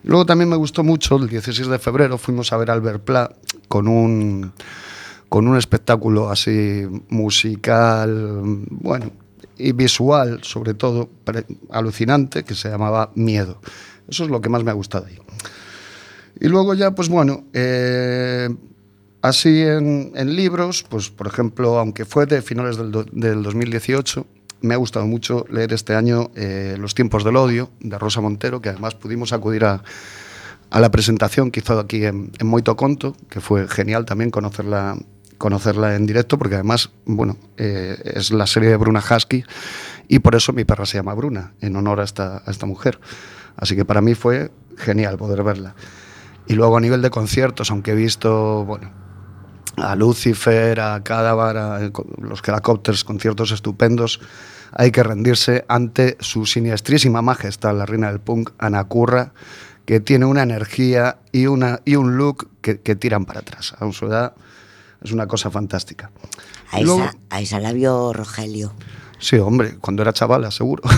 Luego 0.03 0.27
también 0.27 0.49
me 0.49 0.57
gustó 0.57 0.83
mucho, 0.83 1.15
el 1.15 1.29
16 1.29 1.69
de 1.69 1.79
febrero 1.79 2.19
fuimos 2.19 2.53
a 2.53 2.57
ver 2.57 2.73
Albert 2.73 3.05
Pla 3.05 3.31
con 3.69 3.87
un, 3.87 4.53
con 5.29 5.47
un 5.47 5.57
espectáculo 5.57 6.29
así 6.29 6.85
musical, 7.09 8.43
bueno, 8.71 9.13
y 9.57 9.71
visual 9.71 10.41
sobre 10.43 10.75
todo, 10.75 11.09
alucinante, 11.71 12.43
que 12.43 12.57
se 12.57 12.69
llamaba 12.69 13.13
Miedo. 13.15 13.61
Eso 14.09 14.25
es 14.25 14.31
lo 14.31 14.41
que 14.41 14.49
más 14.49 14.65
me 14.65 14.73
ha 14.73 14.75
gustado 14.75 15.07
ahí. 15.07 15.21
Y 16.41 16.49
luego 16.49 16.75
ya, 16.75 16.97
pues 16.97 17.09
bueno, 17.09 17.45
eh, 17.53 18.49
así 19.23 19.63
en, 19.63 20.13
en 20.15 20.37
libros, 20.37 20.85
pues 20.89 21.11
por 21.11 21.27
ejemplo, 21.27 21.79
aunque 21.79 22.05
fue 22.05 22.27
de 22.27 22.43
finales 22.43 22.77
del, 22.77 22.91
do- 22.91 23.07
del 23.11 23.43
2018, 23.43 24.27
me 24.61 24.75
ha 24.75 24.77
gustado 24.77 25.07
mucho 25.07 25.45
leer 25.51 25.73
este 25.73 25.95
año 25.95 26.31
eh, 26.35 26.77
Los 26.79 26.95
tiempos 26.95 27.23
del 27.25 27.37
odio, 27.37 27.71
de 27.81 27.97
Rosa 27.99 28.21
Montero, 28.21 28.61
que 28.61 28.69
además 28.71 28.95
pudimos 28.97 29.33
acudir 29.33 29.65
a, 29.65 29.83
a 30.71 30.81
la 30.81 30.91
presentación 30.91 31.51
que 31.51 31.61
hizo 31.61 31.79
aquí 31.79 32.05
en, 32.05 32.33
en 32.39 32.47
Moito 32.47 32.77
Conto, 32.77 33.17
que 33.31 33.41
fue 33.41 33.69
genial 33.69 34.05
también 34.05 34.31
conocerla, 34.31 34.97
conocerla 35.39 35.95
en 35.95 36.07
directo, 36.07 36.39
porque 36.39 36.57
además, 36.57 36.91
bueno, 37.07 37.37
eh, 37.57 37.97
es 38.05 38.33
la 38.33 38.47
serie 38.49 38.69
de 38.71 38.77
Bruna 38.77 39.01
Husky 39.01 39.45
y 40.09 40.19
por 40.19 40.35
eso 40.35 40.53
mi 40.53 40.65
perra 40.65 40.87
se 40.87 40.99
llama 40.99 41.15
Bruna, 41.15 41.53
en 41.61 41.77
honor 41.77 42.01
a 42.01 42.05
esta, 42.05 42.43
a 42.45 42.51
esta 42.51 42.67
mujer. 42.67 42.99
Así 43.57 43.77
que 43.77 43.85
para 43.85 44.01
mí 44.01 44.15
fue 44.15 44.51
genial 44.77 45.17
poder 45.19 45.43
verla. 45.45 45.75
Y 46.49 46.55
luego 46.55 46.77
a 46.77 46.81
nivel 46.81 47.03
de 47.03 47.11
conciertos, 47.11 47.71
aunque 47.71 47.93
he 47.93 47.95
visto, 47.95 48.65
bueno, 48.65 48.91
a 49.83 49.95
Lucifer, 49.97 50.81
a 50.81 51.03
Cadáver, 51.03 51.57
a 51.57 51.91
los 52.19 52.43
Helicopters, 52.47 53.05
conciertos 53.05 53.51
estupendos, 53.53 54.21
hay 54.73 54.91
que 54.91 55.03
rendirse 55.03 55.65
ante 55.69 56.17
su 56.21 56.47
siniestrísima 56.47 57.23
majestad, 57.23 57.77
la 57.77 57.87
reina 57.87 58.09
del 58.11 58.21
punk, 58.21 58.51
Ana 58.59 58.85
Curra, 58.85 59.33
que 59.87 60.01
tiene 60.01 60.27
una 60.27 60.43
energía 60.43 61.19
y, 61.33 61.47
una, 61.47 61.81
y 61.85 61.97
un 61.97 62.17
look 62.17 62.49
que, 62.61 62.81
que 62.81 62.95
tiran 62.95 63.25
para 63.25 63.41
atrás. 63.41 63.75
A 63.81 63.91
su 63.93 64.07
edad 64.07 64.35
es 65.03 65.13
una 65.13 65.27
cosa 65.27 65.51
fantástica. 65.51 66.11
A 66.71 66.81
Luego- 66.81 67.05
esa, 67.05 67.15
a 67.31 67.41
esa 67.41 67.61
la 67.61 67.73
vio 67.73 68.13
Rogelio. 68.13 68.75
Sí, 69.19 69.37
hombre, 69.37 69.77
cuando 69.81 70.03
era 70.03 70.13
chavala, 70.13 70.51
seguro. 70.51 70.83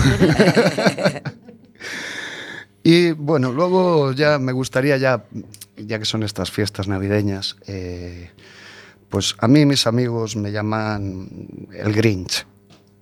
y 2.83 3.11
bueno, 3.11 3.51
luego 3.51 4.11
ya 4.11 4.39
me 4.39 4.51
gustaría 4.51 4.97
ya, 4.97 5.25
ya 5.77 5.99
que 5.99 6.05
son 6.05 6.23
estas 6.23 6.51
fiestas 6.51 6.87
navideñas, 6.87 7.55
eh, 7.67 8.31
pues 9.11 9.35
a 9.39 9.47
mí 9.47 9.65
mis 9.67 9.85
amigos 9.85 10.35
me 10.35 10.51
llaman 10.51 11.27
el 11.73 11.93
Grinch, 11.93 12.47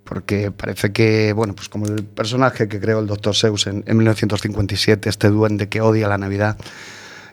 porque 0.03 0.51
parece 0.51 0.91
que, 0.91 1.31
bueno, 1.33 1.55
pues 1.55 1.69
como 1.69 1.85
el 1.85 2.03
personaje 2.03 2.67
que 2.67 2.79
creó 2.81 2.99
el 2.99 3.07
Dr. 3.07 3.33
Seuss 3.35 3.67
en, 3.67 3.83
en 3.87 3.95
1957, 3.97 5.07
este 5.07 5.29
duende 5.29 5.69
que 5.69 5.79
odia 5.81 6.07
la 6.09 6.17
Navidad. 6.17 6.57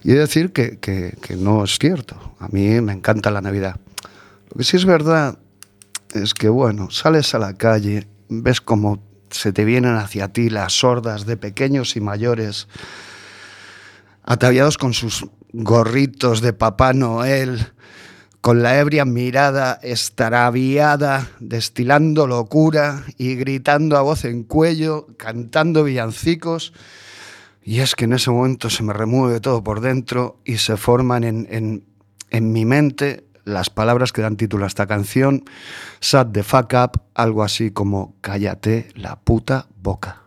Y 0.05 0.11
he 0.11 0.15
de 0.15 0.21
decir 0.21 0.53
que, 0.53 0.79
que- 0.79 1.17
que 1.21 1.35
no 1.37 1.65
es 1.65 1.79
cierto, 1.81 2.37
a 2.39 2.47
mí 2.49 2.81
me 2.83 2.93
encanta 2.93 3.31
la 3.33 3.41
Navidad. 3.41 3.77
Lo 4.51 4.59
que 4.59 4.63
sí 4.65 4.77
es 4.77 4.85
verdad 4.85 5.39
es 6.15 6.35
que, 6.35 6.49
bueno, 6.49 6.91
sales 6.91 7.35
a 7.35 7.39
la 7.41 7.55
calle, 7.55 8.07
ves 8.29 8.61
cómo 8.61 9.03
se 9.31 9.53
te 9.53 9.65
vienen 9.65 9.97
hacia 9.97 10.29
ti 10.33 10.51
las 10.51 10.85
hordas 10.85 11.27
de 11.27 11.37
pequeños 11.37 11.97
y 11.97 12.01
mayores, 12.01 12.69
ataviados 14.23 14.79
con 14.79 14.93
sus 14.93 15.27
gorritos 15.53 16.41
de 16.41 16.53
Papá 16.53 16.93
Noel, 16.93 17.73
con 18.47 18.63
la 18.63 18.79
ebria 18.79 19.05
mirada 19.05 19.81
extraviada, 19.83 21.31
destilando 21.41 22.29
locura 22.29 23.03
y 23.19 23.35
gritando 23.35 23.97
a 23.97 24.03
voz 24.03 24.25
en 24.25 24.45
cuello, 24.45 25.09
cantando 25.17 25.83
villancicos. 25.83 26.73
Y 27.65 27.81
es 27.81 27.97
que 27.97 28.05
en 28.05 28.13
ese 28.13 28.31
momento 28.31 28.71
se 28.71 28.85
me 28.85 28.93
remueve 28.93 29.41
todo 29.41 29.65
por 29.65 29.81
dentro 29.81 30.39
y 30.45 30.59
se 30.59 30.77
forman 30.77 31.25
en, 31.25 31.49
en- 31.51 31.87
en 32.31 32.53
mi 32.53 32.65
mente 32.65 33.25
las 33.45 33.69
palabras 33.69 34.13
que 34.13 34.23
dan 34.23 34.37
título 34.37 34.63
a 34.63 34.69
esta 34.69 34.87
canción, 34.87 35.43
Shut 36.01 36.31
the 36.33 36.45
fuck 36.45 36.73
up, 36.75 37.01
algo 37.17 37.43
así 37.43 37.73
como 37.73 38.15
cállate 38.21 38.91
la 38.95 39.17
puta 39.17 39.67
boca. 39.83 40.23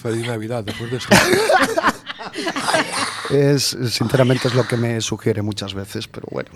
Feliz 0.00 0.26
Navidad 0.26 0.64
después 0.64 0.90
de 0.90 0.96
esto. 0.96 1.14
Es, 3.30 3.76
sinceramente 3.90 4.48
es 4.48 4.54
lo 4.54 4.66
que 4.66 4.76
me 4.76 5.00
sugiere 5.00 5.40
muchas 5.40 5.72
veces, 5.72 6.08
pero 6.08 6.26
bueno. 6.32 6.50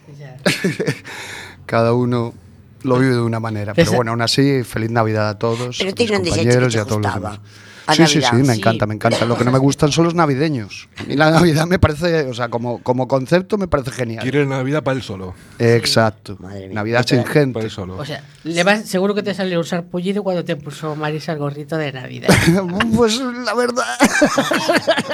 Cada 1.66 1.92
uno 1.92 2.34
lo 2.82 2.98
vive 2.98 3.12
de 3.12 3.20
una 3.20 3.38
manera. 3.38 3.74
Pero 3.74 3.92
bueno, 3.92 4.10
aún 4.10 4.22
así, 4.22 4.64
feliz 4.64 4.90
Navidad 4.90 5.28
a 5.28 5.38
todos, 5.38 5.78
Pero 5.78 5.90
a 5.90 5.94
mis 5.94 6.10
compañeros 6.10 6.74
y 6.74 6.78
a 6.78 6.84
todos 6.84 7.00
los 7.00 7.14
demás. 7.14 7.38
A 7.86 7.94
Sí, 7.94 8.06
sí, 8.06 8.14
Navidad. 8.18 8.30
sí, 8.30 8.36
me 8.36 8.54
Sí. 8.54 8.60
encanta, 8.60 8.86
me 8.86 8.94
encanta. 8.94 9.24
Lo 9.26 9.36
que 9.36 9.44
no 9.44 9.52
me 9.52 9.58
gustan 9.58 9.92
son 9.92 10.04
los 10.04 10.14
navideños. 10.14 10.88
A 10.98 11.02
mí 11.04 11.16
la 11.16 11.30
Navidad 11.30 11.66
me 11.66 11.78
parece, 11.78 12.22
o 12.28 12.32
sea, 12.34 12.48
como, 12.48 12.82
como 12.82 13.06
concepto 13.08 13.58
me 13.58 13.68
parece 13.68 13.90
genial. 13.90 14.22
Quiere 14.22 14.46
Navidad 14.46 14.82
para 14.82 14.96
él 14.96 15.02
solo. 15.02 15.34
Exacto. 15.58 16.36
Madre 16.40 16.66
mía. 16.66 16.74
Navidad 16.74 17.04
sin 17.06 17.24
gente. 17.24 17.54
Para 17.54 17.64
él 17.66 17.70
solo. 17.70 17.96
O 17.98 18.04
sea, 18.04 18.22
le 18.44 18.64
vas, 18.64 18.86
seguro 18.88 19.14
que 19.14 19.22
te 19.22 19.34
salió 19.34 19.58
un 19.58 19.64
sarpullido 19.66 20.22
cuando 20.22 20.44
te 20.44 20.56
puso 20.56 20.96
Marisa 20.96 21.32
el 21.32 21.38
gorrito 21.38 21.76
de 21.76 21.92
Navidad. 21.92 22.28
Pues 22.94 23.18
la 23.20 23.54
verdad. 23.54 23.84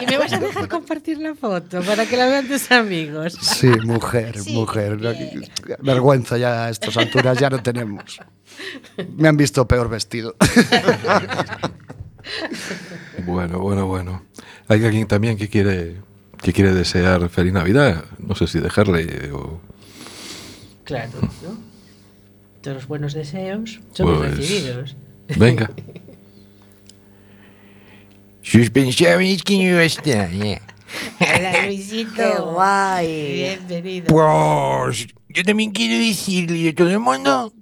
y 0.02 0.06
me 0.06 0.18
vas 0.18 0.32
a 0.32 0.38
dejar 0.38 0.68
compartir 0.68 1.18
la 1.18 1.34
foto 1.34 1.80
para 1.82 2.06
que 2.06 2.16
la 2.16 2.26
vean 2.26 2.46
tus 2.46 2.70
amigos. 2.70 3.36
Sí, 3.40 3.68
mujer, 3.84 4.36
mujer. 4.48 4.96
Vergüenza 5.82 6.36
ya 6.38 6.66
a 6.66 6.70
estas 6.70 6.96
alturas 6.96 7.38
ya 7.38 7.50
no 7.50 7.62
tenemos. 7.62 8.20
Me 9.16 9.28
han 9.28 9.36
visto 9.36 9.66
peor 9.66 9.88
vestido. 9.88 10.36
Bueno, 13.26 13.58
bueno, 13.60 13.86
bueno. 13.86 14.24
Hay 14.68 14.84
alguien 14.84 15.06
también 15.06 15.36
que 15.36 15.48
quiere 15.48 15.96
que 16.42 16.52
quiere 16.52 16.72
desear 16.72 17.28
feliz 17.28 17.52
Navidad. 17.52 18.04
No 18.18 18.34
sé 18.34 18.46
si 18.46 18.60
dejarle 18.60 19.30
o 19.32 19.60
Claro, 20.84 21.12
¿no? 21.20 21.58
Todos 22.62 22.76
los 22.76 22.86
buenos 22.88 23.12
deseos 23.14 23.80
son 23.92 24.16
Pues- 24.18 24.36
recibidos. 24.36 24.96
venga. 25.36 25.70
Sus 28.42 28.70
pensamientos 28.70 29.42
que 29.44 29.70
no 29.70 29.80
están. 29.80 30.30
Hola, 31.20 31.66
Luisito. 31.66 32.10
Qué 32.16 32.40
guay. 32.40 33.32
Bienvenido. 33.68 34.06
Pues 34.06 35.06
yo 35.28 35.42
también 35.44 35.70
quiero 35.70 35.94
decirle 36.04 36.70
a 36.70 36.74
todo 36.74 36.90
el 36.90 36.98
mundo. 36.98 37.52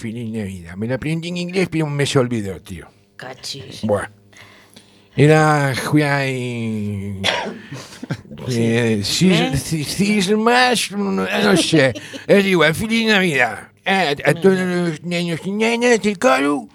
Feliz 0.00 0.30
Navidad. 0.32 0.74
Me 0.76 0.88
la 0.88 0.94
aprendí 0.96 1.28
en 1.28 1.36
inglés, 1.36 1.68
pero 1.70 1.86
me 1.86 2.04
se 2.06 2.18
olvidó, 2.18 2.60
tío. 2.60 2.88
Cachis. 3.16 3.82
Bueno. 3.82 4.08
Era 5.16 5.74
en... 6.26 7.22
Eh, 8.48 9.00
cis- 9.04 9.52
cis- 9.60 9.86
cismas, 9.86 10.90
no 10.92 11.10
no 11.12 11.56
sé. 11.56 11.92
Es 12.26 12.44
igual, 12.46 12.74
feliz 12.74 13.06
Navidad. 13.06 13.68
A, 13.84 14.10
a 14.10 14.34
todos 14.34 14.58
los 14.58 15.02
niños 15.02 15.40
y 15.44 15.52
nenas 15.52 16.00
del 16.00 16.18
coro. 16.18 16.66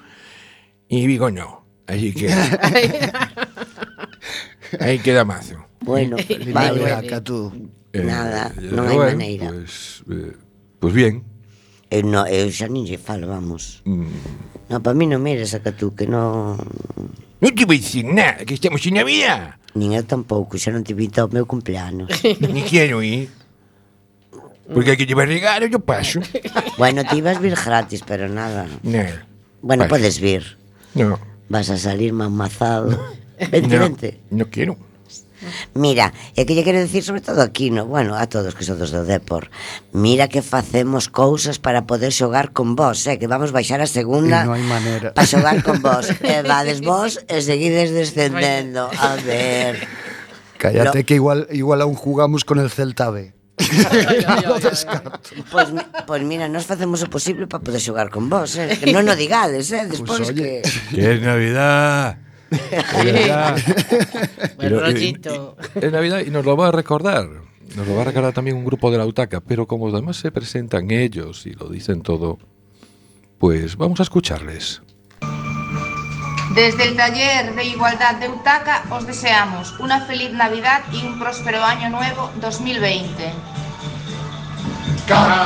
Y 0.88 1.08
digo 1.08 1.32
no. 1.32 1.66
Así 1.88 2.14
que... 2.14 2.30
Ahí 4.80 5.00
queda 5.00 5.26
mazo. 5.26 5.66
Bueno, 5.82 6.18
Feliz 6.18 6.54
vale. 6.54 6.80
Navidad, 6.82 7.04
Catu. 7.10 7.70
Nada, 7.96 8.52
eh, 8.60 8.76
non 8.76 8.92
hai 8.92 8.98
bueno, 9.00 9.16
maneira. 9.16 9.48
Pues, 9.50 10.04
eh, 10.12 10.36
pues 10.84 10.92
bien. 10.94 11.24
Eu, 11.90 12.02
no, 12.04 12.26
eu 12.26 12.50
xa 12.50 12.66
nin 12.68 12.84
lle 12.90 12.98
falo, 12.98 13.30
vamos. 13.30 13.86
Mm. 13.86 14.10
No, 14.70 14.82
para 14.82 14.98
mí 14.98 15.06
non 15.06 15.22
mires 15.22 15.54
a 15.54 15.62
catú, 15.62 15.94
que 15.94 16.10
non... 16.10 16.58
Non 17.38 17.52
te 17.54 17.64
vou 17.68 17.78
dicir 17.78 18.04
nada, 18.10 18.42
que 18.42 18.58
estamos 18.58 18.82
en 18.90 18.98
Navidad. 18.98 19.62
Nin 19.78 19.94
eu 19.94 20.02
tampouco, 20.08 20.58
xa 20.58 20.74
non 20.74 20.82
te 20.82 20.98
vi 20.98 21.12
ao 21.20 21.30
meu 21.30 21.46
cumpleanos. 21.46 22.10
Ni 22.54 22.66
quero 22.66 23.06
ir. 23.06 23.30
Porque 24.66 24.92
aquí 24.98 25.06
llevar 25.06 25.28
regalo, 25.30 25.68
yo 25.68 25.80
paso. 25.80 26.20
Bueno, 26.78 27.06
te 27.06 27.16
ibas 27.18 27.40
vir 27.40 27.54
gratis, 27.56 28.02
pero 28.02 28.28
nada. 28.28 28.66
No. 28.84 29.06
Bueno, 29.62 29.86
Vale. 29.86 29.90
podes 29.90 30.20
vir. 30.20 30.58
No, 30.96 31.20
Vas 31.50 31.70
a 31.70 31.78
salir 31.78 32.12
mamazado. 32.14 32.98
Vente, 33.52 33.68
no, 33.78 33.80
vente. 33.84 34.20
no 34.32 34.50
quiero. 34.50 34.78
Mira, 35.74 36.14
e 36.38 36.44
que 36.48 36.54
lle 36.56 36.64
quero 36.66 36.80
dicir 36.82 37.04
sobre 37.04 37.22
todo 37.22 37.42
aquí, 37.42 37.70
no? 37.72 37.86
bueno, 37.86 38.16
a 38.18 38.26
todos 38.30 38.54
que 38.56 38.64
sodes 38.64 38.90
do 38.92 39.04
Depor 39.06 39.50
Mira 39.96 40.28
que 40.30 40.42
facemos 40.42 41.08
cousas 41.12 41.58
para 41.62 41.84
poder 41.90 42.12
xogar 42.14 42.52
con 42.54 42.76
vos, 42.76 43.06
eh? 43.08 43.18
que 43.20 43.28
vamos 43.30 43.52
baixar 43.56 43.80
a 43.82 43.88
segunda 43.90 44.42
E 44.42 44.50
non 44.50 44.56
hai 44.58 44.66
maneira. 44.66 45.14
para 45.16 45.28
xogar 45.30 45.62
con 45.66 45.82
vos 45.84 46.10
E 46.26 46.42
vades 46.46 46.82
vos 46.82 47.22
e 47.30 47.38
seguides 47.42 47.92
descendendo 47.96 48.88
A 48.92 49.16
ver 49.22 49.82
Cállate 50.58 51.02
Lo- 51.02 51.06
que 51.06 51.16
igual, 51.20 51.48
igual 51.52 51.84
aún 51.84 51.94
jugamos 52.00 52.48
con 52.48 52.58
el 52.64 52.72
Celta 52.72 53.12
B. 53.12 53.36
Descarto. 54.62 55.12
Pois, 55.52 55.72
mi- 55.72 55.84
pois 56.08 56.22
mira, 56.24 56.48
nós 56.48 56.66
facemos 56.68 57.04
o 57.04 57.08
posible 57.12 57.48
para 57.48 57.64
poder 57.64 57.80
xogar 57.80 58.10
con 58.12 58.28
vos 58.32 58.56
eh? 58.60 58.76
Que 58.80 58.92
non 58.92 59.08
o 59.08 59.16
digades, 59.16 59.72
eh? 59.72 59.88
Despois 59.88 60.28
oye. 60.32 60.64
que... 60.64 60.96
Que 60.96 61.16
es 61.16 61.20
Navidad. 61.24 62.20
Buen 62.94 63.16
Pero, 64.58 64.78
eh, 64.78 64.80
rollito. 64.80 65.58
Es 65.76 65.92
Navidad 65.92 66.22
y 66.26 66.30
nos 66.30 66.46
lo 66.46 66.58
va 66.58 66.70
a 66.70 66.72
recordar. 66.72 67.28
Nos 67.76 67.88
lo 67.88 67.96
va 67.96 68.02
a 68.04 68.06
recordar 68.06 68.34
también 68.34 68.56
un 68.58 68.66
grupo 68.66 68.92
de 68.92 68.98
la 68.98 69.06
UTACA, 69.06 69.42
pero 69.42 69.68
como 69.68 69.90
además 69.90 70.18
se 70.18 70.32
presentan 70.32 70.92
ellos 70.92 71.46
y 71.46 71.54
lo 71.54 71.68
dicen 71.68 72.02
todo, 72.02 72.38
pues 73.40 73.76
vamos 73.76 74.00
a 74.00 74.04
escucharles. 74.04 74.82
Desde 76.56 76.88
el 76.88 76.96
taller 76.96 77.54
de 77.54 77.66
igualdad 77.66 78.16
de 78.16 78.30
Utaca 78.30 78.84
os 78.90 79.06
deseamos 79.06 79.78
una 79.80 80.00
feliz 80.06 80.32
Navidad 80.32 80.84
y 80.94 81.06
un 81.06 81.20
próspero 81.20 81.62
año 81.62 81.90
nuevo 81.90 82.32
2020. 82.40 83.34
Bueno, 85.08 85.45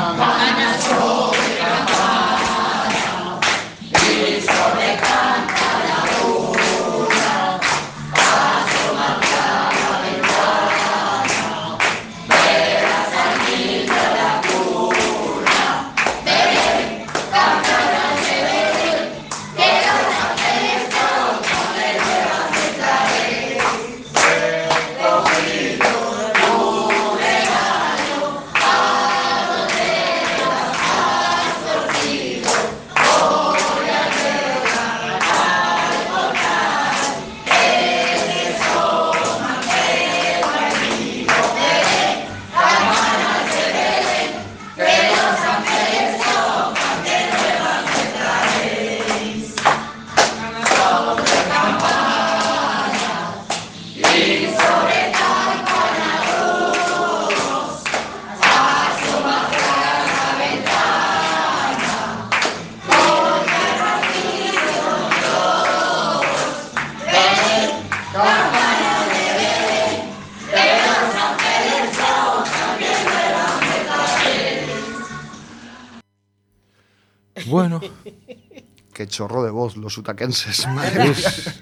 chorro 79.19 79.43
de 79.43 79.51
voz 79.51 79.75
los 79.75 79.97
utaquenses. 79.97 80.65
es, 80.97 81.59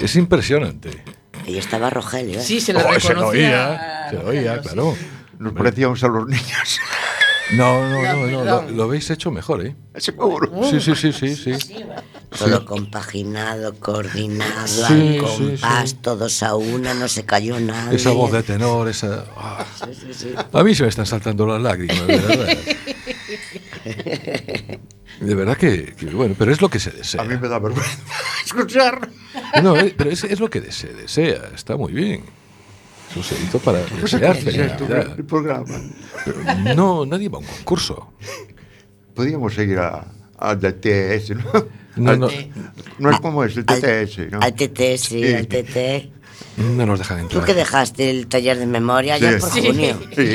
es 0.00 0.14
impresionante. 0.14 1.02
Ahí 1.44 1.58
estaba 1.58 1.90
Rogelio, 1.90 2.38
eh? 2.38 2.42
Sí, 2.44 2.60
se 2.60 2.72
lo 2.72 2.78
Oh, 2.78 2.82
se 3.00 3.12
lo 3.12 3.14
reconocía. 3.22 3.26
oía, 3.26 4.06
se 4.10 4.16
lo 4.16 4.26
oía, 4.28 4.60
claro. 4.60 4.96
Nos 5.40 5.52
parecíamos 5.52 6.04
a 6.04 6.08
los 6.08 6.26
niños. 6.28 6.80
No, 7.52 7.86
no, 7.90 8.00
no, 8.02 8.26
no, 8.26 8.42
lo, 8.44 8.70
lo 8.70 8.84
habéis 8.84 9.10
hecho 9.10 9.30
mejor, 9.30 9.66
¿eh? 9.66 9.76
Seguro. 9.98 10.50
Sí, 10.70 10.80
sí, 10.80 10.94
sí, 10.94 11.12
sí, 11.12 11.36
sí. 11.36 11.54
Todo 12.38 12.64
compaginado, 12.64 13.74
coordinado, 13.78 14.66
Sí, 14.66 14.82
al 14.82 14.98
sí, 14.98 15.18
compás, 15.18 15.90
sí. 15.90 15.96
todos 16.00 16.42
a 16.42 16.54
una, 16.54 16.94
no 16.94 17.06
se 17.06 17.26
cayó 17.26 17.60
nadie. 17.60 17.96
Esa 17.96 18.12
voz 18.12 18.32
de 18.32 18.42
tenor, 18.44 18.88
esa... 18.88 19.26
ah. 19.36 19.62
A 20.54 20.62
mí 20.64 20.74
se 20.74 20.84
me 20.84 20.88
están 20.88 21.04
saltando 21.04 21.46
las 21.46 21.60
lágrimas, 21.60 22.06
de 22.06 22.16
verdad. 22.16 22.58
De 25.20 25.34
verdad 25.34 25.56
que, 25.56 25.94
que, 25.96 26.06
bueno, 26.06 26.34
pero 26.38 26.50
es 26.52 26.60
lo 26.60 26.68
que 26.68 26.78
se 26.80 26.90
desea. 26.90 27.22
A 27.22 27.24
mí 27.24 27.36
me 27.40 27.48
da 27.48 27.58
vergüenza 27.58 27.98
escuchar. 28.44 29.08
No, 29.62 29.76
eh, 29.76 29.94
pero 29.96 30.10
es, 30.10 30.24
es 30.24 30.40
lo 30.40 30.50
que 30.50 30.70
se 30.72 30.88
desea, 30.92 31.50
está 31.54 31.76
muy 31.76 31.92
bien. 31.92 32.22
Eso 33.10 33.22
se 33.22 33.34
hizo 33.42 33.58
para 33.60 33.78
desear 33.78 34.34
felicidad. 34.36 35.14
el 35.16 35.24
programa. 35.24 35.66
Pero 36.24 36.38
no, 36.74 37.06
nadie 37.06 37.28
va 37.28 37.36
a 37.38 37.40
un 37.40 37.46
concurso. 37.46 38.12
Podríamos 39.14 39.54
seguir 39.54 39.78
a, 39.78 40.04
al 40.38 40.58
del 40.60 40.74
TS, 40.80 41.30
¿no? 41.30 41.44
No, 41.96 42.10
Al- 42.10 42.18
no, 42.18 42.28
no 42.98 43.10
es 43.10 43.20
como 43.20 43.44
es 43.44 43.56
el 43.56 43.64
TTS, 43.64 44.32
¿no? 44.32 44.40
Al 44.40 44.52
TT, 44.54 44.96
sí, 44.98 45.32
al 45.32 45.46
TT. 45.46 46.10
no 46.56 46.86
nos 46.86 46.98
dejan 46.98 47.18
Tú 47.18 47.22
entrar. 47.24 47.44
que 47.44 47.54
dejaste 47.54 48.10
el 48.10 48.26
taller 48.26 48.58
de 48.58 48.66
memoria 48.66 49.16
ya 49.18 49.38
por 49.38 49.48
Sí. 49.50 49.60
junio. 49.64 49.96
Sí. 50.16 50.34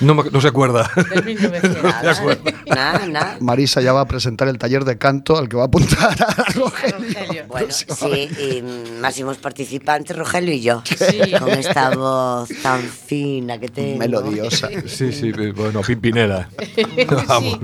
No, 0.00 0.14
no 0.14 0.40
se 0.40 0.48
acuerda. 0.48 0.88
Del 1.12 1.24
1900. 1.24 2.02
De 2.02 2.10
acuerdo. 2.10 2.42
Nada, 2.66 3.06
nada. 3.06 3.36
Marisa 3.40 3.80
ya 3.80 3.92
va 3.92 4.02
a 4.02 4.06
presentar 4.06 4.46
el 4.48 4.56
taller 4.58 4.84
de 4.84 4.96
canto 4.96 5.36
al 5.36 5.48
que 5.48 5.56
va 5.56 5.64
a 5.64 5.66
apuntar 5.66 6.16
a 6.22 6.44
Rogelio. 6.54 7.44
Bueno, 7.48 7.66
sí, 7.70 8.28
y 8.38 8.62
máximos 9.00 9.38
participantes, 9.38 10.16
Rogelio 10.16 10.54
y 10.54 10.60
yo. 10.60 10.82
Sí. 10.84 11.32
Con 11.38 11.48
esta 11.50 11.90
voz 11.96 12.48
tan 12.62 12.80
fina 12.82 13.58
que 13.58 13.68
tengo. 13.68 13.98
Melodiosa. 13.98 14.68
Sí, 14.86 15.12
sí, 15.12 15.32
bueno, 15.32 15.80
Pimpinela. 15.82 16.48
Vamos. 17.26 17.58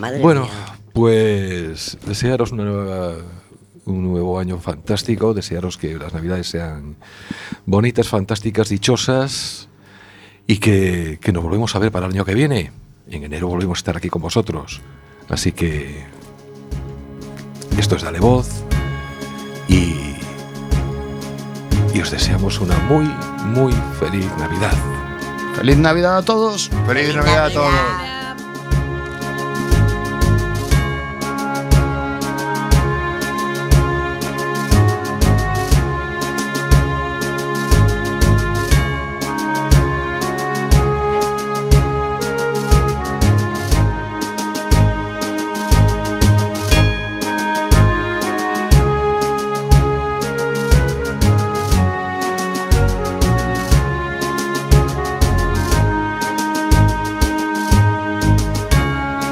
Madre 0.00 0.20
Bueno, 0.20 0.42
mía. 0.42 0.50
pues 0.92 1.98
desearos 2.06 2.52
una 2.52 2.64
nueva- 2.64 3.16
un 3.86 4.02
nuevo 4.04 4.38
año 4.38 4.58
fantástico, 4.58 5.34
desearos 5.34 5.76
que 5.76 5.96
las 5.96 6.12
navidades 6.14 6.46
sean 6.48 6.96
bonitas, 7.66 8.08
fantásticas, 8.08 8.68
dichosas 8.68 9.68
y 10.50 10.58
que, 10.58 11.20
que 11.22 11.30
nos 11.30 11.44
volvemos 11.44 11.76
a 11.76 11.78
ver 11.78 11.92
para 11.92 12.06
el 12.06 12.12
año 12.12 12.24
que 12.24 12.34
viene. 12.34 12.72
En 13.08 13.22
enero 13.22 13.46
volvemos 13.46 13.78
a 13.78 13.80
estar 13.80 13.96
aquí 13.96 14.08
con 14.08 14.20
vosotros. 14.20 14.80
Así 15.28 15.52
que 15.52 16.04
esto 17.78 17.94
es 17.94 18.02
Dale 18.02 18.18
Voz 18.18 18.48
y, 19.68 19.94
y 21.94 22.00
os 22.00 22.10
deseamos 22.10 22.60
una 22.60 22.76
muy, 22.78 23.04
muy 23.44 23.72
feliz 24.00 24.26
Navidad. 24.40 24.74
Feliz 25.54 25.76
Navidad 25.76 26.18
a 26.18 26.24
todos. 26.24 26.68
Feliz 26.84 27.14
Navidad 27.14 27.46
a 27.46 27.50
todos. 27.50 28.19